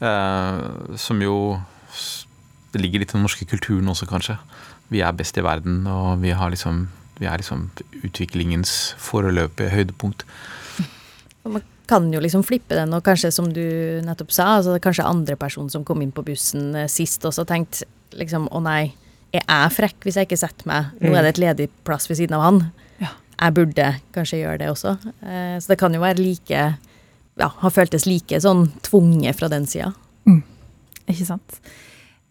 Eh, 0.00 0.96
som 0.98 1.22
jo 1.22 1.60
Det 2.74 2.80
ligger 2.82 2.98
litt 2.98 3.12
i 3.12 3.14
den 3.14 3.22
norske 3.22 3.46
kulturen 3.46 3.86
også, 3.86 4.08
kanskje. 4.10 4.34
Vi 4.90 4.98
er 5.00 5.14
best 5.14 5.36
i 5.38 5.44
verden, 5.46 5.86
og 5.86 6.18
vi 6.22 6.32
har 6.34 6.50
liksom 6.50 6.88
vi 7.20 7.28
er 7.30 7.38
liksom 7.38 7.68
utviklingens 8.02 8.94
foreløpige 8.98 9.70
høydepunkt. 9.70 10.24
Man 11.46 11.62
kan 11.86 12.08
jo 12.12 12.20
liksom 12.22 12.42
flippe 12.46 12.74
den, 12.74 12.94
og 12.96 13.04
kanskje 13.06 13.30
som 13.34 13.50
du 13.52 13.62
nettopp 14.02 14.32
sa, 14.34 14.56
altså 14.56 14.78
kanskje 14.82 15.06
andre 15.06 15.36
person 15.38 15.68
som 15.70 15.84
kom 15.86 16.02
inn 16.02 16.14
på 16.14 16.24
bussen 16.26 16.72
eh, 16.74 16.90
sist 16.90 17.24
også 17.24 17.44
tenkt 17.48 17.84
liksom 18.14 18.48
å 18.50 18.62
nei, 18.64 18.94
jeg 19.34 19.44
er 19.50 19.70
frekk 19.74 20.06
hvis 20.06 20.18
jeg 20.18 20.28
ikke 20.28 20.40
setter 20.40 20.70
meg, 20.70 20.90
nå 21.02 21.12
er 21.12 21.26
det 21.26 21.34
et 21.34 21.42
ledig 21.42 21.68
plass 21.86 22.08
ved 22.10 22.18
siden 22.20 22.38
av 22.38 22.48
han. 22.48 22.64
Jeg 23.34 23.50
burde 23.56 23.86
kanskje 24.14 24.38
gjøre 24.38 24.60
det 24.62 24.68
også. 24.70 24.92
Eh, 25.26 25.56
så 25.60 25.72
det 25.72 25.78
kan 25.80 25.94
jo 25.94 26.02
være 26.02 26.22
like 26.22 26.60
ja, 27.40 27.50
har 27.60 27.74
føltes 27.74 28.06
like 28.06 28.40
sånn 28.42 28.68
tvunget 28.86 29.38
fra 29.38 29.50
den 29.52 29.66
sida. 29.70 29.92
Mm. 30.28 30.42
Ikke 31.10 31.28
sant. 31.28 31.60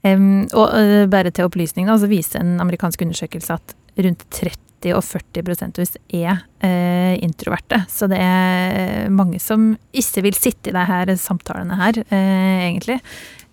Um, 0.03 0.43
og 0.51 0.73
uh, 0.75 1.05
bare 1.11 1.31
til 1.31 1.47
opplysning, 1.47 1.87
da, 1.87 1.95
så 1.99 2.09
viser 2.11 2.43
en 2.43 2.57
amerikansk 2.63 3.05
undersøkelse 3.05 3.55
at 3.55 3.75
rundt 4.03 4.25
30 4.35 4.63
30 4.83 4.97
og 4.97 5.03
40 5.05 5.45
prosentvis 5.47 5.95
er 6.11 6.43
uh, 6.63 7.13
introverte. 7.23 7.83
Så 7.89 8.09
det 8.11 8.19
er 8.19 9.09
mange 9.13 9.39
som 9.39 9.73
ikke 9.93 10.25
vil 10.27 10.37
sitte 10.37 10.71
i 10.71 10.75
de 10.75 10.85
her 10.89 11.13
samtalene 11.19 11.77
her, 11.79 12.01
uh, 12.03 12.63
egentlig. 12.67 12.99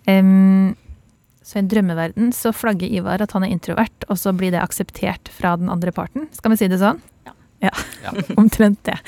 Um, 0.09 0.75
så 1.43 1.59
i 1.59 1.63
en 1.63 1.71
drømmeverden 1.71 2.35
så 2.37 2.53
flagger 2.55 2.91
Ivar 2.91 3.23
at 3.23 3.33
han 3.35 3.47
er 3.47 3.55
introvert, 3.55 4.07
og 4.09 4.19
så 4.21 4.35
blir 4.37 4.53
det 4.55 4.63
akseptert 4.63 5.31
fra 5.35 5.57
den 5.59 5.71
andre 5.73 5.95
parten. 5.95 6.29
Skal 6.37 6.55
vi 6.55 6.61
si 6.61 6.71
det 6.71 6.81
sånn? 6.83 7.01
Ja. 7.61 7.71
Ja, 8.05 8.13
ja. 8.13 8.35
omtrent 8.41 8.83
det. 8.89 8.99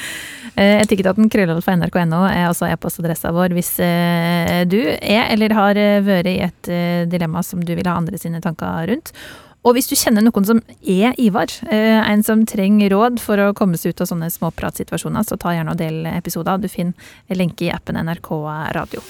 Eh, 0.54 0.82
Etikketaten 0.82 1.30
krøllalfa 1.32 1.76
nrk.no 1.78 2.24
er 2.28 2.50
altså 2.50 2.68
e-postadressa 2.68 3.32
vår 3.32 3.54
hvis 3.56 3.72
eh, 3.80 4.58
du 4.68 4.80
er 4.84 5.30
eller 5.32 5.54
har 5.56 5.80
eh, 5.80 6.02
vært 6.04 6.28
i 6.28 6.36
et 6.44 6.72
dilemma 7.08 7.40
som 7.46 7.62
du 7.64 7.72
vil 7.72 7.88
ha 7.88 7.96
andre 7.96 8.20
sine 8.20 8.42
tanker 8.44 8.86
rundt. 8.92 9.14
Og 9.62 9.76
hvis 9.76 9.86
du 9.86 9.94
kjenner 9.94 10.24
noen 10.26 10.46
som 10.46 10.58
er 10.82 11.14
Ivar, 11.22 11.52
en 11.70 12.24
som 12.26 12.40
trenger 12.50 12.90
råd 12.90 13.20
for 13.22 13.38
å 13.38 13.52
komme 13.54 13.78
seg 13.78 13.94
ut 13.94 14.02
av 14.02 14.08
sånne 14.10 14.26
småpratsituasjoner, 14.34 15.22
så 15.22 15.38
ta 15.38 15.54
gjerne 15.54 15.76
og 15.76 15.78
del 15.78 16.02
episoder. 16.10 16.58
Du 16.58 16.66
finner 16.66 17.38
lenke 17.38 17.68
i 17.68 17.70
appen 17.70 18.00
NRK 18.02 18.32
Radio. 18.74 19.06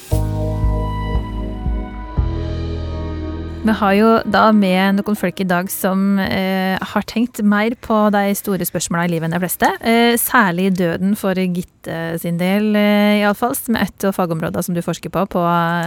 Vi 3.63 3.71
har 3.79 3.93
jo 3.95 4.07
da 4.27 4.49
med 4.51 4.97
noen 4.97 5.15
folk 5.15 5.37
i 5.39 5.45
dag 5.47 5.69
som 5.71 6.17
eh, 6.19 6.75
har 6.75 7.05
tenkt 7.07 7.39
mer 7.47 7.71
på 7.79 7.95
de 8.11 8.33
store 8.35 8.67
spørsmåla 8.67 9.05
i 9.07 9.13
livet 9.13 9.29
enn 9.29 9.37
de 9.37 9.39
fleste. 9.39 9.69
Eh, 9.79 10.17
særlig 10.19 10.73
døden 10.75 11.15
for 11.15 11.39
Gitte 11.39 12.19
sin 12.19 12.41
del, 12.41 12.73
eh, 12.75 13.21
iallfall. 13.21 13.55
Med 13.71 13.85
ett 13.85 13.95
et 14.03 14.09
av 14.09 14.17
fagområdene 14.19 14.65
som 14.67 14.75
du 14.75 14.81
forsker 14.83 15.13
på, 15.15 15.23
på 15.31 15.45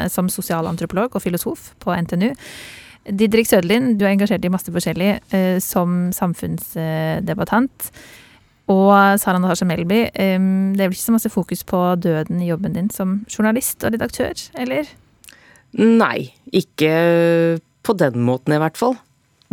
som 0.08 0.32
sosialantropolog 0.32 1.12
og 1.12 1.24
filosof 1.26 1.74
på 1.84 1.92
NTNU. 1.92 2.32
Didrik 3.12 3.46
Søderlin, 3.46 3.98
du 3.98 4.06
er 4.06 4.14
engasjert 4.14 4.48
i 4.48 4.54
masse 4.56 4.72
forskjellig 4.72 5.12
eh, 5.36 5.60
som 5.60 6.08
samfunnsdebattant. 6.16 7.92
Og 8.72 9.20
Sara 9.20 9.36
Natasha 9.36 9.68
Melby, 9.68 10.06
eh, 10.16 10.40
det 10.40 10.80
er 10.80 10.88
vel 10.88 10.96
ikke 10.96 11.10
så 11.12 11.20
masse 11.20 11.30
fokus 11.30 11.60
på 11.68 11.82
døden 12.00 12.40
i 12.40 12.48
jobben 12.48 12.72
din 12.72 12.88
som 12.88 13.20
journalist 13.28 13.84
og 13.84 13.92
redaktør, 13.92 14.32
eller? 14.56 14.88
Nei, 15.76 16.32
ikke 16.56 17.60
på 17.86 17.96
den 17.98 18.22
måten 18.26 18.56
i 18.56 18.60
hvert 18.62 18.78
fall. 18.78 18.96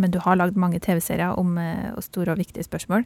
Men 0.02 0.10
du 0.10 0.18
har 0.24 0.38
lagd 0.40 0.56
mange 0.58 0.80
TV-serier 0.82 1.38
om 1.38 1.54
eh, 1.60 1.92
store 2.02 2.34
og 2.34 2.40
viktige 2.40 2.66
spørsmål. 2.66 3.04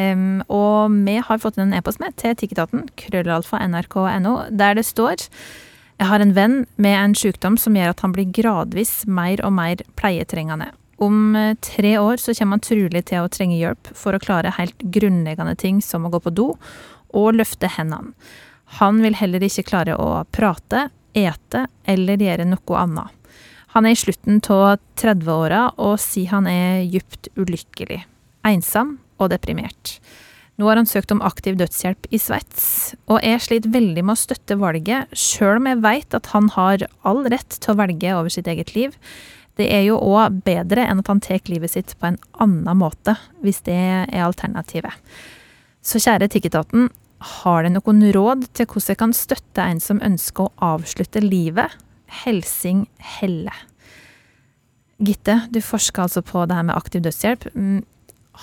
Um, 0.00 0.40
og 0.48 0.94
vi 1.04 1.18
har 1.20 1.42
fått 1.42 1.58
en 1.60 1.74
e-post 1.76 2.00
med 2.00 2.16
til 2.20 2.32
Tikketaten, 2.40 2.86
krøllalfa 2.96 3.60
nrk.no, 3.68 4.38
der 4.48 4.80
det 4.80 4.86
står 4.88 5.28
jeg 6.02 6.08
har 6.10 6.22
en 6.24 6.32
venn 6.34 6.54
med 6.82 6.96
en 6.98 7.12
sykdom 7.14 7.54
som 7.60 7.76
gjør 7.78 7.92
at 7.92 8.00
han 8.02 8.14
blir 8.14 8.30
gradvis 8.34 9.04
mer 9.06 9.38
og 9.46 9.52
mer 9.54 9.84
pleietrengende. 9.94 10.72
Om 11.02 11.36
eh, 11.38 11.52
tre 11.62 11.92
år 12.00 12.18
så 12.18 12.34
kommer 12.34 12.58
han 12.58 12.64
trolig 12.64 13.04
til 13.06 13.22
å 13.22 13.30
trenge 13.30 13.60
hjelp 13.60 13.92
for 13.94 14.16
å 14.16 14.22
klare 14.22 14.54
helt 14.56 14.82
grunnleggende 14.82 15.54
ting 15.60 15.78
som 15.84 16.06
å 16.06 16.10
gå 16.10 16.18
på 16.24 16.32
do 16.34 16.48
og 17.12 17.36
løfte 17.36 17.70
hendene. 17.76 18.16
Han 18.80 19.02
vil 19.04 19.14
heller 19.18 19.44
ikke 19.44 19.66
klare 19.68 19.94
å 20.00 20.24
prate, 20.32 20.88
ete 21.12 21.66
eller 21.84 22.22
gjøre 22.24 22.48
noe 22.48 22.78
annet. 22.80 23.21
Han 23.72 23.86
er 23.88 23.94
i 23.94 24.00
slutten 24.00 24.42
av 24.52 24.80
30-åra 25.00 25.62
og 25.80 25.96
sier 26.02 26.34
han 26.34 26.48
er 26.50 26.82
djupt 26.84 27.30
ulykkelig, 27.40 28.02
ensom 28.44 28.98
og 29.16 29.30
deprimert. 29.32 29.96
Nå 30.60 30.68
har 30.68 30.76
han 30.76 30.88
søkt 30.88 31.12
om 31.14 31.22
aktiv 31.24 31.56
dødshjelp 31.56 32.10
i 32.12 32.20
Sveits, 32.20 32.92
og 33.08 33.22
jeg 33.24 33.40
sliter 33.40 33.72
veldig 33.72 34.04
med 34.04 34.12
å 34.12 34.20
støtte 34.20 34.58
valget, 34.60 35.08
sjøl 35.16 35.62
om 35.62 35.70
jeg 35.70 35.80
veit 35.86 36.16
at 36.18 36.28
han 36.34 36.50
har 36.52 36.84
all 37.08 37.22
rett 37.32 37.56
til 37.56 37.72
å 37.72 37.78
velge 37.80 38.12
over 38.18 38.34
sitt 38.34 38.50
eget 38.52 38.74
liv. 38.76 38.92
Det 39.56 39.70
er 39.72 39.86
jo 39.86 39.96
òg 39.96 40.42
bedre 40.44 40.84
enn 40.84 41.00
at 41.00 41.08
han 41.08 41.22
tar 41.24 41.40
livet 41.48 41.72
sitt 41.72 41.94
på 41.96 42.10
en 42.10 42.20
annen 42.44 42.78
måte, 42.78 43.16
hvis 43.40 43.62
det 43.64 43.78
er 43.78 44.26
alternativet. 44.26 44.92
Så 45.80 46.00
kjære 46.02 46.28
Tikketaten, 46.30 46.90
har 47.40 47.62
dere 47.62 47.76
noen 47.76 48.04
råd 48.14 48.48
til 48.52 48.66
hvordan 48.66 48.92
jeg 48.92 49.00
kan 49.00 49.16
støtte 49.16 49.64
en 49.64 49.80
som 49.80 50.02
ønsker 50.04 50.46
å 50.48 50.72
avslutte 50.74 51.22
livet? 51.24 51.72
Helsing 52.22 52.86
Helle. 53.18 53.54
Gitte, 55.02 55.40
du 55.50 55.58
forsker 55.64 56.04
altså 56.04 56.22
på 56.22 56.44
det 56.46 56.56
her 56.58 56.66
med 56.68 56.76
aktiv 56.76 57.02
dødshjelp. 57.02 57.48
Mm, 57.56 57.80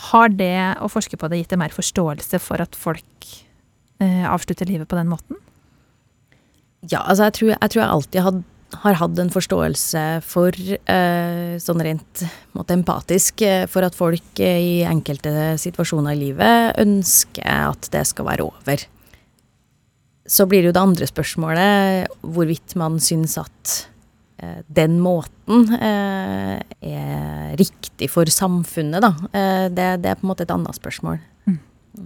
har 0.10 0.34
det 0.34 0.56
å 0.84 0.90
forske 0.92 1.18
på 1.18 1.30
det 1.32 1.42
gitt 1.42 1.54
deg 1.54 1.62
mer 1.62 1.74
forståelse 1.74 2.40
for 2.44 2.62
at 2.62 2.76
folk 2.78 3.30
eh, 4.04 4.26
avslutter 4.28 4.70
livet 4.70 4.90
på 4.90 5.00
den 5.00 5.10
måten? 5.12 5.40
Ja, 6.88 7.04
altså 7.04 7.28
jeg 7.28 7.36
tror 7.38 7.52
jeg, 7.54 7.72
tror 7.72 7.82
jeg 7.82 7.92
alltid 7.96 8.24
had, 8.24 8.44
har 8.84 9.00
hatt 9.02 9.20
en 9.20 9.34
forståelse 9.34 10.04
for, 10.24 10.56
eh, 10.94 11.56
sånn 11.64 11.84
rent 11.84 12.24
måte, 12.56 12.78
empatisk, 12.78 13.42
eh, 13.42 13.66
for 13.72 13.88
at 13.88 13.98
folk 13.98 14.40
eh, 14.44 14.60
i 14.60 14.76
enkelte 14.88 15.58
situasjoner 15.60 16.16
i 16.16 16.22
livet 16.28 16.80
ønsker 16.80 17.44
at 17.74 17.92
det 17.92 18.06
skal 18.08 18.30
være 18.30 18.48
over. 18.48 18.86
Så 20.30 20.46
blir 20.46 20.62
det 20.62 20.70
jo 20.70 20.78
det 20.78 20.84
andre 20.86 21.08
spørsmålet 21.10 22.20
hvorvidt 22.22 22.76
man 22.78 23.00
syns 23.02 23.38
at 23.42 23.80
Eh, 24.40 24.60
den 24.68 25.00
måten 25.04 25.68
eh, 25.76 26.60
er 26.80 27.56
riktig 27.60 28.08
for 28.14 28.30
samfunnet, 28.32 29.04
da. 29.04 29.12
Eh, 29.36 29.66
det, 29.68 29.88
det, 30.04 30.12
er 30.14 30.20
på 30.20 30.28
en 30.28 30.32
måte 30.32 30.46
et 30.46 30.54
annet 30.54 30.78
spørsmål. 30.80 31.20
Mm. 31.50 31.58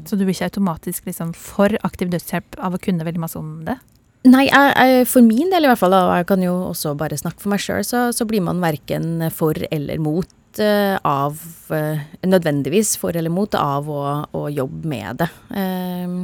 Så 0.09 0.17
du 0.17 0.23
blir 0.23 0.33
ikke 0.33 0.49
automatisk 0.49 1.09
liksom 1.09 1.35
for 1.37 1.75
aktiv 1.85 2.09
dødshjelp 2.13 2.57
av 2.57 2.73
å 2.73 2.81
kunne 2.81 3.05
veldig 3.05 3.21
masse 3.21 3.37
om 3.37 3.59
det? 3.67 3.77
Nei, 4.25 4.47
jeg, 4.47 4.71
jeg, 4.71 5.07
for 5.11 5.25
min 5.25 5.51
del 5.51 5.67
i 5.67 5.69
hvert 5.69 5.81
fall, 5.81 5.93
og 5.93 6.13
jeg 6.15 6.29
kan 6.31 6.45
jo 6.45 6.55
også 6.71 6.95
bare 6.97 7.19
snakke 7.19 7.43
for 7.43 7.53
meg 7.53 7.61
sjøl, 7.61 7.83
så, 7.85 8.07
så, 8.15 8.25
blir 8.25 8.41
man 8.41 8.63
verken 8.63 9.27
for 9.35 9.59
eller 9.67 9.99
mot 10.01 10.61
uh, 10.63 10.95
av 11.03 11.41
uh, 11.75 11.99
Nødvendigvis 12.23 12.95
for 13.01 13.19
eller 13.19 13.33
mot 13.33 13.51
av 13.59 13.89
å, 13.91 14.03
å 14.31 14.45
jobbe 14.47 14.87
med 14.87 15.19
det. 15.19 15.27
Uh, 15.51 16.23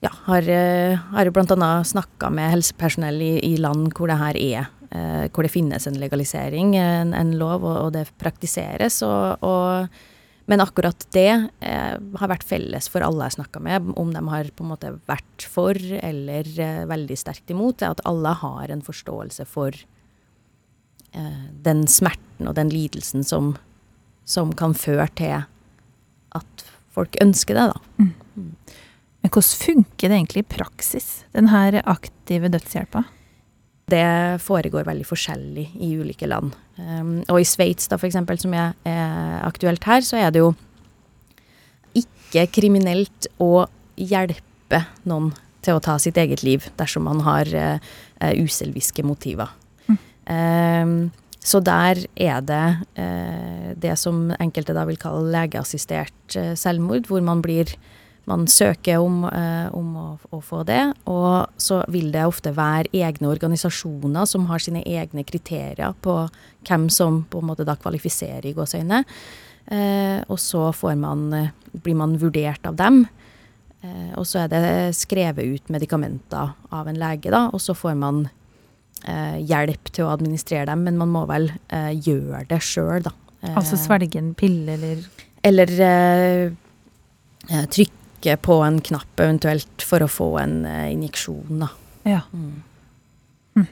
ja, 0.00 0.10
har, 0.24 0.46
har 1.12 1.28
jo 1.28 1.32
annet 1.42 1.88
snakka 1.90 2.30
med 2.32 2.54
helsepersonell 2.54 3.20
i, 3.22 3.34
i, 3.44 3.56
land 3.60 3.90
hvor 3.96 4.08
det 4.08 4.16
her 4.20 4.38
er 4.40 4.68
eh, 4.90 5.26
hvor 5.30 5.46
det 5.46 5.52
finnes 5.52 5.86
en 5.86 5.98
legalisering, 6.00 6.74
en, 6.78 7.14
en 7.14 7.34
lov, 7.38 7.64
og, 7.64 7.76
og, 7.86 7.92
det 7.94 8.06
praktiseres. 8.20 9.00
Og, 9.06 9.44
og, 9.46 10.00
men 10.50 10.62
akkurat 10.64 11.06
det 11.14 11.30
eh, 11.30 11.94
har 12.22 12.32
vært 12.32 12.46
felles 12.46 12.90
for 12.90 13.04
alle 13.06 13.28
jeg 13.28 13.38
snakka 13.38 13.62
med, 13.64 13.92
om 14.00 14.12
de 14.14 14.24
har 14.32 14.50
på 14.56 14.66
en 14.66 14.72
måte 14.72 14.94
vært 15.10 15.46
for 15.46 15.78
eller 15.78 16.48
eh, 16.58 16.82
veldig 16.90 17.18
sterkt 17.18 17.52
imot, 17.54 17.82
er 17.82 17.94
at 17.94 18.04
alle 18.08 18.34
har 18.42 18.72
en 18.72 18.84
forståelse 18.84 19.46
for 19.50 19.76
eh, 21.12 21.44
den 21.66 21.86
smerten 21.90 22.50
og 22.50 22.56
den 22.58 22.72
lidelsen 22.72 23.26
som, 23.26 23.54
som 24.24 24.54
kan 24.56 24.74
føre 24.74 25.08
til 25.18 25.42
at 26.30 26.66
folk 26.90 27.14
ønsker 27.22 27.56
det, 27.56 27.70
da. 27.70 28.02
Mm. 28.02 28.10
Men 29.20 29.32
hvordan 29.32 29.56
funker 29.60 30.08
det 30.08 30.16
egentlig 30.16 30.44
i 30.44 30.50
praksis, 30.56 31.08
denne 31.36 31.82
aktive 31.84 32.48
dødshjelpa? 32.52 33.04
Det 33.90 34.06
foregår 34.44 34.86
veldig 34.86 35.06
forskjellig 35.08 35.66
i 35.82 35.90
ulike 35.98 36.28
land. 36.30 36.54
Um, 36.78 37.20
og 37.28 37.40
i 37.40 37.48
Sveits, 37.48 37.90
da 37.90 37.98
for 37.98 38.12
som 38.14 38.54
er, 38.54 38.74
aktuelt 39.44 39.84
her, 39.84 40.04
så 40.06 40.20
er 40.20 40.30
det 40.30 40.44
jo 40.44 40.54
ikke 41.98 42.46
kriminelt 42.54 43.26
å 43.42 43.66
hjelpe 43.98 44.84
noen 45.10 45.32
til 45.60 45.76
å 45.76 45.82
ta 45.84 45.98
sitt 46.00 46.16
eget 46.20 46.44
liv 46.46 46.70
dersom 46.78 47.04
man 47.04 47.20
har 47.26 47.48
uh, 47.52 47.80
uselviske 48.38 49.04
motiver. 49.04 49.50
Mm. 49.90 49.98
Um, 50.30 50.94
så 51.40 51.60
der 51.64 52.04
er 52.14 52.40
det 52.44 52.66
uh, 53.00 53.72
det 53.76 53.96
som 54.00 54.30
enkelte 54.38 54.76
da 54.76 54.86
vil 54.88 55.00
kalle 55.00 55.32
legeassistert 55.34 56.38
uh, 56.38 56.54
selvmord, 56.56 57.10
hvor 57.10 57.24
man 57.24 57.42
blir 57.44 57.74
man 58.28 58.46
søker 58.50 59.00
om, 59.02 59.24
eh, 59.24 59.68
om 59.74 59.94
å, 59.96 60.06
å, 60.30 60.40
få 60.44 60.62
det. 60.68 60.82
Og 61.10 61.48
så 61.60 61.80
vil 61.90 62.10
det 62.14 62.26
ofte 62.28 62.52
være 62.56 62.92
egne 62.92 63.30
organisasjoner 63.30 64.28
som 64.28 64.48
har 64.50 64.62
sine 64.62 64.82
egne 64.84 65.24
kriterier 65.26 65.96
på 66.04 66.16
hvem 66.68 66.88
som 66.92 67.24
på 67.30 67.40
en 67.40 67.50
måte 67.50 67.66
da 67.68 67.78
kvalifiserer 67.80 68.50
i 68.50 68.54
gåseøyne. 68.56 69.04
Eh, 69.70 70.18
og 70.28 70.38
så 70.40 70.68
man, 70.98 71.32
eh, 71.32 71.50
blir 71.72 71.96
man 71.96 72.18
vurdert 72.20 72.66
av 72.66 72.76
dem. 72.76 73.04
Eh, 73.80 74.12
og 74.18 74.26
så 74.28 74.44
er 74.44 74.50
det 74.52 74.96
skrevet 74.98 75.46
ut 75.56 75.72
medikamenter 75.72 76.52
av 76.74 76.88
en 76.90 76.98
lege, 77.00 77.32
da, 77.32 77.46
og 77.48 77.62
så 77.64 77.72
får 77.76 77.96
man 77.96 78.26
eh, 79.08 79.38
hjelp 79.40 79.88
til 79.88 80.04
å 80.04 80.12
administrere 80.12 80.68
dem, 80.68 80.84
men 80.84 80.98
man 81.00 81.12
må 81.14 81.24
vel 81.30 81.48
eh, 81.72 81.94
gjøre 81.96 82.44
det 82.50 82.60
sjøl, 82.66 83.00
da. 83.06 83.14
altså 83.54 83.78
svelge 83.80 84.20
en 84.20 84.34
pille, 84.36 84.76
eller 84.76 85.08
Eller 85.40 85.70
trykke 87.48 87.99
trykke 88.20 88.36
på 88.42 88.62
en 88.62 88.80
knapp 88.80 89.20
eventuelt 89.20 89.82
for 89.82 90.02
å 90.02 90.08
få 90.08 90.38
en 90.40 90.64
uh, 90.66 90.92
injeksjon, 90.92 91.60
da. 91.60 91.68
Ja. 92.04 92.20
Mm. 92.32 93.66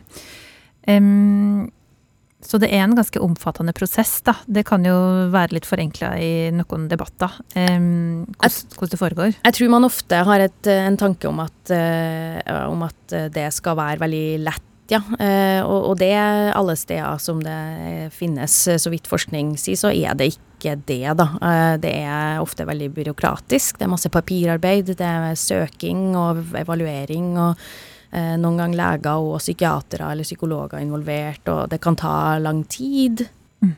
Um, 0.88 1.70
så 2.40 2.58
det 2.58 2.70
er 2.70 2.84
en 2.84 2.96
ganske 2.96 3.20
omfattende 3.20 3.72
prosess, 3.72 4.22
da. 4.22 4.34
Det 4.46 4.64
kan 4.64 4.84
jo 4.84 5.28
være 5.30 5.56
litt 5.56 5.66
forenkla 5.66 6.14
i 6.18 6.50
noen 6.54 6.88
debatter. 6.88 7.30
Um, 7.54 8.24
hvordan, 8.38 8.72
hvordan, 8.78 8.92
det 8.92 9.00
foregår? 9.00 9.34
Jeg 9.44 9.54
tror 9.54 9.68
man 9.74 9.84
ofte 9.84 10.22
har 10.24 10.40
et, 10.40 10.66
en 10.66 10.96
tanke 10.96 11.28
om 11.28 11.40
at, 11.44 11.72
uh, 11.72 12.70
om 12.70 12.86
at, 12.86 12.96
det 13.32 13.50
skal 13.52 13.76
være 13.78 14.02
veldig 14.04 14.26
lett 14.46 14.64
ja. 14.88 15.02
Uh, 15.20 15.60
og, 15.68 15.90
og, 15.90 15.94
det 16.00 16.14
alle 16.16 16.72
steder 16.80 17.18
som 17.20 17.42
det 17.44 18.08
finnes, 18.16 18.54
så 18.80 18.92
vidt 18.92 19.08
forskning 19.10 19.58
sier, 19.60 19.76
så 19.76 19.92
er 19.92 20.16
det 20.16 20.32
ikke 20.32 20.47
ikke 20.58 20.74
det, 20.88 21.14
da. 21.18 21.28
Eh, 21.40 21.74
det 21.80 21.94
er 22.04 22.42
ofte 22.42 22.66
veldig 22.68 22.90
byråkratisk. 22.96 23.78
Det 23.78 23.86
er 23.86 23.94
masse 23.94 24.10
papirarbeid, 24.12 24.92
det 24.98 25.06
er 25.06 25.38
søking 25.38 26.10
og 26.18 26.42
evaluering. 26.58 27.36
og 27.38 27.54
eh, 28.12 28.36
noen 28.40 28.60
ganger 28.60 28.78
leger 28.78 29.24
og 29.24 29.40
psykiatere 29.42 30.12
eller 30.12 30.26
psykologer 30.26 30.82
involvert, 30.82 31.48
og 31.52 31.68
det 31.72 31.80
kan 31.84 31.98
ta 31.98 32.38
lang 32.42 32.64
tid. 32.70 33.26
Mm. 33.64 33.74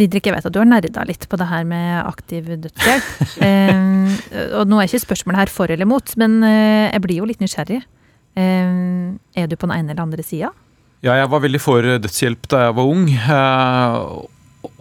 Didrik, 0.00 0.26
jeg 0.26 0.36
vet 0.36 0.48
at 0.48 0.54
du 0.54 0.60
har 0.62 0.68
nerda 0.68 1.04
litt 1.08 1.28
på 1.28 1.38
det 1.40 1.50
her 1.50 1.66
med 1.68 2.00
aktiv 2.04 2.50
dødshjelp. 2.66 3.12
eh, 3.46 4.50
og 4.58 4.66
nå 4.70 4.80
er 4.80 4.90
ikke 4.90 5.04
spørsmålet 5.06 5.44
her 5.44 5.54
for 5.54 5.72
eller 5.72 5.88
mot, 5.88 6.16
men 6.20 6.40
eh, 6.46 6.90
jeg 6.90 7.06
blir 7.06 7.22
jo 7.22 7.30
litt 7.30 7.42
nysgjerrig. 7.42 7.82
Eh, 8.38 8.74
er 9.36 9.48
du 9.50 9.56
på 9.56 9.66
den 9.66 9.78
ene 9.78 9.94
eller 9.94 10.06
andre 10.06 10.26
sida? 10.26 10.52
Ja, 11.00 11.14
jeg 11.16 11.30
var 11.32 11.40
veldig 11.40 11.62
for 11.62 11.86
dødshjelp 12.04 12.44
da 12.52 12.66
jeg 12.66 12.76
var 12.76 12.90
ung. 12.92 13.08
Eh, 13.08 13.96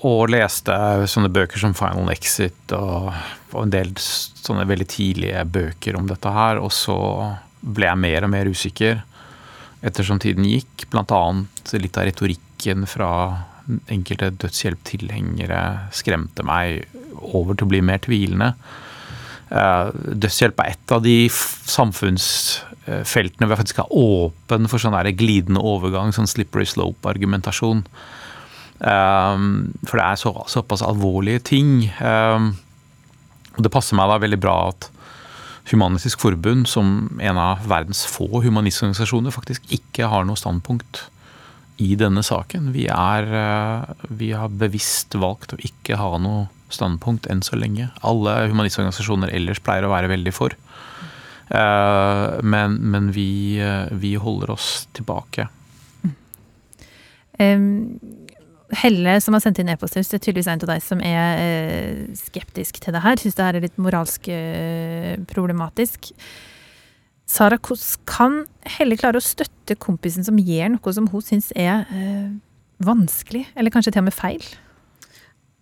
og 0.07 0.29
leste 0.31 0.73
sånne 1.11 1.31
bøker 1.33 1.59
som 1.59 1.75
Final 1.77 2.09
Exit 2.13 2.73
og, 2.75 3.11
og, 3.51 3.61
en 3.65 3.73
del 3.73 3.91
sånne 3.99 4.67
veldig 4.69 4.87
tidlige 4.89 5.43
bøker 5.51 5.97
om 5.99 6.07
dette 6.09 6.29
her. 6.33 6.61
Og 6.63 6.71
så 6.75 6.97
ble 7.59 7.85
jeg 7.89 7.99
mer 7.99 8.27
og 8.27 8.31
mer 8.33 8.49
usikker 8.49 9.01
ettersom 9.85 10.19
tiden 10.23 10.45
gikk. 10.47 10.87
Blant 10.91 11.11
annet 11.15 11.73
litt 11.75 11.97
av 11.99 12.07
retorikken 12.07 12.87
fra 12.89 13.11
enkelte 13.91 14.31
dødshjelptilhengere 14.41 15.61
skremte 15.95 16.41
meg 16.47 16.65
over 17.19 17.53
til 17.53 17.65
å 17.67 17.71
bli 17.73 17.81
mer 17.85 17.99
tvilende. 18.03 18.49
Eh, 19.49 19.85
dødshjelp 19.93 20.59
er 20.61 20.67
et 20.73 20.91
av 20.93 20.99
de 21.05 21.29
samfunnsfeltene 21.29 23.45
hvor 23.45 23.55
jeg 23.55 23.63
faktisk 23.63 23.81
er 23.83 23.97
åpen 23.97 24.67
for 24.71 24.79
sånn 24.81 25.15
glidende 25.17 25.61
overgang, 25.61 26.09
sånn 26.15 26.29
slippery 26.29 26.65
slope-argumentasjon. 26.69 27.79
Um, 28.79 29.73
for 29.83 29.99
det 29.99 30.05
er 30.05 30.19
så, 30.19 30.31
såpass 30.47 30.83
alvorlige 30.85 31.43
ting. 31.51 31.89
Um, 31.99 32.53
og 33.57 33.65
det 33.65 33.73
passer 33.73 33.97
meg 33.99 34.11
da 34.11 34.19
veldig 34.23 34.39
bra 34.41 34.55
at 34.71 34.89
Humanistisk 35.69 36.23
Forbund, 36.23 36.65
som 36.65 37.19
en 37.21 37.37
av 37.37 37.65
verdens 37.69 38.01
få 38.09 38.41
humanistorganisasjoner, 38.41 39.33
faktisk 39.35 39.67
ikke 39.75 40.07
har 40.09 40.23
noe 40.25 40.39
standpunkt 40.39 41.03
i 41.79 41.93
denne 41.99 42.23
saken. 42.25 42.71
Vi, 42.73 42.87
er, 42.89 43.27
uh, 43.29 44.07
vi 44.09 44.31
har 44.33 44.49
bevisst 44.49 45.13
valgt 45.19 45.53
å 45.53 45.61
ikke 45.61 45.99
ha 45.99 46.15
noe 46.21 46.47
standpunkt 46.73 47.29
enn 47.29 47.43
så 47.45 47.57
lenge. 47.59 47.89
Alle 48.05 48.35
humanistorganisasjoner 48.49 49.31
ellers 49.35 49.61
pleier 49.63 49.85
å 49.85 49.93
være 49.93 50.09
veldig 50.11 50.33
for. 50.35 50.55
Uh, 51.49 52.39
men, 52.45 52.77
men 52.93 53.13
vi, 53.13 53.57
uh, 53.61 53.89
vi, 53.91 54.15
holder 54.21 54.53
oss 54.53 54.87
tilbake. 54.97 55.47
Um, 57.39 57.99
Helle, 58.77 59.15
som 59.23 59.33
har 59.33 59.41
sendt 59.41 59.59
inn 59.61 59.71
e-post, 59.73 59.95
det 59.97 60.03
er 60.05 60.21
tydeligvis 60.21 60.49
en 60.51 60.61
av 60.61 60.69
deg 60.69 60.83
som 60.85 61.01
er 61.01 61.41
eh, 61.41 62.03
skeptisk 62.17 62.77
til 62.83 62.93
det 62.93 63.01
her. 63.01 63.17
Syns 63.17 63.37
det 63.37 63.47
her 63.47 63.57
er 63.57 63.65
litt 63.65 63.81
moralsk 63.81 64.29
eh, 64.29 65.15
problematisk. 65.31 66.11
Sara, 67.29 67.57
hvordan 67.57 68.05
kan 68.09 68.37
Helle 68.77 68.97
klare 68.97 69.21
å 69.21 69.25
støtte 69.25 69.77
kompisen 69.77 70.25
som 70.25 70.37
gjør 70.37 70.75
noe 70.75 70.93
som 70.93 71.09
hun 71.09 71.25
syns 71.25 71.49
er 71.57 71.85
eh, 71.93 72.29
vanskelig, 72.85 73.47
eller 73.57 73.73
kanskje 73.73 73.95
til 73.95 74.03
og 74.03 74.09
med 74.09 74.17
feil? 74.17 74.45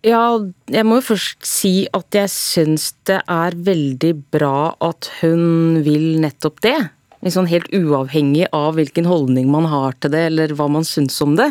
Ja, 0.06 0.38
jeg 0.70 0.86
må 0.86 1.00
jo 1.00 1.08
først 1.08 1.42
si 1.48 1.72
at 1.96 2.14
jeg 2.14 2.30
syns 2.30 2.92
det 3.08 3.18
er 3.24 3.56
veldig 3.56 4.12
bra 4.30 4.76
at 4.84 5.10
hun 5.18 5.80
vil 5.82 6.20
nettopp 6.22 6.60
det. 6.62 6.76
Liksom 7.24 7.48
helt 7.50 7.72
uavhengig 7.74 8.46
av 8.54 8.76
hvilken 8.78 9.08
holdning 9.10 9.48
man 9.50 9.66
har 9.66 9.96
til 9.98 10.12
det, 10.14 10.28
eller 10.30 10.54
hva 10.54 10.68
man 10.70 10.86
syns 10.86 11.18
om 11.24 11.34
det. 11.40 11.50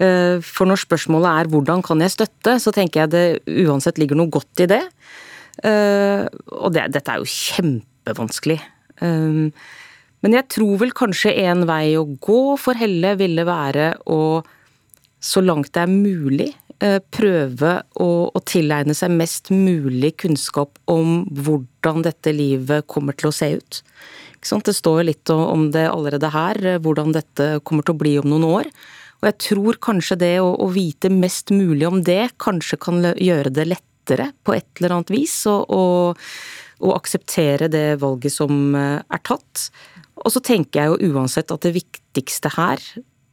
Eh, 0.00 0.40
for 0.44 0.68
når 0.68 0.80
spørsmålet 0.86 1.42
er 1.42 1.50
hvordan 1.52 1.82
kan 1.84 2.00
jeg 2.00 2.14
støtte, 2.14 2.56
så 2.62 2.72
tenker 2.72 3.04
jeg 3.04 3.12
det 3.12 3.66
uansett 3.66 4.00
ligger 4.00 4.18
noe 4.18 4.32
godt 4.32 4.64
i 4.64 4.70
det. 4.70 4.82
Eh, 5.68 6.24
og 6.56 6.72
det, 6.72 6.88
dette 6.96 7.12
er 7.12 7.20
jo 7.20 7.28
kjempevanskelig. 7.28 8.58
Eh, 9.04 9.44
men 10.22 10.38
jeg 10.38 10.48
tror 10.54 10.80
vel 10.80 10.96
kanskje 10.96 11.34
en 11.44 11.66
vei 11.68 11.96
å 11.98 12.06
gå 12.22 12.56
for 12.60 12.78
Helle 12.78 13.16
ville 13.20 13.44
være 13.44 13.92
å, 14.06 14.40
så 15.20 15.42
langt 15.44 15.72
det 15.74 15.84
er 15.84 15.92
mulig, 15.92 16.52
prøve 17.14 17.76
å, 18.02 18.06
å 18.34 18.40
tilegne 18.42 18.94
seg 18.98 19.12
mest 19.14 19.52
mulig 19.54 20.16
kunnskap 20.18 20.80
om 20.90 21.20
hvordan 21.30 22.02
dette 22.02 22.32
livet 22.34 22.88
kommer 22.90 23.14
til 23.14 23.28
å 23.28 23.34
se 23.36 23.52
ut. 23.54 23.78
Det 24.42 24.74
står 24.74 25.04
litt 25.06 25.30
om 25.30 25.68
det 25.70 25.84
allerede 25.86 26.32
her, 26.34 26.58
hvordan 26.82 27.14
dette 27.14 27.46
kommer 27.62 27.86
til 27.86 27.94
å 27.94 28.00
bli 28.02 28.16
om 28.18 28.26
noen 28.32 28.48
år. 28.48 28.72
Og 29.22 29.28
jeg 29.30 29.38
tror 29.46 29.78
kanskje 29.78 30.18
det 30.18 30.34
å, 30.42 30.50
å 30.58 30.66
vite 30.74 31.06
mest 31.14 31.52
mulig 31.54 31.86
om 31.86 32.00
det, 32.02 32.34
kanskje 32.42 32.80
kan 32.82 32.98
gjøre 33.14 33.52
det 33.54 33.68
lettere 33.70 34.32
på 34.42 34.56
et 34.56 34.66
eller 34.80 34.96
annet 34.96 35.12
vis. 35.14 35.36
og 35.46 36.18
akseptere 36.90 37.70
det 37.70 38.00
valget 38.02 38.34
som 38.34 38.74
eh, 38.74 38.98
er 38.98 39.22
tatt. 39.22 39.68
Og 40.22 40.34
så 40.34 40.42
tenker 40.42 40.80
jeg 40.80 40.90
jo 40.90 41.14
uansett 41.14 41.54
at 41.54 41.62
det 41.62 41.76
viktigste 41.76 42.50
her, 42.56 42.82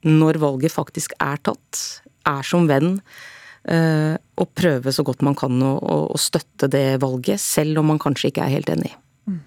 når 0.06 0.40
valget 0.42 0.74
faktisk 0.74 1.18
er 1.18 1.42
tatt, 1.44 1.82
er 2.30 2.46
som 2.46 2.70
venn 2.70 3.00
eh, 3.66 4.14
å 4.14 4.46
prøve 4.46 4.94
så 4.94 5.04
godt 5.08 5.26
man 5.26 5.38
kan 5.40 5.58
å, 5.66 5.74
å, 5.82 6.22
støtte 6.22 6.70
det 6.72 7.02
valget, 7.02 7.42
selv 7.42 7.82
om 7.82 7.90
man 7.92 8.02
kanskje 8.02 8.30
ikke 8.30 8.46
er 8.46 8.56
helt 8.60 8.72
enig. 8.78 8.94
Mm. 9.26 9.42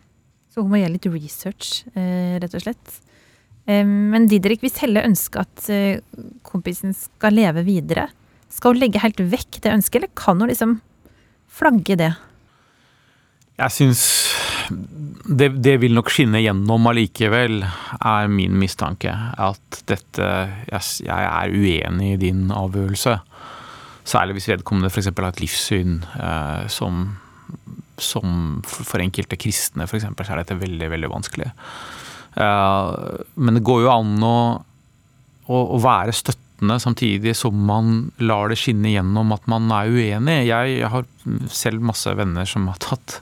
Så 0.50 0.66
hun 0.66 0.74
må 0.74 0.82
gjøre 0.82 0.96
litt 0.98 1.08
research, 1.14 1.86
eh, 1.94 2.36
rett 2.42 2.58
og 2.58 2.66
slett? 2.66 3.00
Men 3.62 4.24
Didrik, 4.26 4.58
hvis 4.64 4.80
Helle 4.82 5.04
ønsker 5.06 5.44
at 5.44 5.68
kompisen 6.46 6.94
skal 6.96 7.36
leve 7.38 7.64
videre, 7.66 8.08
skal 8.52 8.74
hun 8.74 8.82
legge 8.82 9.02
helt 9.02 9.20
vekk 9.32 9.62
det 9.64 9.72
ønsket, 9.72 10.02
eller 10.02 10.14
kan 10.18 10.40
hun 10.42 10.50
liksom 10.50 10.76
flagge 11.52 11.96
det? 12.00 12.12
Jeg 13.60 13.74
syns 13.74 14.02
det, 14.72 15.48
det, 15.62 15.76
vil 15.82 15.94
nok 15.94 16.10
skinne 16.12 16.40
gjennom 16.42 16.86
allikevel, 16.90 17.62
er 17.62 18.30
min 18.32 18.54
mistanke. 18.58 19.12
At 19.12 19.82
dette 19.88 20.28
Jeg, 20.70 20.82
jeg 21.04 21.26
er 21.28 21.52
uenig 21.52 22.14
i 22.14 22.20
din 22.20 22.46
avgjørelse. 22.54 23.18
Særlig 24.08 24.38
hvis 24.38 24.48
vedkommende 24.50 24.90
f.eks. 24.90 25.12
har 25.12 25.28
et 25.28 25.42
livssyn 25.42 26.00
eh, 26.18 26.64
som, 26.72 27.04
som 28.02 28.60
for 28.66 29.02
enkelte 29.02 29.38
kristne 29.38 29.86
f.eks. 29.86 30.08
så 30.08 30.32
er 30.32 30.42
dette 30.42 30.58
veldig, 30.58 30.88
veldig 30.90 31.10
vanskelig. 31.12 31.52
Eh, 32.34 32.96
men 33.36 33.58
det 33.58 33.66
går 33.66 33.84
jo 33.84 33.92
an 33.92 34.16
å, 34.26 34.36
å, 35.52 35.60
å 35.76 35.82
være 35.82 36.14
støttende 36.16 36.78
samtidig 36.82 37.34
som 37.34 37.56
man 37.66 38.12
lar 38.22 38.52
det 38.52 38.58
skinne 38.60 38.92
gjennom 38.92 39.32
at 39.34 39.48
man 39.50 39.66
er 39.74 39.90
uenig. 39.90 40.36
Jeg 40.46 40.90
har 40.92 41.06
selv 41.50 41.82
masse 41.84 42.12
venner 42.18 42.46
som 42.48 42.68
har 42.70 42.78
tatt 42.82 43.18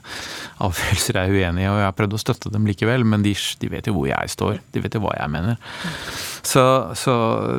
avgjørelser 0.61 1.17
jeg 1.17 1.29
er 1.31 1.37
uenig 1.37 1.65
i, 1.65 1.69
og 1.71 1.79
jeg 1.81 1.87
har 1.87 1.97
prøvd 1.97 2.17
å 2.17 2.21
støtte 2.21 2.53
dem 2.53 2.67
likevel, 2.69 3.05
men 3.07 3.25
de, 3.25 3.33
de 3.33 3.71
vet 3.71 3.89
jo 3.89 3.95
hvor 3.97 4.09
jeg 4.11 4.33
står. 4.35 4.61
De 4.73 4.83
vet 4.83 4.97
jo 4.97 5.03
hva 5.03 5.15
jeg 5.17 5.33
mener. 5.33 5.57
Så, 6.41 6.63
så 6.97 7.15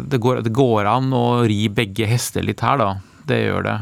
det, 0.06 0.22
går, 0.22 0.42
det, 0.46 0.54
går, 0.54 0.86
an 0.90 1.10
å 1.16 1.42
ri 1.48 1.66
begge 1.72 2.08
hester 2.10 2.46
litt 2.46 2.62
her, 2.64 2.78
da. 2.78 2.90
Det 3.28 3.38
gjør 3.44 3.66
det. 3.66 3.78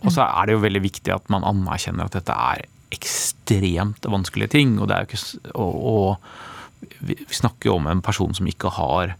Og 0.00 0.12
så 0.14 0.24
er 0.24 0.48
det 0.48 0.56
jo 0.56 0.64
veldig 0.64 0.84
viktig 0.84 1.12
at 1.12 1.32
man 1.32 1.44
anerkjenner 1.48 2.08
at 2.08 2.16
dette 2.16 2.36
er 2.36 2.64
ekstremt 2.94 4.08
vanskelige 4.08 4.54
ting. 4.56 4.76
Og, 4.78 4.88
det 4.88 4.96
er 4.96 5.04
jo 5.04 5.10
ikke, 5.10 5.50
og, 5.54 5.74
og 5.92 7.00
vi 7.04 7.16
snakker 7.28 7.70
jo 7.70 7.76
om 7.78 7.88
en 7.90 8.04
person 8.04 8.32
som 8.36 8.48
ikke 8.48 8.72
har 8.76 9.16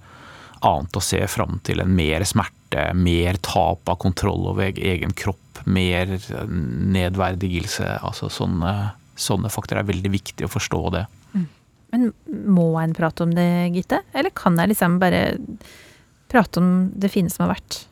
annet 0.67 0.97
å 0.97 1.03
se 1.05 1.21
fram 1.31 1.59
til 1.67 1.83
enn 1.83 1.93
mer 1.97 2.25
smerte, 2.29 2.91
mer 2.95 3.39
tap 3.45 3.89
av 3.91 3.99
kontroll 4.03 4.49
over 4.53 4.77
egen 4.77 5.15
kropp, 5.17 5.63
mer 5.65 6.13
nedverdigelse. 6.47 7.99
Altså 8.01 8.31
sånne, 8.33 8.75
sånne 9.21 9.53
faktorer 9.53 9.83
er 9.83 9.91
veldig 9.93 10.13
viktig 10.13 10.47
å 10.47 10.53
forstå 10.53 10.83
det. 10.97 11.05
Mm. 11.35 11.47
Men 11.91 12.11
må 12.47 12.69
en 12.81 12.97
prate 12.97 13.27
om 13.27 13.35
det, 13.35 13.51
Gitte? 13.75 14.03
Eller 14.13 14.35
kan 14.37 14.59
jeg 14.61 14.73
liksom 14.75 15.01
bare 15.03 15.25
prate 16.31 16.63
om 16.63 16.91
det 16.95 17.11
fine 17.13 17.33
som 17.33 17.47
har 17.47 17.57
vært? 17.57 17.83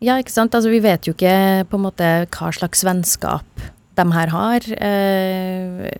Ja, 0.00 0.16
ikke 0.16 0.32
sant. 0.32 0.54
Altså, 0.56 0.72
vi 0.72 0.80
vet 0.80 1.06
jo 1.06 1.12
ikke 1.12 1.66
på 1.68 1.76
en 1.76 1.84
måte 1.84 2.08
hva 2.32 2.50
slags 2.56 2.84
vennskap 2.86 3.68
de 3.98 4.06
her 4.14 4.32
har. 4.32 4.66
Eh, 4.88 5.90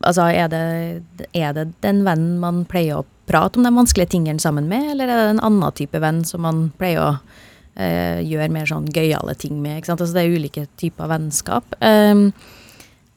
altså, 0.00 0.30
er 0.32 0.48
det, 0.52 0.64
er 1.36 1.52
det 1.56 1.68
den 1.84 2.04
vennen 2.06 2.38
man 2.40 2.64
pleier 2.70 3.02
å 3.02 3.06
prate 3.28 3.60
om 3.60 3.66
de 3.66 3.74
vanskelige 3.76 4.14
tingene 4.16 4.42
sammen 4.42 4.68
med, 4.70 4.94
eller 4.94 5.10
er 5.10 5.20
det 5.22 5.34
en 5.36 5.44
annen 5.50 5.76
type 5.76 6.00
venn 6.02 6.24
som 6.26 6.42
man 6.46 6.68
pleier 6.80 7.04
å 7.04 7.10
eh, 7.78 8.20
gjøre 8.24 8.50
mer 8.54 8.68
sånn 8.70 8.88
gøyale 8.94 9.36
ting 9.38 9.60
med? 9.62 9.78
ikke 9.78 9.92
sant? 9.92 10.04
Altså, 10.04 10.16
det 10.16 10.24
er 10.24 10.38
ulike 10.38 10.66
typer 10.80 11.10
vennskap. 11.12 11.78
Um, 11.84 12.30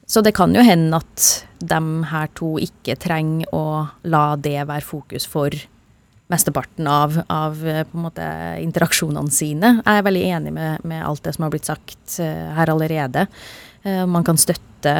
så 0.06 0.20
det 0.24 0.34
kan 0.36 0.54
jo 0.54 0.64
hende 0.66 0.98
at 1.00 1.28
de 1.62 1.80
her 2.10 2.30
to 2.36 2.56
ikke 2.60 2.98
trenger 3.00 3.48
å 3.54 3.64
la 4.04 4.24
det 4.36 4.58
være 4.68 4.84
fokus 4.84 5.24
for 5.30 5.54
mesteparten 6.32 6.88
av, 6.88 7.20
av 7.26 7.68
eh, 7.68 7.86
måte, 7.92 8.26
interaksjonene 8.62 9.32
sine. 9.32 9.76
Jeg 9.82 10.00
er 10.00 10.06
veldig 10.06 10.24
enig 10.36 10.54
med, 10.56 10.84
med, 10.88 11.04
alt 11.04 11.24
det 11.26 11.34
som 11.36 11.46
har 11.46 11.52
blitt 11.52 11.68
sagt 11.68 12.18
uh, 12.22 12.52
her 12.56 12.72
allerede. 12.72 13.26
Uh, 13.84 14.04
man 14.08 14.24
kan 14.26 14.40
støtte 14.40 14.92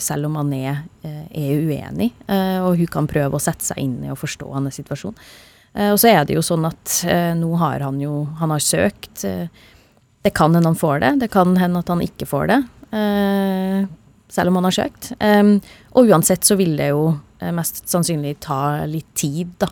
selv 0.00 0.30
om 0.30 0.38
man 0.38 0.52
er, 0.56 0.78
er 1.04 1.50
uenig, 1.60 2.06
og 2.64 2.78
hun 2.78 2.88
kan 2.88 3.04
prøve 3.04 3.36
å 3.36 3.42
sette 3.44 3.66
seg 3.66 3.82
inn 3.82 3.98
i 4.06 4.08
og 4.08 4.16
forstå 4.16 4.46
hans 4.54 4.78
situasjon. 4.80 5.18
og 5.92 5.98
så 6.00 6.08
er 6.08 6.24
det 6.24 6.38
jo 6.38 6.44
sånn 6.46 6.64
at 6.64 6.94
nå 7.36 7.50
har 7.60 7.84
han 7.84 7.98
jo 8.00 8.22
Han 8.40 8.54
har 8.56 8.64
søkt. 8.64 9.20
det 9.20 10.32
kan 10.32 10.54
hende 10.56 10.70
han 10.70 10.80
får 10.80 11.04
det, 11.04 11.10
det 11.20 11.28
kan 11.28 11.52
hende 11.60 11.84
at 11.84 11.92
han 11.92 12.00
ikke 12.00 12.24
får 12.24 12.46
det. 12.54 12.58
selv 14.32 14.48
om 14.48 14.56
han 14.56 14.64
har 14.70 14.78
søkt. 14.80 15.12
Og 15.92 16.08
uansett 16.08 16.48
så 16.48 16.56
vil 16.56 16.72
det 16.80 16.88
jo 16.88 17.12
mest 17.52 17.84
sannsynlig 17.84 18.38
ta 18.40 18.86
litt 18.86 19.12
tid, 19.12 19.52
da. 19.60 19.68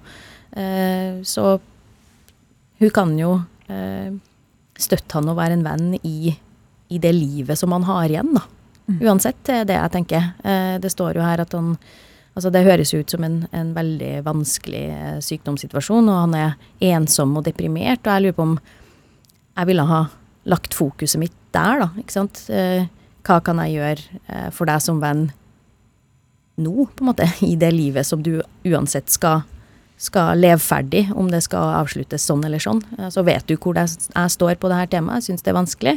Eh, 0.52 1.22
så 1.22 1.58
hun 2.78 2.90
kan 2.90 3.18
jo 3.18 3.34
eh, 3.68 4.12
støtte 4.80 5.18
han 5.18 5.30
og 5.30 5.38
være 5.38 5.58
en 5.58 5.66
venn 5.66 5.90
i, 6.02 6.32
i, 6.88 6.98
det 6.98 7.12
livet 7.14 7.58
som 7.58 7.74
han 7.76 7.86
har 7.88 8.08
igjen, 8.08 8.32
da. 8.34 8.44
Mm. 8.90 9.00
Uansett, 9.06 9.42
det 9.46 9.58
er 9.60 9.66
det 9.68 9.78
jeg 9.78 9.94
tenker. 9.96 10.30
Eh, 10.42 10.76
det 10.82 10.92
står 10.92 11.20
jo 11.20 11.26
her 11.26 11.46
at 11.46 11.58
han 11.58 11.74
Altså, 12.30 12.46
det 12.54 12.60
høres 12.62 12.92
ut 12.94 13.10
som 13.10 13.24
en, 13.26 13.40
en 13.50 13.72
veldig 13.74 14.20
vanskelig 14.22 15.18
sykdomssituasjon, 15.26 16.06
og 16.08 16.20
han 16.20 16.36
er 16.38 16.92
ensom 16.92 17.32
og 17.36 17.42
deprimert, 17.44 18.06
og 18.06 18.12
jeg 18.14 18.22
lurer 18.22 18.36
på 18.36 18.44
om 18.46 18.52
jeg 19.58 19.68
ville 19.68 19.86
ha 19.88 19.98
lagt 20.48 20.76
fokuset 20.78 21.18
mitt 21.20 21.34
der, 21.50 21.82
da, 21.82 21.88
ikke 21.98 22.14
sant. 22.14 22.44
hva 23.26 23.40
kan 23.44 23.58
jeg 23.64 23.74
gjøre 23.74 24.44
for 24.54 24.70
deg 24.70 24.84
som 24.86 25.02
venn 25.02 25.26
nå, 26.62 26.86
på 26.86 27.02
en 27.02 27.10
måte, 27.10 27.26
i 27.50 27.56
det 27.58 27.72
livet 27.74 28.06
som 28.06 28.22
du 28.22 28.36
uansett 28.62 29.10
skal 29.10 29.42
skal 30.00 30.40
leve 30.40 30.60
ferdig, 30.64 31.04
om 31.12 31.28
det 31.30 31.42
skal 31.44 31.74
avsluttes 31.82 32.24
sånn 32.24 32.44
eller 32.46 32.62
sånn. 32.62 32.80
Eh, 32.98 33.10
så 33.12 33.24
vet 33.26 33.46
du 33.50 33.56
hvor 33.60 33.76
jeg 33.76 34.32
står 34.36 34.56
på 34.60 34.70
dette 34.72 34.94
temaet. 34.96 35.20
Jeg 35.20 35.30
syns 35.30 35.44
det 35.44 35.52
er 35.52 35.58
vanskelig. 35.58 35.96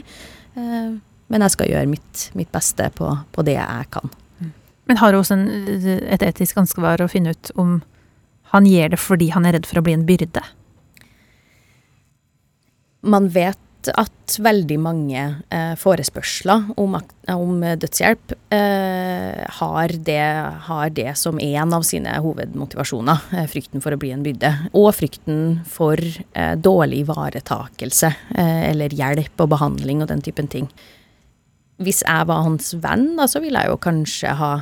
Eh, 0.60 0.92
men 1.32 1.46
jeg 1.46 1.56
skal 1.56 1.72
gjøre 1.72 1.90
mitt, 1.90 2.28
mitt 2.38 2.52
beste 2.54 2.90
på, 2.98 3.08
på, 3.34 3.46
det 3.48 3.56
jeg 3.56 3.88
kan. 3.96 4.12
Men 4.90 5.00
har 5.00 5.14
du 5.14 5.22
også 5.22 5.38
en, 5.38 5.48
et 6.12 6.26
etisk 6.28 6.60
ansvar 6.60 7.02
å 7.02 7.08
finne 7.10 7.32
ut 7.32 7.54
om 7.56 7.78
han 8.52 8.68
gjør 8.68 8.94
det 8.94 9.00
fordi 9.02 9.30
han 9.34 9.48
er 9.48 9.56
redd 9.56 9.66
for 9.70 9.80
å 9.80 9.86
bli 9.86 9.96
en 9.96 10.04
byrde? 10.06 10.44
Man 13.08 13.32
vet 13.34 13.60
at 13.92 14.36
veldig 14.44 14.78
mange 14.82 15.22
eh, 15.54 15.74
forespørsler 15.80 16.72
om, 16.80 16.96
om 17.34 17.64
dødshjelp 17.80 18.34
eh, 18.56 19.44
har, 19.60 19.94
det, 20.08 20.24
har, 20.68 20.90
det, 20.96 21.10
som 21.20 21.40
en 21.42 21.76
av 21.76 21.86
sine 21.88 22.16
hovedmotivasjoner. 22.24 23.28
Eh, 23.38 23.48
frykten 23.52 23.84
for 23.84 23.96
å 23.96 24.00
bli 24.02 24.14
en 24.16 24.26
byrde. 24.26 24.54
Og 24.72 24.90
frykten 24.98 25.62
for 25.70 26.00
eh, 26.00 26.54
dårlig 26.56 27.04
ivaretakelse 27.06 28.14
eh, 28.36 28.70
eller 28.72 28.96
hjelp 28.96 29.46
og 29.46 29.54
behandling 29.56 30.04
og 30.04 30.12
den 30.14 30.24
typen 30.26 30.50
ting. 30.52 30.70
Hvis 31.84 32.04
jeg 32.06 32.30
var 32.30 32.46
hans 32.46 32.74
venn, 32.80 33.14
da, 33.18 33.28
så 33.30 33.42
ville 33.44 33.60
jeg 33.60 33.74
jo 33.74 33.82
kanskje 33.82 34.38
ha 34.40 34.54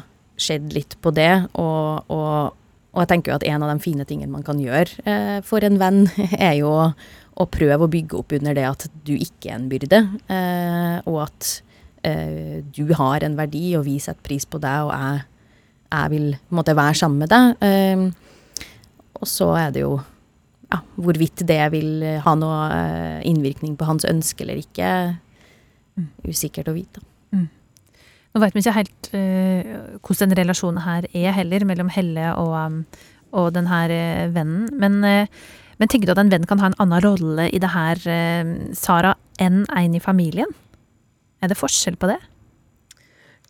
sett 0.41 0.72
litt 0.74 0.97
på 1.01 1.13
det. 1.15 1.34
Og, 1.59 2.09
og, 2.11 2.57
og, 2.92 3.02
jeg 3.04 3.10
tenker 3.14 3.32
jo 3.32 3.39
at 3.39 3.48
en 3.48 3.64
av 3.64 3.72
de 3.72 3.84
fine 3.84 4.06
tingene 4.08 4.34
man 4.34 4.46
kan 4.46 4.60
gjøre 4.60 5.04
eh, 5.08 5.39
for 5.48 5.64
en 5.64 5.80
venn, 5.82 6.06
er 6.50 6.58
jo 6.60 6.72
å 6.72 7.48
prøve 7.50 7.88
å 7.88 7.92
bygge 7.92 8.18
opp 8.20 8.36
under 8.36 8.56
det 8.58 8.68
at 8.68 8.88
du 9.08 9.14
ikke 9.16 9.52
er 9.52 9.58
en 9.58 9.70
byrde, 9.72 10.02
eh, 10.28 10.98
og 11.08 11.22
at 11.26 11.52
eh, 12.08 12.60
du 12.68 12.92
har 13.00 13.24
en 13.24 13.38
verdi, 13.39 13.72
og 13.80 13.86
vi 13.88 13.98
setter 14.04 14.24
pris 14.26 14.46
på 14.46 14.60
deg, 14.62 14.89
og 14.89 14.92
jeg, 14.92 15.24
jeg 15.92 16.14
vil 16.16 16.28
måtte 16.52 16.76
være 16.78 17.00
sammen 17.00 17.24
med 17.24 17.32
deg. 17.32 17.64
Eh, 17.64 18.68
og 19.22 19.30
så 19.30 19.52
er 19.60 19.74
det 19.76 19.86
jo 19.86 19.96
ja, 20.72 20.82
hvorvidt 21.00 21.44
det 21.48 21.62
vil 21.74 22.06
ha 22.26 22.36
noe 22.39 22.60
eh, 22.76 23.18
innvirkning 23.30 23.78
på 23.80 23.88
hans 23.88 24.08
ønske 24.08 24.46
eller 24.46 24.62
ikke, 24.62 24.92
mm. 26.00 26.12
usikkert 26.28 26.72
å 26.72 26.76
vite. 26.76 27.04
Mm. 27.36 27.48
Nå 28.32 28.41
vet 28.43 28.53
vi 28.55 28.63
ikke 28.63 28.77
helt 28.77 29.09
uh, 29.11 29.71
hvordan 29.99 30.32
den 30.32 30.39
relasjonen 30.39 30.86
her 30.86 31.07
er 31.11 31.36
heller, 31.36 31.65
mellom 31.67 31.89
Helle 31.91 32.29
og, 32.39 32.53
um, 32.55 32.77
og 33.36 33.51
den 33.55 33.67
her 33.67 33.91
uh, 33.91 34.29
vennen. 34.36 34.69
Men 34.79 35.01
uh, 35.03 35.43
men 35.82 35.89
tenker 35.89 36.05
du 36.05 36.13
at 36.13 36.19
en 36.21 36.29
venn 36.29 36.43
kan 36.45 36.59
ha 36.61 36.67
en 36.69 36.77
annen 36.84 37.01
rolle 37.01 37.47
i 37.49 37.59
det 37.59 37.71
her, 37.73 37.97
uh, 38.05 38.49
Sara, 38.77 39.15
enn 39.41 39.63
en 39.65 39.95
i 39.97 40.03
familien? 40.03 40.51
Er 41.41 41.49
det 41.49 41.57
forskjell 41.57 41.97
på 41.97 42.11
det? 42.11 42.19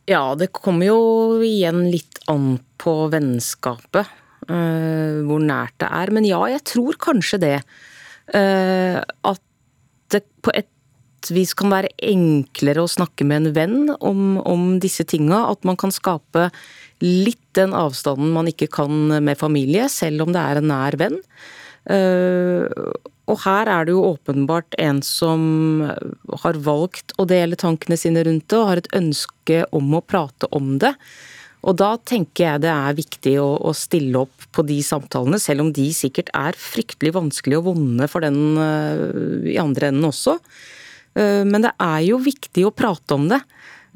Ja, 0.08 0.32
det 0.40 0.54
kommer 0.56 0.88
jo 0.88 1.02
igjen 1.44 1.90
litt 1.92 2.22
an 2.32 2.56
på 2.80 2.96
vennskapet. 3.12 4.08
Uh, 4.48 5.22
hvor 5.28 5.44
nært 5.44 5.76
det 5.84 5.92
er. 5.92 6.12
Men 6.16 6.26
ja, 6.26 6.40
jeg 6.50 6.64
tror 6.72 6.96
kanskje 7.04 7.42
det. 7.44 7.58
Uh, 8.32 9.04
at 9.28 9.44
det 10.16 10.24
på 10.40 10.56
et 10.56 10.72
vis 11.30 11.54
kan 11.58 11.70
være 11.74 11.92
enklere 12.02 12.82
å 12.82 12.90
snakke 12.90 13.28
med 13.28 13.44
en 13.44 13.56
venn 13.56 13.96
om, 14.00 14.40
om 14.42 14.80
disse 14.82 15.06
tinga. 15.06 15.44
At 15.52 15.68
man 15.68 15.78
kan 15.78 15.94
skape 15.94 16.50
litt 17.02 17.42
den 17.58 17.76
avstanden 17.78 18.34
man 18.34 18.50
ikke 18.50 18.70
kan 18.72 19.22
med 19.22 19.38
familie, 19.38 19.90
selv 19.92 20.26
om 20.26 20.34
det 20.34 20.42
er 20.42 20.62
en 20.62 20.72
nær 20.72 20.98
venn. 21.02 21.20
Eh, 21.92 22.66
og 23.32 23.44
her 23.46 23.70
er 23.72 23.86
det 23.88 23.94
jo 23.94 24.06
åpenbart 24.12 24.76
en 24.82 25.02
som 25.06 25.84
har 26.44 26.60
valgt 26.66 27.14
å 27.22 27.28
dele 27.30 27.60
tankene 27.60 27.98
sine 28.00 28.24
rundt 28.28 28.50
det, 28.50 28.58
og 28.58 28.72
har 28.72 28.82
et 28.82 28.92
ønske 28.98 29.62
om 29.76 29.94
å 29.96 30.04
prate 30.04 30.50
om 30.56 30.76
det. 30.82 30.96
Og 31.62 31.78
da 31.78 31.94
tenker 32.10 32.48
jeg 32.48 32.64
det 32.64 32.72
er 32.74 32.98
viktig 32.98 33.36
å, 33.42 33.50
å 33.70 33.72
stille 33.78 34.24
opp 34.26 34.48
på 34.56 34.66
de 34.66 34.80
samtalene, 34.84 35.40
selv 35.42 35.68
om 35.68 35.74
de 35.76 35.88
sikkert 35.94 36.32
er 36.38 36.58
fryktelig 36.58 37.14
vanskelige 37.20 37.62
og 37.62 37.68
vonde 37.70 38.08
for 38.10 38.26
den 38.26 38.58
uh, 38.58 39.46
i 39.46 39.60
andre 39.62 39.92
enden 39.92 40.10
også. 40.10 40.40
Uh, 41.18 41.44
men 41.48 41.68
det 41.68 41.74
er 41.82 42.00
jo 42.08 42.22
viktig 42.22 42.66
å 42.68 42.74
prate 42.76 43.18
om 43.18 43.28
det. 43.32 43.42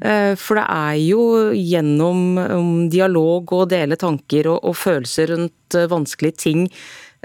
Uh, 0.02 0.34
for 0.36 0.60
det 0.60 0.66
er 0.68 1.00
jo 1.00 1.22
gjennom 1.56 2.22
um, 2.36 2.70
dialog 2.92 3.52
og 3.56 3.70
dele 3.72 3.98
tanker 4.00 4.50
og, 4.52 4.60
og 4.66 4.76
følelser 4.76 5.32
rundt 5.34 5.80
vanskelige 5.90 6.42
ting 6.44 6.66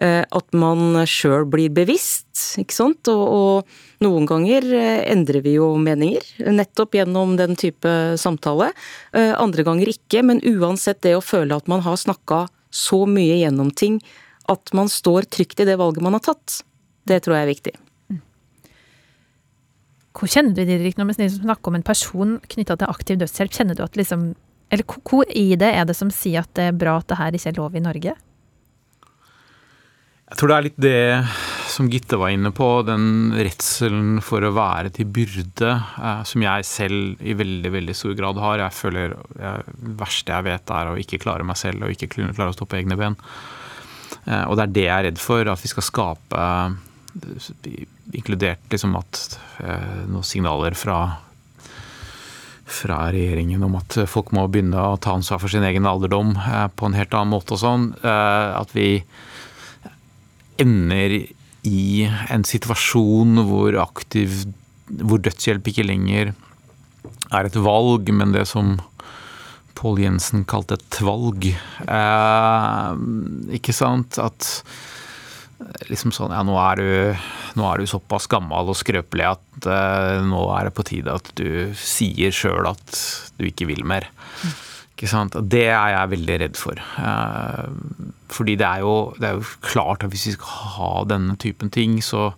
Eh, 0.02 0.24
at 0.24 0.56
man 0.58 1.04
sjøl 1.06 1.44
blir 1.52 1.70
bevisst, 1.74 2.58
ikke 2.62 2.74
sant. 2.74 3.10
Og, 3.12 3.22
og 3.22 4.06
noen 4.06 4.26
ganger 4.30 4.66
eh, 4.74 5.04
endrer 5.12 5.44
vi 5.46 5.58
jo 5.60 5.74
meninger, 5.82 6.26
nettopp 6.50 6.98
gjennom 6.98 7.36
den 7.40 7.54
type 7.60 7.92
samtale. 8.22 8.72
Eh, 9.14 9.34
andre 9.38 9.66
ganger 9.68 9.92
ikke, 9.94 10.24
men 10.26 10.42
uansett 10.48 11.04
det 11.06 11.14
å 11.18 11.26
føle 11.26 11.58
at 11.58 11.70
man 11.72 11.86
har 11.86 12.00
snakka 12.02 12.48
så 12.72 13.04
mye 13.06 13.42
gjennom 13.44 13.70
ting 13.76 14.00
at 14.50 14.74
man 14.74 14.90
står 14.90 15.28
trygt 15.30 15.62
i 15.62 15.68
det 15.68 15.78
valget 15.80 16.04
man 16.04 16.16
har 16.18 16.24
tatt, 16.32 16.62
det 17.08 17.22
tror 17.22 17.38
jeg 17.38 17.46
er 17.46 17.52
viktig. 17.52 17.74
Hvor 20.18 20.28
kjenner 20.28 20.56
du 20.56 20.66
Didrik, 20.68 20.98
når 21.00 21.14
vi 21.14 21.30
snakker 21.32 21.72
om 21.72 21.78
en 21.80 21.88
person 21.88 22.40
knytta 22.52 22.76
til 22.80 22.92
aktiv 22.92 23.22
dødshjelp? 23.22 23.54
Kjenner 23.56 23.78
du 23.78 23.86
at 23.86 23.96
liksom 24.00 24.34
Eller 24.72 24.88
hvor 24.88 25.28
i 25.36 25.56
det 25.60 25.68
er 25.76 25.88
det 25.88 25.98
som 25.98 26.12
sier 26.16 26.46
at 26.46 26.52
det 26.56 26.70
er 26.70 26.78
bra 26.80 26.98
at 27.00 27.08
det 27.10 27.18
her 27.20 27.36
ikke 27.36 27.50
er 27.52 27.58
lov 27.58 27.76
i 27.76 27.84
Norge? 27.84 28.14
Jeg 30.32 30.40
tror 30.40 30.48
det 30.48 30.56
er 30.56 30.64
litt 30.64 30.78
det 30.80 31.00
som 31.72 31.90
Gitte 31.92 32.16
var 32.20 32.32
inne 32.32 32.54
på, 32.56 32.68
den 32.88 33.34
redselen 33.36 34.22
for 34.24 34.44
å 34.48 34.54
være 34.56 34.94
til 34.96 35.10
byrde, 35.12 35.72
eh, 35.76 36.22
som 36.28 36.46
jeg 36.46 36.68
selv 36.68 37.20
i 37.20 37.36
veldig 37.36 37.72
veldig 37.74 37.96
stor 37.96 38.16
grad 38.16 38.40
har. 38.40 38.64
Jeg 38.64 38.78
føler 38.78 39.18
det 39.36 39.52
verste 40.00 40.32
jeg 40.32 40.48
vet 40.48 40.72
er 40.72 40.92
å 40.92 40.96
ikke 41.00 41.20
klare 41.24 41.48
meg 41.48 41.60
selv 41.60 41.84
og 41.84 41.92
ikke 41.92 42.12
klare 42.16 42.48
å 42.52 42.56
stå 42.56 42.68
på 42.68 42.80
egne 42.80 43.00
ben. 43.00 43.20
Eh, 44.24 44.46
og 44.48 44.56
det 44.56 44.64
er 44.64 44.74
det 44.78 44.88
jeg 44.88 44.96
er 44.96 45.06
redd 45.10 45.20
for, 45.20 45.52
at 45.52 45.64
vi 45.64 45.72
skal 45.72 45.88
skape 45.88 46.48
Inkludert 48.16 48.64
liksom 48.72 48.96
at 49.00 49.38
eh, 49.64 50.08
noen 50.08 50.26
signaler 50.28 50.78
fra 50.78 51.02
fra 52.72 53.12
regjeringen 53.12 53.64
om 53.68 53.76
at 53.80 53.98
folk 54.08 54.32
må 54.36 54.46
begynne 54.48 54.80
å 54.80 55.00
ta 55.02 55.18
ansvar 55.18 55.42
for 55.42 55.52
sin 55.52 55.66
egen 55.68 55.88
alderdom 55.90 56.34
eh, 56.40 56.68
på 56.72 56.88
en 56.88 56.96
helt 56.96 57.14
annen 57.18 57.34
måte 57.34 57.58
og 57.58 57.62
sånn. 57.64 57.90
Eh, 58.00 58.48
at 58.56 58.72
vi 58.72 59.04
ender 60.62 61.18
i 61.68 62.08
en 62.32 62.46
situasjon 62.48 63.44
hvor 63.50 63.76
aktiv 63.84 64.46
hvor 64.92 65.22
dødshjelp 65.24 65.68
ikke 65.72 65.86
lenger 65.88 66.34
er 67.32 67.48
et 67.48 67.58
valg, 67.60 68.10
men 68.12 68.34
det 68.36 68.48
som 68.50 68.78
Pål 69.78 70.02
Jensen 70.04 70.44
kalte 70.46 70.76
et 70.78 70.88
tvalg. 70.94 71.48
Eh, 71.50 72.90
ikke 73.58 73.74
sant? 73.74 74.20
At 74.22 74.50
liksom 75.90 76.14
sånn 76.16 76.34
Ja, 76.34 76.42
nå 76.46 76.56
er 76.62 76.82
du, 76.82 77.22
nå 77.60 77.68
er 77.68 77.82
du 77.82 77.90
såpass 77.90 78.28
gammel 78.32 78.72
og 78.72 78.78
skrøpelig 78.80 79.28
at 79.34 79.70
eh, 79.70 80.18
nå 80.26 80.42
er 80.56 80.68
det 80.68 80.76
på 80.78 80.86
tide 80.88 81.16
at 81.20 81.32
du 81.38 81.72
sier 81.78 82.34
sjøl 82.36 82.70
at 82.72 83.00
du 83.38 83.48
ikke 83.50 83.70
vil 83.70 83.84
mer. 83.88 84.08
Ikke 84.94 85.10
sant? 85.10 85.38
Det 85.50 85.66
er 85.70 85.96
jeg 85.96 86.12
veldig 86.12 86.38
redd 86.44 86.60
for. 86.60 86.78
Eh, 86.78 87.66
fordi 88.32 88.58
det 88.60 88.68
er, 88.68 88.86
jo, 88.86 88.96
det 89.18 89.30
er 89.30 89.40
jo 89.40 89.50
klart 89.66 90.06
at 90.06 90.14
hvis 90.14 90.30
vi 90.30 90.36
skal 90.38 90.76
ha 90.78 90.92
denne 91.10 91.38
typen 91.42 91.74
ting, 91.74 92.00
så, 92.06 92.30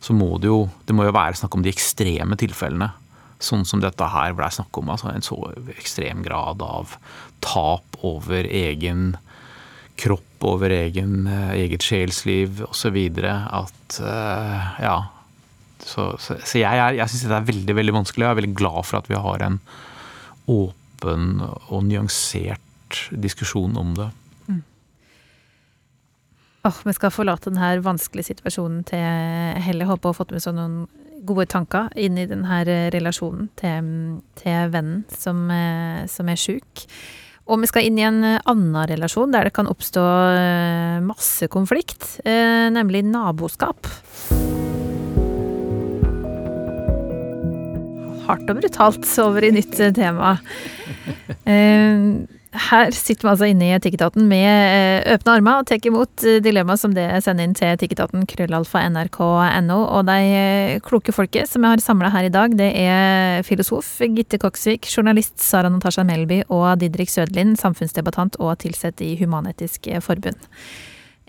så 0.00 0.16
må 0.16 0.32
det 0.40 0.50
jo 0.50 0.64
Det 0.86 0.96
må 0.96 1.04
jo 1.06 1.14
være 1.14 1.38
snakk 1.38 1.58
om 1.58 1.64
de 1.66 1.72
ekstreme 1.72 2.38
tilfellene. 2.40 2.92
Sånn 3.40 3.64
som 3.64 3.80
dette 3.80 4.04
her 4.12 4.34
ble 4.36 4.50
snakk 4.52 4.76
om 4.76 4.90
altså 4.92 5.12
en 5.12 5.24
så 5.24 5.38
ekstrem 5.72 6.20
grad 6.26 6.60
av 6.64 6.96
tap 7.40 7.96
over 8.04 8.44
egen 8.44 9.14
kropp, 10.00 10.26
over 10.48 10.72
egen, 10.72 11.26
eh, 11.28 11.50
eget 11.66 11.84
sjelsliv 11.84 12.62
osv. 12.70 12.96
at 13.20 14.00
uh, 14.00 14.70
ja. 14.80 14.96
Så, 15.80 16.16
så, 16.20 16.36
så 16.44 16.60
jeg, 16.60 16.76
jeg, 16.76 16.96
jeg 16.98 17.08
syns 17.10 17.26
det 17.28 17.36
er 17.36 17.50
veldig 17.50 17.76
veldig 17.76 17.94
vanskelig. 17.96 18.24
Jeg 18.24 18.34
er 18.34 18.40
veldig 18.40 18.56
glad 18.56 18.86
for 18.88 19.00
at 19.00 19.10
vi 19.10 19.20
har 19.20 19.44
en 19.44 19.60
åpen 20.50 21.28
og 21.44 21.84
nyansert 21.88 23.04
diskusjon 23.12 23.76
om 23.80 23.94
det. 23.96 24.08
Mm. 24.48 24.62
Oh, 26.68 26.82
vi 26.84 26.96
skal 26.96 27.14
forlate 27.14 27.52
denne 27.52 27.70
vanskelige 27.84 28.32
situasjonen 28.34 28.82
til 28.88 29.62
Helle. 29.64 29.88
Håper 29.88 30.10
å 30.10 30.12
ha 30.12 30.20
fått 30.20 30.34
med 30.36 30.44
seg 30.44 30.56
noen 30.58 30.82
gode 31.24 31.46
tanker 31.52 31.88
inn 32.00 32.16
i 32.20 32.28
denne 32.28 32.60
relasjonen 32.92 33.48
til, 33.60 33.88
til 34.40 34.72
vennen 34.72 35.04
som, 35.12 35.48
som 36.08 36.32
er 36.32 36.40
sjuk. 36.40 36.86
Og 37.50 37.58
vi 37.58 37.66
skal 37.66 37.88
inn 37.88 37.98
i 37.98 38.06
en 38.06 38.22
annen 38.22 38.76
relasjon 38.86 39.32
der 39.34 39.48
det 39.48 39.56
kan 39.56 39.66
oppstå 39.70 40.04
eh, 40.36 41.00
masse 41.02 41.48
konflikt, 41.50 42.20
eh, 42.22 42.68
nemlig 42.70 43.02
naboskap. 43.08 43.90
hardt 48.30 48.50
og 48.52 48.60
brutalt 48.60 49.08
over 49.24 49.46
i 49.46 49.52
nytt 49.54 49.80
eh, 49.82 49.94
tema. 49.96 50.36
Eh, 52.50 52.66
her 52.70 52.90
sitter 52.94 53.26
vi 53.26 53.30
altså 53.32 53.48
inne 53.50 53.68
i 53.68 53.74
Etikketaten 53.76 54.26
med 54.30 54.46
eh, 54.48 55.14
åpne 55.14 55.36
armer 55.38 55.60
og 55.60 55.68
tar 55.70 55.86
imot 55.86 56.24
dilemma 56.44 56.76
som 56.80 56.94
det 56.96 57.06
sender 57.24 57.46
inn 57.46 57.56
til 57.58 57.72
Etikketaten 57.72 58.26
krøllalfa 58.30 58.82
nrk.no. 58.90 59.78
Og 59.86 60.08
de 60.08 60.80
kloke 60.86 61.14
folket 61.14 61.50
som 61.50 61.66
jeg 61.66 61.76
har 61.76 61.84
samla 61.84 62.12
her 62.14 62.28
i 62.28 62.32
dag, 62.34 62.56
det 62.58 62.70
er 62.82 63.46
filosof 63.46 63.92
Gitte 64.16 64.40
Koksvik, 64.42 64.88
journalist 64.90 65.38
Sara 65.42 65.70
Natasha 65.72 66.04
Melby 66.06 66.42
og 66.48 66.80
Didrik 66.82 67.12
Sødlin, 67.12 67.56
samfunnsdebattant 67.60 68.40
og 68.42 68.58
tilsatt 68.64 69.02
i 69.04 69.14
Human-Etisk 69.20 69.92
Forbund. 70.04 70.50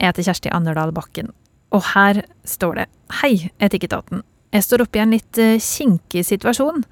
Jeg 0.01 0.09
heter 0.09 0.25
Kjersti 0.25 0.49
Anderdal 0.49 0.93
Bakken, 0.95 1.29
og 1.69 1.85
her 1.93 2.23
står 2.47 2.81
det 2.81 2.89
Hei, 3.21 3.51
Etikketaten. 3.61 4.23
Jeg 4.51 4.65
står 4.65 4.83
oppe 4.83 4.99
i 4.99 5.03
en 5.03 5.13
litt 5.15 5.39
eh, 5.39 5.59
kinkig 5.61 6.25
situasjon. 6.27 6.83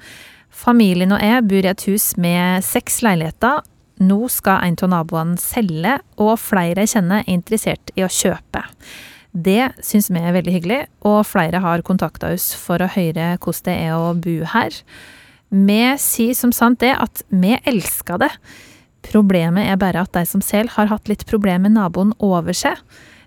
Familien 0.49 1.11
og 1.15 1.23
jeg 1.23 1.45
bor 1.49 1.65
i 1.65 1.71
et 1.71 1.83
hus 1.89 2.13
med 2.19 2.63
seks 2.65 3.01
leiligheter. 3.05 3.65
Nå 3.99 4.29
skal 4.31 4.63
en 4.63 4.77
av 4.85 4.91
naboene 4.93 5.39
selge, 5.41 5.97
og 6.21 6.37
flere 6.39 6.85
jeg 6.85 6.93
kjenner 6.95 7.23
er 7.23 7.33
interessert 7.33 7.91
i 7.99 8.05
å 8.05 8.11
kjøpe. 8.11 8.63
Det 9.31 9.73
syns 9.85 10.09
vi 10.09 10.21
er 10.23 10.33
veldig 10.33 10.53
hyggelig, 10.55 10.79
og 11.05 11.27
flere 11.27 11.61
har 11.61 11.83
kontakta 11.85 12.31
oss 12.33 12.49
for 12.57 12.81
å 12.81 12.89
høre 12.89 13.35
hvordan 13.37 13.67
det 13.67 13.75
er 13.75 13.93
å 13.97 14.15
bo 14.17 14.37
her. 14.55 14.79
Vi 15.49 15.83
sier 16.01 16.37
som 16.37 16.53
sant 16.55 16.81
det 16.81 16.95
at 16.95 17.23
vi 17.29 17.57
elsker 17.67 18.21
det. 18.23 18.31
Problemet 19.05 19.69
er 19.69 19.79
bare 19.81 20.03
at 20.05 20.13
de 20.15 20.25
som 20.27 20.41
selv 20.43 20.73
har 20.75 20.89
hatt 20.91 21.09
litt 21.09 21.27
problemer 21.29 21.67
med 21.67 21.77
naboen 21.77 22.15
over 22.23 22.55
seg. 22.57 22.79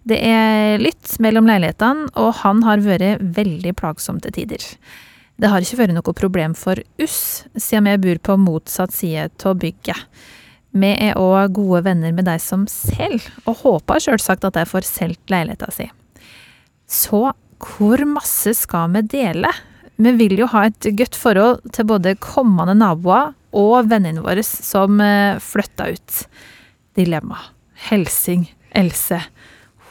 Det 0.09 0.19
er 0.19 0.83
lytt 0.83 1.15
mellom 1.23 1.47
leilighetene, 1.47 2.11
og 2.19 2.35
han 2.43 2.65
har 2.67 2.83
vært 2.83 3.23
veldig 3.37 3.77
plagsom 3.79 4.19
til 4.23 4.35
tider. 4.35 4.65
Det 5.39 5.51
har 5.51 5.63
ikke 5.63 5.85
vært 5.85 5.97
noe 5.97 6.15
problem 6.15 6.57
for 6.59 6.79
oss, 7.03 7.45
siden 7.55 7.89
vi 7.89 8.01
bor 8.09 8.23
på 8.31 8.39
motsatt 8.41 8.95
side 8.95 9.31
av 9.47 9.61
bygget. 9.63 10.09
Vi 10.73 10.91
er 11.05 11.19
òg 11.21 11.53
gode 11.59 11.83
venner 11.85 12.15
med 12.17 12.27
de 12.29 12.39
som 12.41 12.65
selger, 12.71 13.27
og 13.45 13.61
håper 13.61 14.01
sjølsagt 14.01 14.47
at 14.49 14.57
de 14.57 14.65
får 14.69 14.89
solgt 14.89 15.33
leiligheta 15.33 15.69
si. 15.75 15.89
Så 16.89 17.27
hvor 17.63 18.03
masse 18.09 18.55
skal 18.59 18.91
vi 18.97 19.05
dele? 19.13 19.53
Vi 20.03 20.13
vil 20.19 20.39
jo 20.41 20.49
ha 20.51 20.65
et 20.67 20.89
godt 20.99 21.17
forhold 21.19 21.61
til 21.77 21.87
både 21.87 22.17
kommende 22.21 22.75
naboer 22.75 23.35
og 23.53 23.91
vennene 23.91 24.25
våre 24.25 24.43
som 24.47 24.97
flytter 24.97 25.45
flytta 25.45 25.91
ut. 25.93 26.23
Dilemma. 26.97 27.39
Helsing. 27.89 28.49
Else. 28.73 29.19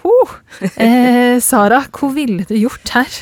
Ho! 0.02 0.14
eh, 0.82 1.38
Sara, 1.42 1.84
hva 1.94 2.10
ville 2.16 2.46
du 2.50 2.56
gjort 2.58 2.94
her? 2.96 3.22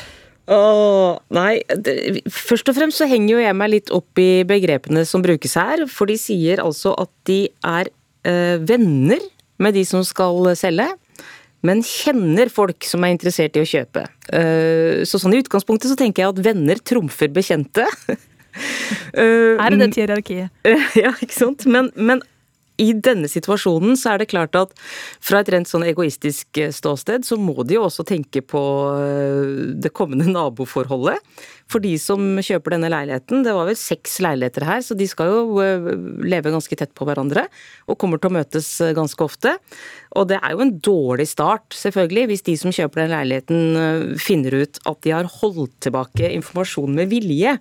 Åh, 0.50 1.18
nei, 1.30 1.60
det, 1.78 2.24
først 2.34 2.70
og 2.72 2.74
fremst 2.74 2.98
så 2.98 3.06
henger 3.10 3.36
jo 3.36 3.42
jeg 3.42 3.54
meg 3.54 3.70
litt 3.70 3.92
opp 3.94 4.18
i 4.18 4.42
begrepene 4.48 5.04
som 5.06 5.22
brukes 5.22 5.54
her. 5.58 5.84
For 5.90 6.10
de 6.10 6.16
sier 6.18 6.62
altså 6.62 6.96
at 6.98 7.12
de 7.30 7.44
er 7.66 7.92
øh, 8.26 8.56
venner 8.66 9.22
med 9.62 9.78
de 9.78 9.84
som 9.86 10.02
skal 10.06 10.50
selge. 10.58 10.88
Men 11.66 11.82
kjenner 11.84 12.48
folk 12.52 12.86
som 12.88 13.04
er 13.04 13.12
interessert 13.14 13.56
i 13.58 13.62
å 13.62 13.68
kjøpe. 13.68 14.06
Uh, 14.32 15.04
så 15.04 15.20
sånn 15.20 15.34
i 15.36 15.42
utgangspunktet 15.42 15.92
så 15.92 15.96
tenker 16.00 16.24
jeg 16.24 16.32
at 16.32 16.42
venner 16.46 16.80
trumfer 16.80 17.28
bekjente. 17.36 17.84
uh, 18.08 19.58
Her 19.60 19.66
er 19.68 19.76
det 19.76 19.90
hierarkiet. 19.98 20.54
Uh, 20.64 20.86
ja, 21.04 21.12
ikke 21.20 21.36
sant. 21.36 21.66
Men, 21.68 21.92
men 22.00 22.24
i 22.80 22.90
denne 22.96 23.28
situasjonen 23.30 23.98
så 23.98 24.14
er 24.14 24.22
det 24.22 24.30
klart 24.32 24.56
at 24.58 24.74
fra 25.22 25.42
et 25.42 25.50
rent 25.52 25.68
sånn 25.68 25.84
egoistisk 25.88 26.60
eh, 26.60 26.72
ståsted, 26.74 27.26
så 27.28 27.36
må 27.40 27.60
de 27.64 27.76
jo 27.76 27.86
også 27.86 28.06
tenke 28.08 28.42
på 28.42 28.62
eh, 28.96 29.76
det 29.80 29.92
kommende 29.96 30.30
naboforholdet. 30.30 31.20
For 31.70 31.82
de 31.82 31.92
som 32.02 32.40
kjøper 32.42 32.74
denne 32.74 32.90
leiligheten, 32.90 33.44
det 33.46 33.52
var 33.54 33.68
vel 33.68 33.78
seks 33.78 34.16
leiligheter 34.24 34.64
her, 34.66 34.80
så 34.82 34.96
de 34.98 35.06
skal 35.10 35.30
jo 35.30 35.60
eh, 35.62 35.90
leve 36.26 36.54
ganske 36.54 36.78
tett 36.80 36.94
på 36.96 37.06
hverandre. 37.08 37.46
Og 37.86 37.98
kommer 38.00 38.20
til 38.20 38.32
å 38.32 38.38
møtes 38.40 38.72
ganske 38.96 39.26
ofte. 39.26 39.54
Og 40.18 40.30
det 40.32 40.40
er 40.40 40.56
jo 40.56 40.64
en 40.64 40.74
dårlig 40.82 41.28
start, 41.30 41.68
selvfølgelig, 41.76 42.26
hvis 42.30 42.46
de 42.48 42.56
som 42.58 42.74
kjøper 42.74 43.04
den 43.04 43.12
leiligheten 43.14 44.16
finner 44.18 44.56
ut 44.64 44.80
at 44.88 45.02
de 45.04 45.12
har 45.14 45.28
holdt 45.40 45.76
tilbake 45.84 46.32
informasjon 46.34 46.96
med 46.96 47.12
vilje, 47.12 47.54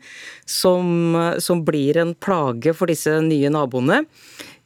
som, 0.50 1.14
som 1.44 1.62
blir 1.68 2.00
en 2.02 2.16
plage 2.18 2.74
for 2.78 2.90
disse 2.90 3.20
nye 3.26 3.52
naboene. 3.54 4.02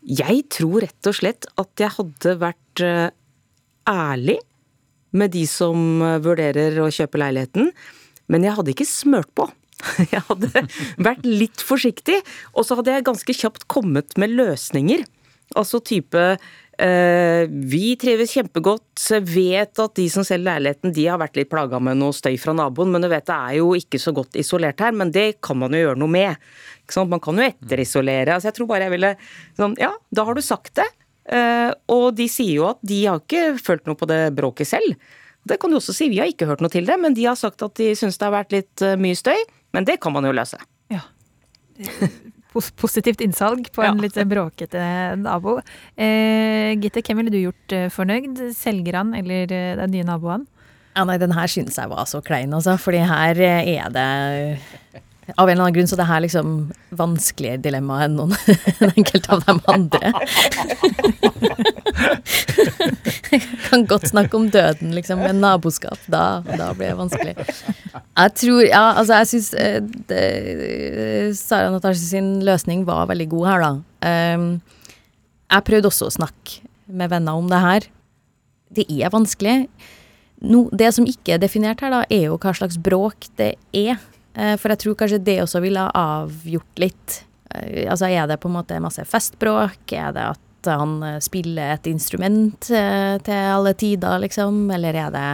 Jeg 0.04 0.43
tror 0.51 0.84
rett 0.84 1.08
og 1.08 1.16
slett 1.16 1.47
at 1.60 1.80
jeg 1.80 1.95
hadde 1.95 2.36
vært 2.41 2.84
eh, 2.84 3.10
ærlig 3.88 4.38
med 5.16 5.32
de 5.36 5.45
som 5.47 6.01
eh, 6.04 6.20
vurderer 6.24 6.80
å 6.84 6.91
kjøpe 6.91 7.22
leiligheten, 7.22 7.72
men 8.28 8.47
jeg 8.47 8.58
hadde 8.58 8.74
ikke 8.74 8.89
smørt 8.89 9.32
på. 9.36 9.47
Jeg 10.14 10.22
hadde 10.30 10.62
vært 11.04 11.26
litt 11.28 11.60
forsiktig, 11.60 12.22
og 12.56 12.64
så 12.64 12.78
hadde 12.80 12.93
jeg 12.93 13.04
ganske 13.04 13.34
kjapt 13.36 13.66
kommet 13.68 14.14
med 14.22 14.32
løsninger. 14.32 15.01
Altså 15.60 15.82
type 15.84 16.22
vi 16.74 17.91
trives 18.01 18.32
kjempegodt, 18.34 19.03
vet 19.30 19.80
at 19.80 19.93
de 19.99 20.07
som 20.09 20.26
selger 20.26 20.47
leiligheten 20.47 20.93
de 20.95 21.05
har 21.05 21.19
vært 21.21 21.38
litt 21.38 21.51
plaga 21.51 21.78
med 21.78 21.99
noe 21.99 22.15
støy 22.15 22.34
fra 22.41 22.55
naboen, 22.57 22.89
men 22.93 23.03
du 23.05 23.09
vet 23.11 23.28
det 23.30 23.36
er 23.36 23.59
jo 23.59 23.67
ikke 23.78 23.99
så 24.01 24.13
godt 24.15 24.39
isolert 24.41 24.82
her, 24.82 24.95
men 24.97 25.11
det 25.13 25.41
kan 25.45 25.59
man 25.61 25.76
jo 25.76 25.84
gjøre 25.84 26.01
noe 26.01 26.09
med. 26.15 26.49
Man 26.97 27.21
kan 27.24 27.39
jo 27.39 27.45
etterisolere. 27.45 28.34
Altså 28.36 28.49
jeg 28.49 28.57
tror 28.57 28.71
bare 28.74 28.88
jeg 28.88 28.95
ville 28.95 29.13
sånn, 29.59 29.78
Ja, 29.80 29.93
da 30.09 30.26
har 30.26 30.34
du 30.34 30.41
sagt 30.41 30.76
det. 30.82 30.89
Eh, 31.32 31.71
og 31.93 32.17
de 32.17 32.28
sier 32.28 32.57
jo 32.57 32.67
at 32.74 32.82
de 32.84 32.99
har 33.05 33.21
ikke 33.21 33.53
følt 33.61 33.86
noe 33.88 33.99
på 33.99 34.09
det 34.09 34.34
bråket 34.36 34.67
selv. 34.74 34.97
Det 35.47 35.59
kan 35.59 35.71
du 35.71 35.78
også 35.78 35.95
si, 35.95 36.09
vi 36.11 36.19
har 36.19 36.32
ikke 36.32 36.47
hørt 36.47 36.63
noe 36.63 36.71
til 36.71 36.88
det, 36.88 36.97
men 36.99 37.15
de 37.15 37.28
har 37.28 37.39
sagt 37.39 37.63
at 37.63 37.76
de 37.80 37.91
syns 37.99 38.19
det 38.19 38.28
har 38.28 38.36
vært 38.36 38.55
litt 38.55 38.84
eh, 38.84 38.99
mye 38.99 39.17
støy. 39.19 39.38
Men 39.76 39.88
det 39.88 39.99
kan 40.03 40.15
man 40.15 40.28
jo 40.28 40.36
løse. 40.36 40.59
Ja 40.93 41.05
positivt 42.54 43.22
innsalg 43.26 43.70
på 43.74 43.84
en 43.84 43.97
ja. 43.97 44.06
litt 44.06 44.18
bråkete 44.30 44.84
nabo. 45.20 45.60
Eh, 45.95 46.74
Gitte, 46.78 47.04
hvem 47.04 47.22
ville 47.22 47.34
du 47.34 47.39
gjort 47.41 47.76
eh, 47.76 47.89
fornøyd? 47.93 48.41
Selgerne 48.58 49.22
eller 49.22 49.51
eh, 49.51 49.74
de 49.80 49.89
nye 49.93 50.08
naboen? 50.08 50.47
Ja, 50.93 51.08
nei, 51.10 51.18
den 51.22 51.34
her 51.34 51.49
syns 51.49 51.80
jeg 51.80 51.89
var 51.89 52.06
så 52.10 52.22
klein, 52.26 52.54
altså. 52.54 52.78
Fordi 52.82 53.01
her 53.10 53.39
eh, 53.41 53.74
er 53.78 53.93
det 53.93 54.08
av 55.36 55.47
en 55.47 55.53
eller 55.53 55.63
annen 55.63 55.76
grunn 55.76 55.89
så 55.89 55.97
det 55.99 56.07
her 56.09 56.24
liksom 56.24 56.55
vanskeligere 56.99 57.61
dilemma 57.63 58.01
enn 58.05 58.17
noen 58.17 58.34
enkelte 58.93 59.32
av 59.34 59.43
dem 59.47 59.61
andre. 59.71 60.11
Jeg 63.32 63.41
kan 63.69 63.86
godt 63.89 64.09
snakke 64.11 64.38
om 64.38 64.49
døden, 64.53 64.93
liksom, 64.97 65.24
men 65.24 65.41
naboskap, 65.43 65.99
da, 66.11 66.41
da 66.57 66.71
blir 66.78 66.91
det 66.91 66.99
vanskelig. 66.99 67.36
Jeg 67.93 68.36
tror 68.41 68.61
Ja, 68.63 68.84
altså, 68.99 69.21
jeg 69.21 69.32
syns 69.32 69.49
eh, 69.57 71.32
Sara 71.38 71.71
Natasje 71.74 72.05
sin 72.05 72.30
løsning 72.45 72.86
var 72.88 73.09
veldig 73.11 73.30
god 73.34 73.49
her, 73.49 73.65
da. 73.65 73.74
Um, 74.03 74.47
jeg 75.53 75.67
prøvde 75.67 75.89
også 75.89 76.09
å 76.09 76.15
snakke 76.15 76.63
med 76.93 77.11
venner 77.13 77.38
om 77.38 77.49
det 77.51 77.61
her. 77.61 77.89
Det 78.74 78.86
er 78.89 79.13
vanskelig. 79.13 79.67
No, 80.43 80.65
det 80.76 80.89
som 80.95 81.07
ikke 81.07 81.36
er 81.36 81.43
definert 81.43 81.84
her, 81.84 81.93
da, 81.93 82.01
er 82.11 82.28
jo 82.28 82.39
hva 82.41 82.53
slags 82.57 82.80
bråk 82.82 83.30
det 83.39 83.53
er. 83.71 84.01
Eh, 84.34 84.56
for 84.58 84.74
jeg 84.74 84.82
tror 84.82 84.98
kanskje 84.98 85.22
det 85.22 85.38
også 85.44 85.62
ville 85.64 85.84
ha 85.84 85.92
avgjort 86.24 86.82
litt. 86.82 87.20
Eh, 87.54 87.86
altså 87.86 88.10
er 88.10 88.26
det 88.30 88.40
på 88.42 88.50
en 88.50 88.58
måte 88.58 88.82
masse 88.84 89.06
festbråk? 89.10 89.94
Er 89.94 90.16
det 90.16 90.26
at 90.34 90.72
han 90.72 90.98
eh, 91.06 91.20
spiller 91.24 91.76
et 91.76 91.90
instrument 91.92 92.58
til 92.70 93.38
alle 93.38 93.76
tider, 93.78 94.18
liksom? 94.24 94.66
Eller 94.74 95.06
er 95.06 95.14
det 95.14 95.28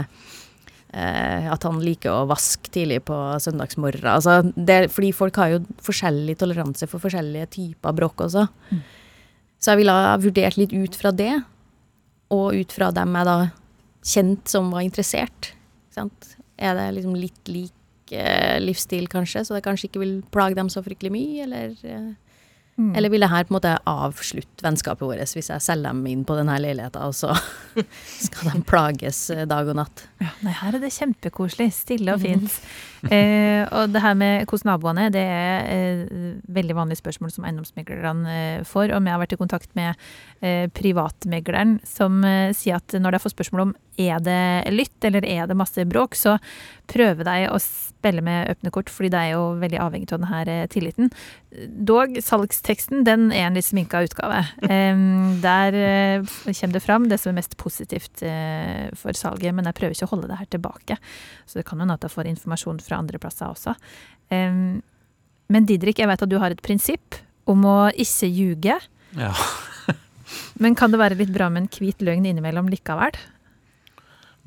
at 0.89 1.66
han 1.68 1.76
liker 1.86 2.10
å 2.10 2.26
vaske 2.26 2.72
tidlig 2.74 3.04
på 3.06 3.16
søndagsmorgen? 3.38 4.08
Altså 4.10 4.39
det, 4.56 4.88
fordi 4.89 5.12
folk 5.14 5.38
har 5.38 5.52
jo 5.54 5.60
forskjellig 5.86 6.34
toleranse 6.41 6.88
for 6.89 7.04
forskjellige 7.04 7.52
typer 7.54 7.93
bråk 7.93 8.24
også. 8.26 8.47
Mm. 8.74 8.80
Så 9.62 9.70
jeg 9.70 9.84
ville 9.84 9.93
ha 9.93 10.16
vurdert 10.18 10.58
litt 10.58 10.74
ut 10.74 10.97
fra 10.97 11.12
det, 11.14 11.36
og 12.34 12.58
ut 12.58 12.74
fra 12.74 12.89
dem 12.95 13.14
jeg 13.20 13.30
da 13.30 13.38
kjent 14.16 14.50
som 14.50 14.74
var 14.74 14.82
interessert. 14.88 15.52
Sant? 15.93 16.34
Er 16.58 16.74
det 16.80 16.89
liksom 16.97 17.14
litt 17.22 17.54
lik 17.54 17.76
livsstil, 18.64 19.05
kanskje, 19.12 19.45
så 19.45 19.55
det 19.55 19.66
kanskje 19.66 19.89
ikke 19.89 20.01
vil 20.01 20.16
plage 20.34 20.57
dem 20.57 20.72
så 20.74 20.82
fryktelig 20.86 21.12
mye, 21.14 21.45
eller 21.45 21.76
eh, 21.84 22.10
Mm. 22.80 22.95
Eller 22.95 23.10
vil 23.12 23.20
det 23.20 23.28
her 23.28 23.43
på 23.43 23.51
en 23.51 23.57
måte 23.57 23.72
avslutte 23.91 24.64
vennskapet 24.64 25.03
vårt 25.03 25.34
hvis 25.36 25.49
jeg 25.51 25.64
selger 25.66 25.91
dem 25.91 26.05
inn 26.07 26.22
på 26.24 26.38
denne 26.38 26.53
leiligheta, 26.64 27.10
og 27.10 27.16
så 27.18 27.34
skal 28.26 28.53
de 28.53 28.62
plages 28.64 29.20
eh, 29.36 29.43
dag 29.49 29.68
og 29.68 29.76
natt? 29.82 30.05
Ja, 30.24 30.30
nei, 30.45 30.53
her 30.62 30.78
er 30.78 30.86
det 30.86 30.93
kjempekoselig. 30.95 31.68
Stille 31.76 32.16
og 32.16 32.24
fint. 32.24 32.55
eh, 33.16 33.64
og 33.72 33.93
det 33.93 34.02
her 34.04 34.16
med 34.18 34.47
hvordan 34.50 34.70
naboene 34.74 35.08
det 35.14 35.24
er 35.24 35.68
eh, 35.72 36.39
veldig 36.52 36.76
vanlige 36.78 37.02
spørsmål 37.02 37.34
som 37.34 37.45
eiendomsmeglerne 37.47 38.36
eh, 38.36 38.64
får. 38.68 38.93
Og 38.95 39.04
vi 39.06 39.14
har 39.14 39.22
vært 39.22 39.36
i 39.36 39.39
kontakt 39.39 39.72
med 39.80 39.95
eh, 40.41 40.68
privatmegleren 40.76 41.80
som 41.88 42.24
eh, 42.28 42.52
sier 42.58 42.80
at 42.80 42.97
når 43.00 43.16
de 43.16 43.24
får 43.24 43.36
spørsmål 43.36 43.68
om 43.68 43.78
er 44.00 44.22
det 44.24 44.72
lytt 44.72 45.04
eller 45.04 45.26
er 45.28 45.47
det 45.50 45.58
masse 45.60 45.84
bråk, 45.89 46.16
så 46.16 46.38
prøver 46.89 47.28
de 47.28 47.50
å 47.52 47.58
spille 47.60 48.24
med 48.24 48.47
åpne 48.54 48.72
kort, 48.72 48.88
fordi 48.88 49.10
det 49.12 49.20
er 49.20 49.34
jo 49.34 49.41
veldig 49.60 49.82
avhengig 49.84 50.08
av 50.16 50.22
denne 50.24 50.56
tilliten. 50.72 51.10
Dog, 51.68 52.16
salgsteksten 52.24 53.04
den 53.04 53.28
er 53.36 53.50
en 53.50 53.58
litt 53.60 53.68
sminka 53.68 54.00
utgave. 54.08 54.39
Der 55.43 55.76
kommer 56.24 56.78
det 56.78 56.84
fram 56.86 57.10
det 57.12 57.20
som 57.20 57.34
er 57.34 57.41
mest 57.41 57.58
positivt 57.60 58.24
for 59.02 59.20
salget, 59.20 59.52
men 59.58 59.68
jeg 59.68 59.76
prøver 59.82 59.97
ikke 59.97 60.08
å 60.08 60.14
holde 60.14 60.32
det 60.32 60.39
her 60.39 60.52
tilbake. 60.56 61.00
Så 61.43 61.60
det 61.60 61.68
kan 61.68 61.84
hende 61.84 62.00
at 62.00 62.08
jeg 62.08 62.16
får 62.16 62.32
informasjon 62.32 62.80
fra 62.89 62.99
andre 63.01 63.21
plasser 63.21 63.49
også. 63.49 63.75
Um, 64.33 64.81
men 65.49 65.65
Didrik, 65.69 66.01
jeg 66.01 66.09
vet 66.09 66.21
at 66.25 66.29
du 66.29 66.37
har 66.41 66.53
et 66.53 66.61
prinsipp 66.65 67.17
om 67.49 67.65
å 67.65 67.79
ikke 67.97 68.29
ljuge. 68.29 68.77
Ja. 69.17 69.33
men 70.61 70.77
kan 70.77 70.93
det 70.93 71.01
være 71.01 71.17
litt 71.19 71.33
bra 71.33 71.49
med 71.49 71.65
en 71.65 71.71
hvit 71.73 72.03
løgn 72.05 72.27
innimellom 72.29 72.69
likevel? 72.69 73.17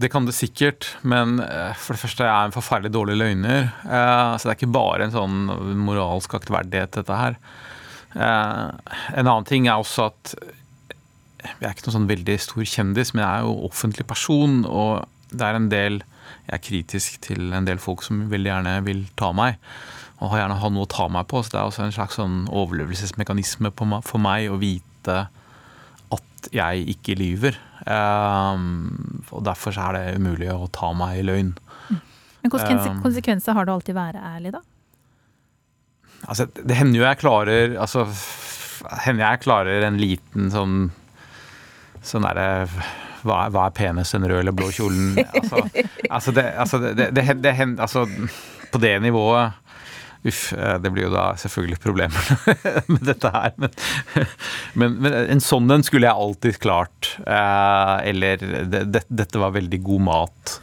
Det 0.03 0.09
kan 0.11 0.25
det 0.27 0.35
sikkert, 0.35 0.89
men 1.07 1.37
eh, 1.45 1.75
for 1.79 1.95
det 1.95 2.03
første 2.03 2.25
er 2.25 2.31
jeg 2.31 2.49
en 2.49 2.55
forferdelig 2.55 2.95
dårlig 2.95 3.19
løgner. 3.19 3.69
Eh, 3.85 4.31
så 4.35 4.49
det 4.49 4.55
er 4.55 4.59
ikke 4.59 4.75
bare 4.75 5.07
en 5.07 5.15
sånn 5.15 5.77
moralsk 5.85 6.39
aktverdighet, 6.39 6.95
dette 6.97 7.19
her. 7.19 7.37
Eh, 8.15 8.95
en 9.19 9.27
annen 9.27 9.49
ting 9.49 9.69
er 9.69 9.83
også 9.83 10.09
at 10.11 10.35
jeg 11.43 11.67
er 11.67 11.75
ikke 11.75 11.89
noen 11.89 11.99
sånn 11.99 12.11
veldig 12.11 12.39
stor 12.41 12.67
kjendis, 12.73 13.13
men 13.13 13.25
jeg 13.25 13.31
er 13.31 13.47
jo 13.47 13.69
offentlig 13.69 14.07
person, 14.09 14.63
og 14.67 15.05
det 15.35 15.47
er 15.47 15.59
en 15.59 15.71
del 15.73 16.03
Jeg 16.49 16.57
er 16.57 16.65
kritisk 16.67 17.21
til 17.25 17.53
en 17.55 17.67
del 17.69 17.81
folk 17.83 18.03
som 18.07 18.27
veldig 18.33 18.51
gjerne 18.51 18.75
vil 18.87 19.05
ta 19.19 19.31
meg, 19.37 19.61
og 20.19 20.33
har 20.33 20.45
gjerne 20.45 20.59
har 20.63 20.73
noe 20.75 20.87
å 20.87 20.91
ta 20.91 21.07
meg 21.13 21.29
på. 21.31 21.43
Så 21.43 21.55
det 21.55 21.61
er 21.61 21.71
også 21.71 21.87
en 21.87 21.95
slags 21.95 22.19
sånn 22.19 22.43
overlevelsesmekanisme 22.51 23.73
for 23.79 24.23
meg 24.23 24.51
å 24.51 24.59
vite 24.63 25.19
at 26.13 26.51
jeg 26.55 26.87
ikke 26.97 27.17
lyver. 27.19 27.59
Um, 27.87 29.25
og 29.31 29.43
derfor 29.47 29.75
er 29.79 29.97
det 29.97 30.21
umulig 30.21 30.51
å 30.53 30.69
ta 30.75 30.93
meg 30.95 31.23
i 31.23 31.27
løgn. 31.27 31.55
Men 32.43 32.51
hvilke 32.51 32.75
um, 32.75 33.03
konsekvenser 33.03 33.55
har 33.57 33.67
det 33.67 33.75
alltid 33.75 33.95
å 33.95 34.01
være 34.01 34.23
ærlig, 34.35 34.55
da? 34.57 34.63
Altså, 36.31 36.47
det 36.55 36.79
hender 36.79 37.01
jo 37.01 37.07
jeg 37.07 37.19
klarer 37.19 37.73
Altså, 37.83 38.05
hender 39.03 39.25
jeg 39.25 39.41
klarer 39.43 39.83
en 39.89 39.97
liten 39.99 40.53
sånn 40.55 40.77
Sånn 42.07 42.23
derre 42.23 42.69
hva, 43.27 43.47
hva, 43.53 43.67
er 43.69 43.75
penest, 43.77 44.17
den 44.17 44.29
røde 44.29 44.43
eller 44.45 44.57
blå 44.57 44.71
kjolen? 44.75 45.17
Altså, 45.23 45.63
altså, 46.11 46.33
det, 46.37 46.45
altså 46.59 46.79
det, 46.83 47.11
det, 47.17 47.25
det, 47.43 47.53
altså, 47.81 48.07
På 48.73 48.81
det 48.83 48.97
nivået 49.03 49.59
Uff, 50.25 50.53
eh, 50.53 50.77
det 50.79 50.91
blir 50.95 51.09
jo 51.09 51.15
da 51.15 51.33
selvfølgelig 51.39 51.81
problemer 51.83 52.29
med 52.93 53.01
dette 53.09 53.31
her. 53.35 53.57
Men, 53.59 53.73
men, 54.79 54.95
men, 55.03 55.17
en 55.35 55.43
sånn 55.43 55.67
en 55.75 55.83
skulle 55.83 56.07
jeg 56.07 56.25
alltid 56.27 56.61
klart. 56.63 57.17
Eh, 57.27 57.97
eller 58.13 58.39
det, 58.39 58.85
det, 58.95 59.03
dette 59.11 59.43
var 59.43 59.57
veldig 59.57 59.81
god 59.83 60.05
mat. 60.07 60.55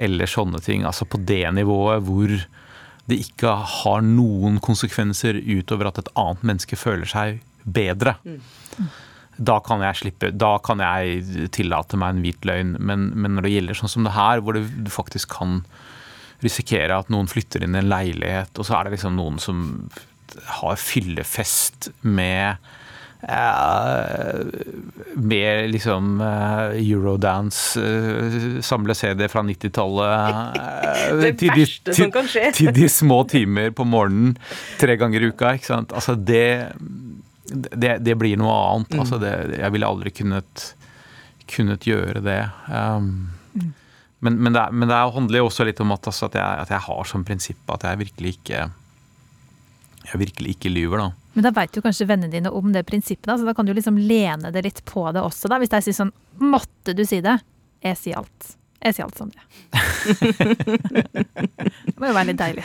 Eller 0.00 0.30
sånne 0.30 0.62
ting. 0.64 0.86
Altså 0.88 1.04
på 1.04 1.20
det 1.20 1.44
nivået 1.52 2.00
hvor 2.06 2.32
det 3.04 3.20
ikke 3.20 3.52
har 3.82 4.04
noen 4.06 4.56
konsekvenser 4.64 5.36
utover 5.36 5.90
at 5.90 6.00
et 6.00 6.12
annet 6.16 6.48
menneske 6.48 6.78
føler 6.80 7.10
seg 7.10 7.42
bedre. 7.64 8.16
Mm. 8.24 8.40
Da 9.36 9.58
kan 9.64 9.82
jeg 9.82 10.00
slippe, 10.00 10.30
da 10.30 10.56
kan 10.64 10.82
jeg 10.82 11.48
tillate 11.54 11.98
meg 12.00 12.14
en 12.14 12.22
hvit 12.24 12.46
løgn. 12.46 12.76
Men, 12.78 13.10
men 13.16 13.36
når 13.36 13.46
det 13.46 13.54
gjelder 13.56 13.80
sånn 13.80 13.94
som 13.96 14.06
det 14.08 14.14
her, 14.16 14.42
hvor 14.44 14.58
det 14.58 14.92
faktisk 14.94 15.34
kan 15.34 15.62
risikere 16.44 17.00
at 17.00 17.10
noen 17.12 17.30
flytter 17.30 17.64
inn 17.64 17.76
i 17.76 17.80
en 17.80 17.90
leilighet, 17.90 18.52
og 18.58 18.68
så 18.68 18.78
er 18.78 18.86
det 18.86 18.98
liksom 18.98 19.18
noen 19.18 19.40
som 19.42 19.66
har 20.60 20.80
fyllefest 20.80 21.90
med 22.02 22.56
uh, 23.28 24.42
med 25.14 25.70
liksom 25.70 26.20
uh, 26.20 26.74
eurodance, 26.74 27.80
uh, 27.80 28.60
samle 28.64 28.96
CD 28.98 29.28
fra 29.30 29.44
90-tallet 29.46 30.58
Det 31.22 31.50
verste 31.54 31.94
som 31.96 32.12
kan 32.14 32.28
skje. 32.30 32.50
Til 32.58 32.72
de 32.74 32.88
små 32.90 33.22
timer 33.30 33.72
på 33.76 33.86
morgenen 33.88 34.36
tre 34.80 34.98
ganger 35.00 35.22
i 35.22 35.32
uka. 35.32 35.54
ikke 35.56 35.70
sant? 35.70 35.94
Altså 35.94 36.16
det, 36.18 36.66
det, 37.54 37.98
det 38.04 38.16
blir 38.20 38.38
noe 38.40 38.54
annet. 38.54 38.92
Mm. 38.94 39.02
Altså 39.04 39.20
det, 39.22 39.32
jeg 39.58 39.74
ville 39.74 39.88
aldri 39.88 40.12
kunnet, 40.14 40.66
kunnet 41.50 41.88
gjøre 41.88 42.22
det. 42.24 42.40
Um, 42.68 43.10
mm. 43.54 43.72
Men, 44.24 44.38
men, 44.40 44.56
det, 44.56 44.64
men, 44.72 44.88
det, 44.88 45.02
handler 45.16 45.42
jo 45.42 45.50
også 45.50 45.66
litt 45.68 45.82
om 45.84 45.92
at, 45.92 46.08
altså, 46.08 46.30
at, 46.30 46.38
jeg, 46.40 46.62
at, 46.64 46.72
jeg, 46.72 46.84
har 46.86 47.04
som 47.10 47.26
prinsipp 47.28 47.74
at 47.74 47.84
jeg 47.84 48.00
virkelig 48.00 48.38
ikke 48.38 48.64
jeg 50.04 50.20
virkelig 50.20 50.54
ikke 50.56 50.72
lyver, 50.72 51.00
da. 51.00 51.06
Men 51.34 51.46
da 51.46 51.52
veit 51.56 51.76
jo 51.76 51.82
kanskje 51.84 52.06
vennene 52.08 52.32
dine 52.32 52.52
om 52.52 52.72
det 52.72 52.84
prinsippet, 52.86 53.26
da, 53.28 53.38
så 53.40 53.46
da 53.48 53.54
kan 53.56 53.66
du 53.66 53.72
liksom 53.74 53.96
lene 53.98 54.52
det 54.52 54.62
litt 54.66 54.82
på 54.88 55.06
det 55.16 55.22
også, 55.24 55.48
da. 55.50 55.58
Hvis 55.62 55.72
jeg 55.72 55.88
sier 55.88 55.98
sånn 56.02 56.12
Måtte 56.44 56.92
du 56.96 57.04
si 57.06 57.20
det? 57.24 57.38
Jeg 57.84 57.98
sier 58.00 58.20
alt. 58.20 58.48
Jeg 58.84 58.94
sier 58.96 59.06
alt 59.06 59.16
som 59.16 59.30
det. 59.32 59.40
det 61.88 61.94
må 61.96 62.10
jo 62.10 62.16
være 62.16 62.28
litt 62.30 62.40
deilig. 62.40 62.64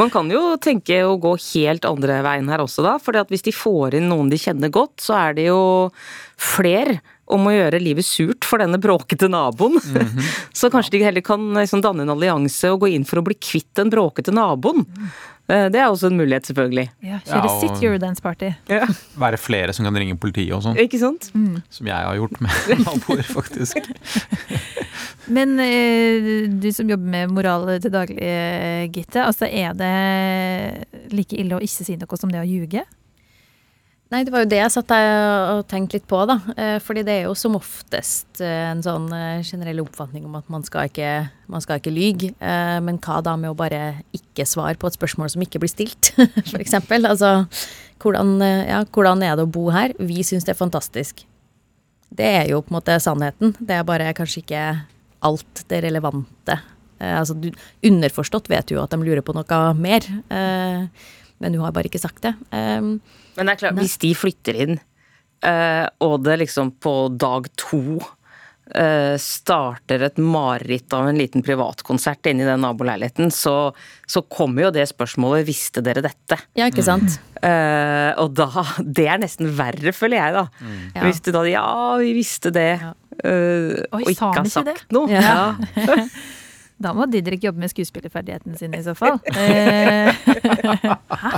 Man 0.00 0.12
kan 0.12 0.28
jo 0.32 0.42
tenke 0.60 0.98
å 1.06 1.16
gå 1.20 1.32
helt 1.40 1.88
andre 1.88 2.20
veien 2.26 2.50
her 2.52 2.60
også, 2.60 2.84
da. 2.84 2.98
For 3.00 3.16
hvis 3.30 3.46
de 3.46 3.54
får 3.56 3.96
inn 3.96 4.10
noen 4.12 4.28
de 4.32 4.38
kjenner 4.40 4.72
godt, 4.74 5.00
så 5.00 5.16
er 5.16 5.38
det 5.38 5.48
jo 5.48 5.62
fler 6.40 6.98
om 7.30 7.46
å 7.46 7.54
gjøre 7.54 7.80
livet 7.82 8.06
surt 8.06 8.46
for 8.46 8.60
denne 8.62 8.80
bråkete 8.82 9.28
naboen. 9.30 9.78
Mm 9.80 10.06
-hmm. 10.06 10.30
Så 10.52 10.70
kanskje 10.70 10.98
de 10.98 11.04
heller 11.04 11.20
kan 11.20 11.54
liksom 11.54 11.80
danne 11.80 12.02
en 12.02 12.10
allianse 12.10 12.70
og 12.70 12.80
gå 12.80 12.88
inn 12.88 13.04
for 13.04 13.18
å 13.18 13.22
bli 13.22 13.34
kvitt 13.34 13.74
den 13.74 13.90
bråkete 13.90 14.32
naboen. 14.32 14.84
Eh, 14.86 15.39
Det 15.50 15.80
er 15.80 15.88
også 15.90 16.06
en 16.10 16.16
mulighet, 16.20 16.46
selvfølgelig. 16.50 16.84
Ja, 17.02 17.18
Kjøre 17.26 17.40
Ja, 17.40 17.50
og- 17.50 17.60
sitt 17.64 17.82
Eurodance 17.86 18.22
Party. 18.22 18.50
Være 19.18 19.38
flere 19.40 19.72
som 19.74 19.84
kan 19.88 19.96
ringe 19.98 20.14
politiet 20.20 20.52
og 20.54 20.62
sånn. 20.62 20.78
Ikke 20.78 21.00
sant? 21.02 21.30
Som 21.32 21.90
jeg 21.90 21.96
har 21.96 22.14
gjort 22.20 22.38
med 22.40 22.50
naboer, 22.86 23.26
faktisk. 23.26 23.80
Men 25.36 25.58
eh, 25.62 26.46
du 26.60 26.70
som 26.74 26.88
jobber 26.90 27.06
med 27.12 27.30
moral 27.34 27.66
til 27.82 27.92
daglig, 27.94 28.18
eh, 28.22 28.86
Gitte. 28.94 29.22
Altså, 29.26 29.46
er 29.46 29.74
det 29.78 31.12
like 31.14 31.36
ille 31.38 31.58
å 31.58 31.62
ikke 31.62 31.84
si 31.86 31.96
noe 32.00 32.18
som 32.18 32.32
det 32.32 32.40
å 32.42 32.46
ljuge? 32.48 32.82
Nei, 34.10 34.24
det 34.26 34.32
var 34.34 34.42
jo 34.42 34.48
det 34.50 34.58
jeg 34.58 34.72
satt 34.74 34.88
der 34.90 35.08
og 35.54 35.60
tenkte 35.70 36.00
litt 36.00 36.06
på, 36.10 36.18
da. 36.26 36.40
Eh, 36.58 36.76
Fordi 36.82 37.04
det 37.06 37.12
er 37.14 37.28
jo 37.28 37.34
som 37.38 37.54
oftest 37.54 38.40
eh, 38.42 38.70
en 38.72 38.82
sånn 38.82 39.06
eh, 39.14 39.44
generell 39.46 39.84
oppfatning 39.84 40.24
om 40.26 40.34
at 40.34 40.48
man 40.50 40.64
skal 40.66 40.88
ikke, 40.90 41.12
man 41.50 41.62
skal 41.62 41.78
ikke 41.78 41.92
lyge. 41.94 42.32
Men 42.40 42.98
hva 42.98 43.20
da 43.22 43.36
med 43.38 43.52
å 43.52 43.58
bare 43.58 44.00
ikke 44.16 44.46
svare 44.48 44.74
på 44.80 44.90
et 44.90 44.98
spørsmål 44.98 45.30
som 45.30 45.44
ikke 45.46 45.62
blir 45.62 45.70
stilt, 45.70 46.10
eksempel? 46.58 47.06
Altså, 47.06 47.44
hvordan, 48.02 48.34
ja, 48.66 48.82
hvordan 48.90 49.22
er 49.22 49.38
det 49.38 49.46
å 49.46 49.52
bo 49.54 49.68
her? 49.70 49.94
Vi 50.02 50.26
syns 50.26 50.48
det 50.48 50.56
er 50.56 50.58
fantastisk. 50.58 51.22
Det 52.10 52.26
er 52.40 52.50
jo 52.50 52.64
på 52.64 52.74
en 52.74 52.80
måte 52.80 52.98
sannheten. 52.98 53.54
Det 53.62 53.78
er 53.78 53.86
bare 53.86 54.10
kanskje 54.18 54.42
ikke 54.42 54.66
alt 55.22 55.64
det 55.70 55.84
relevante. 55.86 56.58
Altså, 56.98 57.38
du, 57.38 57.48
underforstått 57.86 58.50
vet 58.50 58.66
du 58.66 58.74
jo 58.74 58.82
at 58.82 58.90
de 58.92 58.98
lurer 59.00 59.22
på 59.24 59.32
noe 59.36 59.62
mer, 59.78 60.04
eh, 60.34 61.06
men 61.40 61.56
hun 61.56 61.64
har 61.66 61.72
bare 61.76 61.88
ikke 61.90 62.02
sagt 62.02 62.22
det. 62.26 62.34
Um, 62.52 63.00
Men 63.36 63.48
det 63.48 63.56
er 63.56 63.60
klart, 63.64 63.78
hvis 63.80 63.98
de 64.02 64.14
flytter 64.14 64.58
inn, 64.66 64.78
uh, 65.46 65.86
og 66.04 66.22
det 66.26 66.38
liksom 66.44 66.74
på 66.84 66.94
dag 67.16 67.48
to 67.60 67.80
uh, 68.00 69.16
starter 69.20 70.04
et 70.06 70.18
mareritt 70.20 70.92
av 70.94 71.08
en 71.08 71.18
liten 71.18 71.42
privatkonsert 71.46 72.28
inne 72.30 72.44
i 72.44 72.48
den 72.50 72.60
naboleiligheten, 72.64 73.32
så, 73.34 73.72
så 74.06 74.22
kommer 74.28 74.68
jo 74.68 74.70
det 74.76 74.86
spørsmålet 74.92 75.48
'visste 75.48 75.82
dere 75.82 76.04
dette'? 76.04 76.38
Ja, 76.60 76.68
ikke 76.70 76.84
sant? 76.86 77.18
Eh, 77.40 78.12
og 78.20 78.34
da 78.36 78.50
Det 78.84 79.06
er 79.08 79.16
nesten 79.22 79.48
verre, 79.56 79.94
føler 79.96 80.18
jeg, 80.20 80.34
da. 80.36 80.42
Ja. 80.94 81.06
Hvis 81.06 81.22
du 81.24 81.30
da 81.32 81.40
Ja, 81.48 81.96
vi 81.96 82.12
visste 82.18 82.52
det. 82.52 82.68
Ja. 82.82 82.92
eh, 83.24 83.80
Oi, 83.96 84.02
og 84.04 84.10
ikke 84.12 84.28
har 84.28 84.44
ikke 84.44 84.44
det? 84.44 84.52
sagt 84.52 84.92
noe. 84.92 85.08
Ja. 85.08 85.56
Da 86.80 86.94
må 86.96 87.04
Didrik 87.12 87.42
jobbe 87.44 87.60
med 87.60 87.68
skuespillerferdighetene 87.72 88.56
sine 88.56 88.78
i 88.80 88.84
så 88.84 88.94
fall. 88.96 89.18
Eh, 89.36 90.08
Hæ? 91.22 91.32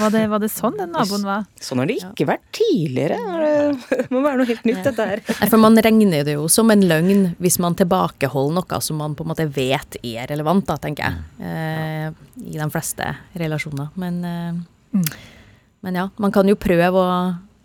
Var 0.00 0.10
det, 0.10 0.22
var 0.26 0.42
det 0.42 0.48
sånn 0.50 0.74
den 0.74 0.90
naboen 0.90 1.22
var? 1.22 1.44
Sånn 1.62 1.78
har 1.78 1.86
det 1.86 2.00
ikke 2.00 2.26
vært 2.32 2.42
tidligere. 2.58 3.14
Er 3.14 3.76
Det 3.78 4.00
det 4.00 4.08
må 4.14 4.24
være 4.24 4.40
noe 4.40 4.48
helt 4.48 4.64
nytt, 4.66 4.82
dette 4.88 5.06
her. 5.06 5.22
For 5.52 5.62
man 5.62 5.78
regner 5.86 6.26
det 6.26 6.34
jo 6.34 6.48
som 6.50 6.72
en 6.74 6.82
løgn 6.90 7.28
hvis 7.42 7.60
man 7.62 7.78
tilbakeholder 7.78 8.58
noe 8.58 8.80
som 8.82 8.98
man 8.98 9.14
på 9.18 9.22
en 9.22 9.30
måte 9.30 9.46
vet 9.54 10.00
er 10.02 10.26
relevant, 10.32 10.66
da, 10.66 10.80
tenker 10.82 11.06
jeg. 11.06 11.46
Eh, 11.46 12.08
I 12.50 12.58
de 12.58 12.68
fleste 12.74 13.06
relasjoner. 13.38 13.94
Men, 14.02 14.18
eh, 14.26 15.14
men 15.86 16.00
ja, 16.02 16.08
man 16.18 16.34
kan 16.34 16.50
jo 16.50 16.58
prøve 16.58 16.90
å, 16.98 17.06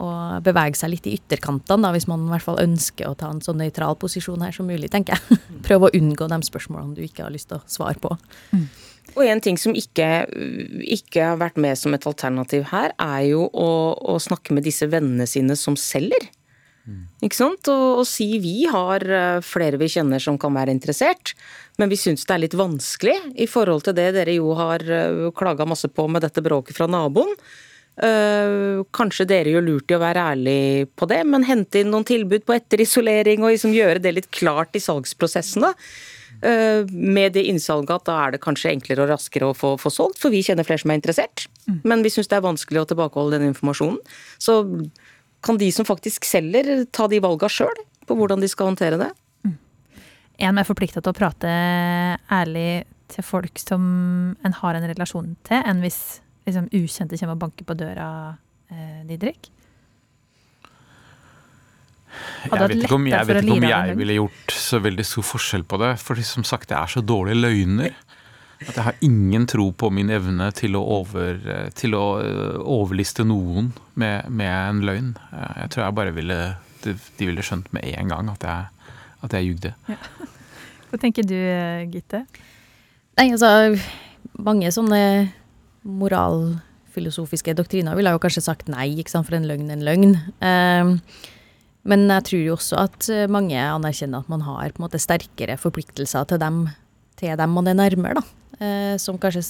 å 0.04 0.10
bevege 0.46 0.78
seg 0.78 0.92
litt 0.94 1.08
i 1.10 1.16
ytterkantene, 1.18 1.86
da, 1.86 1.94
hvis 1.96 2.08
man 2.10 2.28
i 2.28 2.32
hvert 2.34 2.46
fall 2.46 2.62
ønsker 2.62 3.10
å 3.10 3.16
ta 3.18 3.32
en 3.34 3.42
så 3.44 3.56
nøytral 3.58 3.98
posisjon 4.00 4.44
her 4.46 4.56
som 4.56 4.70
mulig, 4.70 4.92
tenker 4.94 5.18
jeg. 5.18 5.40
Prøve 5.68 5.90
å 5.90 5.96
unngå 5.98 6.30
de 6.30 6.42
spørsmålene 6.46 6.98
du 6.98 7.04
ikke 7.06 7.26
har 7.26 7.34
lyst 7.34 7.52
til 7.52 7.60
å 7.60 7.66
svare 7.72 8.00
på. 8.02 8.14
Og 9.18 9.24
en 9.26 9.42
ting 9.42 9.58
som 9.58 9.74
ikke, 9.78 10.28
ikke 10.86 11.32
har 11.32 11.40
vært 11.42 11.58
med 11.62 11.80
som 11.80 11.96
et 11.98 12.06
alternativ 12.10 12.68
her, 12.70 12.94
er 13.02 13.22
jo 13.32 13.48
å, 13.50 13.70
å 13.98 14.18
snakke 14.22 14.54
med 14.54 14.68
disse 14.68 14.90
vennene 14.92 15.26
sine 15.30 15.58
som 15.58 15.78
selger. 15.80 16.30
Ikke 17.26 17.36
sant? 17.36 17.68
Og, 17.68 18.02
og 18.02 18.06
si 18.08 18.30
vi 18.40 18.62
har 18.72 19.04
eh, 19.04 19.40
flere 19.44 19.80
vi 19.82 19.90
kjenner 19.92 20.22
som 20.24 20.38
kan 20.40 20.54
være 20.56 20.72
interessert, 20.72 21.34
men 21.82 21.92
vi 21.92 21.98
syns 22.00 22.24
det 22.24 22.36
er 22.36 22.44
litt 22.46 22.56
vanskelig 22.58 23.18
i 23.36 23.48
forhold 23.50 23.84
til 23.88 23.98
det 23.98 24.12
dere 24.16 24.38
jo 24.38 24.54
har 24.56 24.86
klaga 25.36 25.68
masse 25.68 25.90
på 25.92 26.08
med 26.08 26.24
dette 26.24 26.44
bråket 26.46 26.78
fra 26.78 26.88
naboen. 26.90 27.34
Eh, 27.98 28.84
kanskje 28.94 29.26
dere 29.26 29.56
gjør 29.56 29.66
lurt 29.66 29.90
i 29.90 29.96
å 29.98 30.02
være 30.04 30.26
ærlig 30.36 30.60
på 31.00 31.08
det, 31.10 31.24
men 31.26 31.48
hente 31.48 31.82
inn 31.82 31.90
noen 31.90 32.06
tilbud 32.06 32.46
på 32.46 32.54
etterisolering 32.54 33.42
og 33.42 33.56
liksom 33.56 33.74
gjøre 33.74 34.04
det 34.04 34.14
litt 34.14 34.30
klart 34.30 34.78
i 34.78 34.84
salgsprosessen. 34.84 35.66
da. 35.66 35.74
Eh, 36.46 36.86
med 36.92 37.34
det 37.34 37.48
innsalget 37.50 37.90
at 37.90 38.06
da 38.06 38.18
er 38.22 38.32
det 38.36 38.44
kanskje 38.44 38.70
enklere 38.70 39.02
og 39.02 39.10
raskere 39.10 39.50
å 39.50 39.58
få, 39.58 39.74
få 39.82 39.90
solgt, 39.90 40.20
for 40.22 40.30
vi 40.30 40.44
kjenner 40.46 40.68
flere 40.68 40.84
som 40.84 40.94
er 40.94 41.00
interessert. 41.02 41.48
Men 41.84 42.04
vi 42.06 42.14
syns 42.14 42.30
det 42.30 42.38
er 42.38 42.46
vanskelig 42.46 42.84
å 42.84 42.90
tilbakeholde 42.92 43.40
den 43.40 43.50
informasjonen. 43.50 43.98
Så 44.38 44.62
kan 45.42 45.58
de 45.58 45.72
som 45.74 45.86
faktisk 45.86 46.26
selger, 46.26 46.86
ta 46.94 47.08
de 47.10 47.20
valga 47.24 47.50
sjøl 47.50 47.74
på 48.06 48.16
hvordan 48.16 48.44
de 48.44 48.50
skal 48.52 48.70
håndtere 48.70 49.02
det. 49.02 49.10
Er 50.38 50.52
en 50.52 50.56
mer 50.60 50.70
forplikta 50.70 51.02
til 51.02 51.16
å 51.16 51.18
prate 51.18 51.50
ærlig 52.30 52.86
til 53.10 53.26
folk 53.26 53.58
som 53.58 53.84
en 54.46 54.56
har 54.62 54.78
en 54.78 54.86
relasjon 54.86 55.34
til, 55.48 55.64
enn 55.66 55.82
hvis 55.82 56.20
liksom, 56.48 56.70
ukjente 56.74 57.20
kommer 57.20 57.38
og 57.38 57.44
banker 57.46 57.68
på 57.68 57.76
døra, 57.78 58.10
eh, 58.72 59.04
Didrik? 59.10 59.52
Hadde 62.48 62.58
Jeg 62.58 62.70
vet 62.72 62.84
ikke 62.88 62.98
om 62.98 63.08
jeg, 63.10 63.28
vet 63.28 63.44
ikke 63.44 63.58
om 63.60 63.66
jeg 63.68 63.98
ville 64.00 64.16
gjort 64.18 64.54
så 64.56 64.80
veldig 64.82 65.06
stor 65.06 65.26
forskjell 65.28 65.66
på 65.70 65.80
det. 65.84 65.94
For 66.02 66.20
som 66.26 66.46
sagt, 66.48 66.70
det 66.72 66.78
er 66.80 66.92
så 66.92 67.04
dårlige 67.06 67.42
løgner. 67.44 67.98
At 68.64 68.74
jeg 68.74 68.86
har 68.88 68.96
ingen 69.06 69.46
tro 69.46 69.68
på 69.78 69.92
min 69.94 70.10
evne 70.10 70.48
til 70.58 70.74
å, 70.80 70.82
over, 71.04 71.38
til 71.78 71.94
å 71.94 72.06
øh, 72.24 72.56
overliste 72.64 73.22
noen 73.28 73.70
med, 73.94 74.32
med 74.34 74.50
en 74.50 74.82
løgn. 74.88 75.12
Eh, 75.30 75.52
Jeg 75.62 75.74
tror 75.76 75.84
jeg 75.86 75.98
bare 76.00 76.16
ville 76.16 76.40
De, 76.82 76.94
de 77.20 77.28
ville 77.30 77.44
skjønt 77.46 77.70
med 77.74 77.86
en 77.90 78.10
gang 78.14 78.32
at 78.34 78.44
jeg, 78.48 78.90
at 79.28 79.34
jeg 79.38 79.52
jugde. 79.52 79.74
Hva 80.90 81.00
tenker 81.02 81.26
du, 81.28 81.38
Gitte? 81.94 82.24
Nei, 83.18 83.28
altså 83.34 83.50
Mange 84.38 84.70
sånne 84.74 85.02
moralfilosofiske 85.86 87.56
doktriner 87.58 87.98
ville 87.98 88.14
jo 88.16 88.22
kanskje 88.22 88.46
sagt 88.46 88.72
nei, 88.72 88.90
ikke 88.98 89.14
sant, 89.14 89.28
for 89.28 89.38
en 89.38 89.48
løgn 89.50 89.70
er 89.70 89.78
en 89.78 89.86
løgn. 89.88 90.16
Eh, 90.42 90.94
men 91.88 92.08
jeg 92.12 92.26
tror 92.30 92.44
jo 92.44 92.56
også 92.58 92.82
at 92.84 93.10
eh, 93.14 93.30
mange 93.32 93.60
anerkjenner 93.60 94.26
at 94.26 94.32
man 94.32 94.44
har 94.48 94.74
på 94.74 94.82
en 94.82 94.88
måte 94.88 95.02
sterkere 95.02 95.60
forpliktelser 95.62 96.28
til 96.32 96.42
dem, 96.42 96.66
til 97.20 97.38
dem 97.40 97.56
man 97.56 97.72
er 97.72 97.80
nærmere, 97.80 98.20
da. 98.20 98.26
Eh, 98.58 98.96
som 99.02 99.20
kanskje 99.22 99.46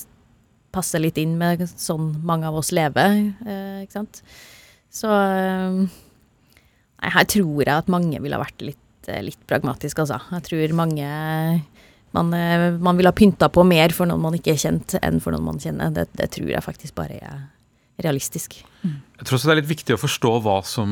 passer 0.76 1.02
litt 1.02 1.18
inn 1.22 1.38
med 1.40 1.64
sånn 1.80 2.12
mange 2.28 2.50
av 2.50 2.58
oss 2.60 2.74
lever, 2.76 3.22
eh, 3.48 3.80
ikke 3.86 4.00
sant. 4.02 4.22
Så 4.94 5.10
eh, 5.12 5.88
Nei, 6.98 7.12
her 7.14 7.28
tror 7.30 7.62
jeg 7.62 7.70
at 7.70 7.90
mange 7.94 8.18
ville 8.24 8.40
vært 8.42 8.64
litt, 8.66 9.10
eh, 9.10 9.22
litt 9.22 9.42
pragmatiske, 9.50 10.02
altså. 10.02 10.18
Jeg 10.34 10.46
tror 10.48 10.72
mange 10.80 11.10
man, 12.16 12.34
eh, 12.34 12.72
man 12.80 12.98
ville 12.98 13.12
ha 13.12 13.16
pynta 13.16 13.50
på 13.54 13.66
mer 13.68 13.94
for 13.96 14.10
noen 14.10 14.24
man 14.24 14.38
ikke 14.38 14.54
er 14.56 14.62
kjent, 14.62 14.98
enn 15.02 15.22
for 15.24 15.36
noen 15.36 15.48
man 15.48 15.62
kjenner. 15.62 15.94
Det, 15.94 16.08
det 16.18 16.32
tror 16.36 16.52
jeg 16.54 16.66
faktisk 16.66 16.98
bare 16.98 17.20
er 17.20 17.40
realistisk. 18.04 18.60
Jeg 18.84 19.26
tror 19.26 19.38
også 19.38 19.50
det 19.50 19.56
er 19.56 19.62
litt 19.64 19.72
viktig 19.72 19.96
å 19.96 20.02
forstå 20.02 20.36
hva 20.46 20.60
som, 20.68 20.92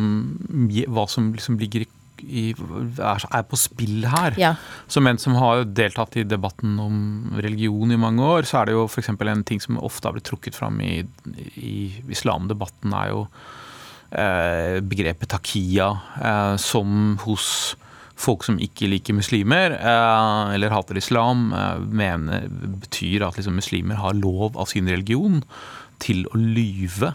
hva 0.90 1.06
som 1.12 1.30
liksom 1.36 1.60
ligger 1.62 1.86
i, 1.86 1.90
i, 2.26 2.46
er, 2.56 3.28
er 3.30 3.46
på 3.46 3.60
spill 3.60 4.08
her. 4.10 4.38
Ja. 4.42 4.56
Som 4.92 5.08
en 5.10 5.22
som 5.22 5.38
har 5.38 5.66
deltatt 5.68 6.18
i 6.18 6.26
debatten 6.28 6.80
om 6.82 6.98
religion 7.46 7.94
i 7.94 8.00
mange 8.02 8.26
år, 8.26 8.50
så 8.50 8.62
er 8.62 8.72
det 8.72 8.78
jo 8.78 8.88
f.eks. 8.90 9.14
en 9.14 9.46
ting 9.48 9.62
som 9.62 9.78
ofte 9.78 10.10
har 10.10 10.18
blitt 10.18 10.28
trukket 10.32 10.58
fram 10.58 10.82
i, 10.82 10.98
i 11.62 11.76
islamdebatten, 12.10 12.96
er 12.98 13.14
jo 13.14 13.26
eh, 14.10 14.82
begrepet 14.82 15.36
takia, 15.36 15.92
eh, 16.18 16.54
som 16.62 17.20
hos 17.26 17.76
folk 18.16 18.46
som 18.48 18.60
ikke 18.64 18.88
liker 18.90 19.16
muslimer, 19.18 19.76
eh, 19.76 20.54
eller 20.56 20.74
hater 20.74 20.98
islam, 20.98 21.52
eh, 21.54 21.80
mener, 21.80 22.48
betyr 22.50 23.28
at 23.28 23.38
liksom, 23.38 23.60
muslimer 23.60 24.00
har 24.00 24.14
lov 24.14 24.58
av 24.58 24.68
sin 24.72 24.88
religion 24.88 25.44
til 26.00 26.26
å 26.34 26.40
lyve. 26.40 27.14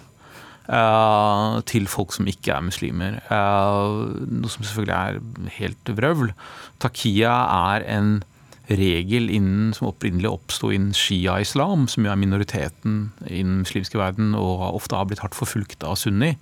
eh, 0.70 1.60
til 1.66 1.86
folk 1.86 2.12
som 2.12 2.26
ikke 2.26 2.54
er 2.54 2.62
muslimer. 2.62 3.16
Noe 3.28 4.48
som 4.48 4.62
selvfølgelig 4.62 4.94
er 4.94 5.48
helt 5.56 5.84
vrøvl. 5.84 6.30
Takia 6.78 7.32
er 7.74 7.82
en 7.90 8.22
regel 8.70 9.28
innen, 9.30 9.74
som 9.74 9.88
opprinnelig 9.88 10.30
oppsto 10.30 10.70
innen 10.70 10.94
shia-islam, 10.94 11.88
som 11.88 12.04
jo 12.04 12.12
er 12.12 12.20
minoriteten 12.20 13.10
i 13.26 13.42
den 13.42 13.64
muslimske 13.64 13.98
verden 13.98 14.36
og 14.38 14.62
ofte 14.76 14.94
har 14.94 15.06
blitt 15.06 15.24
hardt 15.24 15.34
forfulgt 15.34 15.82
av 15.82 15.96
sunni, 15.98 16.36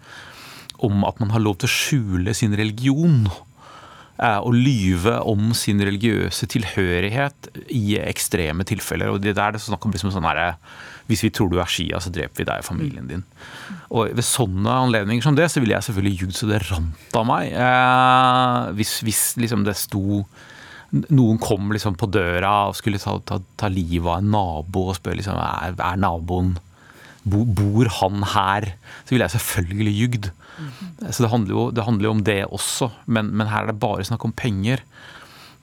om 0.78 1.04
at 1.04 1.18
man 1.20 1.30
har 1.30 1.40
lov 1.40 1.56
til 1.62 1.70
å 1.70 1.72
skjule 1.72 2.34
sin 2.36 2.52
religion 2.52 3.30
og 4.18 4.54
lyve 4.56 5.14
om 5.30 5.52
sin 5.54 5.78
religiøse 5.78 6.48
tilhørighet 6.50 7.50
i 7.70 7.98
ekstreme 8.02 8.66
tilfeller. 8.66 9.12
Og 9.14 9.22
det 9.22 9.36
der 9.36 9.48
er 9.48 9.56
det 9.56 9.62
snakk 9.62 9.86
om 9.86 9.94
liksom 9.94 10.10
sånn 10.14 10.26
herre 10.26 10.56
Hvis 11.08 11.22
vi 11.24 11.30
tror 11.32 11.48
du 11.48 11.56
er 11.62 11.70
shia, 11.70 12.00
så 12.02 12.10
dreper 12.12 12.42
vi 12.42 12.44
deg 12.44 12.60
og 12.60 12.66
familien 12.66 13.06
din. 13.08 13.22
Og 13.88 14.10
ved 14.12 14.26
sånne 14.26 14.74
anledninger 14.84 15.24
som 15.24 15.38
det, 15.38 15.46
så 15.48 15.62
ville 15.62 15.78
jeg 15.78 15.86
selvfølgelig 15.86 16.20
ljugd 16.20 16.36
så 16.36 16.48
det 16.50 16.58
rant 16.66 17.16
av 17.16 17.24
meg. 17.30 17.54
Eh, 17.54 18.72
hvis, 18.76 18.98
hvis 19.06 19.22
liksom 19.40 19.64
det 19.64 19.78
sto 19.80 20.26
noen 20.90 21.40
kom 21.40 21.72
liksom 21.72 21.96
på 22.00 22.08
døra 22.12 22.68
og 22.68 22.76
skulle 22.76 23.00
ta, 23.00 23.18
ta, 23.28 23.38
ta 23.60 23.68
livet 23.72 24.08
av 24.08 24.22
en 24.22 24.30
nabo 24.32 24.86
og 24.88 24.96
spørre 24.96 25.20
liksom, 25.20 25.36
er, 25.36 25.76
er 25.76 26.00
naboen 26.00 26.54
bo, 27.28 27.44
Bor 27.44 27.90
han 28.00 28.24
her? 28.34 28.72
Så 29.04 29.14
ville 29.14 29.28
jeg 29.28 29.36
selvfølgelig 29.36 29.96
ljugd. 30.02 30.30
Så 31.10 31.24
det 31.24 31.30
handler, 31.32 31.54
jo, 31.54 31.66
det 31.74 31.84
handler 31.86 32.08
jo 32.08 32.14
om 32.16 32.24
det 32.24 32.40
også, 32.46 32.90
men, 33.06 33.30
men 33.36 33.50
her 33.50 33.66
er 33.66 33.72
det 33.72 33.80
bare 33.82 34.06
snakk 34.06 34.24
om 34.26 34.34
penger. 34.36 34.82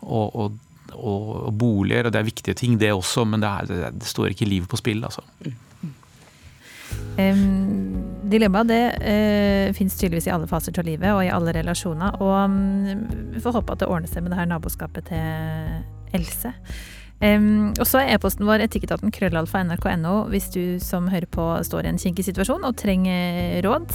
Og, 0.06 0.36
og, 0.36 0.58
og, 0.94 1.30
og 1.50 1.54
boliger, 1.60 2.08
og 2.08 2.14
det 2.14 2.22
er 2.22 2.28
viktige 2.28 2.58
ting 2.58 2.80
det 2.80 2.94
også, 2.94 3.26
men 3.28 3.44
det, 3.44 3.50
er, 3.50 3.92
det, 3.92 4.08
står 4.08 4.34
ikke 4.34 4.48
livet 4.50 4.70
på 4.70 4.80
spill, 4.80 5.04
altså. 5.08 5.24
Um, 7.16 7.96
dilemma 8.30 8.62
det 8.68 8.84
uh, 9.02 9.74
fins 9.76 9.96
tydeligvis 9.98 10.28
i 10.30 10.34
alle 10.36 10.48
faser 10.48 10.76
av 10.80 10.86
livet 10.88 11.12
og 11.16 11.24
i 11.26 11.32
alle 11.34 11.54
relasjoner. 11.56 12.20
Og 12.22 12.36
um, 12.46 13.06
vi 13.34 13.42
får 13.44 13.58
håpe 13.60 13.76
at 13.76 13.84
det 13.84 13.90
ordner 13.90 14.12
seg 14.12 14.24
med 14.24 14.36
det 14.36 14.40
her 14.40 14.52
naboskapet 14.52 15.10
til 15.10 16.16
Else. 16.16 16.54
Um, 17.24 17.72
og 17.80 17.88
så 17.88 18.02
er 18.02 18.18
e-posten 18.18 18.44
vår 18.44 18.66
etikketaten 18.66 19.14
krøllalfa 19.16 19.62
nrk.no 19.64 20.26
hvis 20.34 20.50
du 20.52 20.76
som 20.84 21.08
hører 21.08 21.30
på 21.32 21.46
står 21.64 21.88
i 21.88 21.92
en 21.94 22.00
kinkig 22.02 22.26
situasjon 22.28 22.66
og 22.68 22.76
trenger 22.82 23.62
råd. 23.64 23.94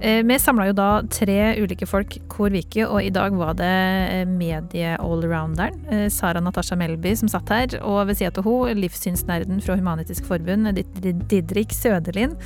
Uh, 0.00 0.20
vi 0.28 0.36
samla 0.40 0.68
jo 0.68 0.76
da 0.76 0.88
tre 1.08 1.38
ulike 1.60 1.88
folk 1.88 2.18
hvor 2.30 2.52
uke, 2.52 2.84
og 2.84 3.00
i 3.00 3.12
dag 3.14 3.36
var 3.36 3.56
det 3.56 3.70
uh, 4.12 4.28
medie-allrounderen 4.28 5.78
uh, 5.88 6.06
Sara 6.12 6.42
Natasha 6.44 6.76
Melby 6.76 7.14
som 7.16 7.30
satt 7.32 7.52
her, 7.52 7.78
og 7.80 8.10
ved 8.10 8.20
sida 8.20 8.32
av 8.36 8.44
henne 8.44 8.76
livssynsnerden 8.84 9.64
fra 9.64 9.78
Human-Etisk 9.80 10.28
Forbund, 10.28 10.68
Didrik 11.32 11.72
Søderlin. 11.76 12.36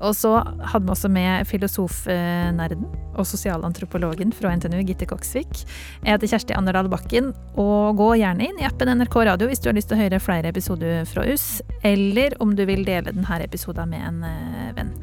Og 0.00 0.16
så 0.18 0.40
hadde 0.42 0.82
vi 0.86 0.94
også 0.96 1.10
med 1.12 1.46
filosofnerden 1.46 2.84
og 3.20 3.26
sosialantropologen 3.28 4.32
fra 4.34 4.52
NTNU, 4.56 4.80
Gitte 4.88 5.08
Koksvik. 5.08 5.64
Jeg 6.04 6.14
heter 6.14 6.30
Kjersti 6.30 6.56
Anderdal 6.56 6.90
Bakken, 6.90 7.32
og 7.60 7.98
gå 8.00 8.12
gjerne 8.20 8.48
inn 8.48 8.60
i 8.62 8.66
appen 8.68 8.90
NRK 8.96 9.18
Radio 9.30 9.50
hvis 9.50 9.59
hvis 9.60 9.66
du 9.66 9.68
har 9.68 9.76
lyst 9.76 9.90
til 9.90 9.98
å 9.98 10.00
høre 10.00 10.20
flere 10.24 10.48
episoder 10.54 11.02
fra 11.04 11.26
oss, 11.28 11.60
eller 11.84 12.32
om 12.40 12.54
du 12.56 12.62
vil 12.64 12.80
dele 12.86 13.12
denne 13.12 13.42
episoden 13.44 13.92
med 13.92 14.06
en 14.08 14.22
eh, 14.24 14.70
venn. 14.78 14.94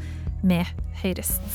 Med 0.41 0.65
høyrest. 1.03 1.45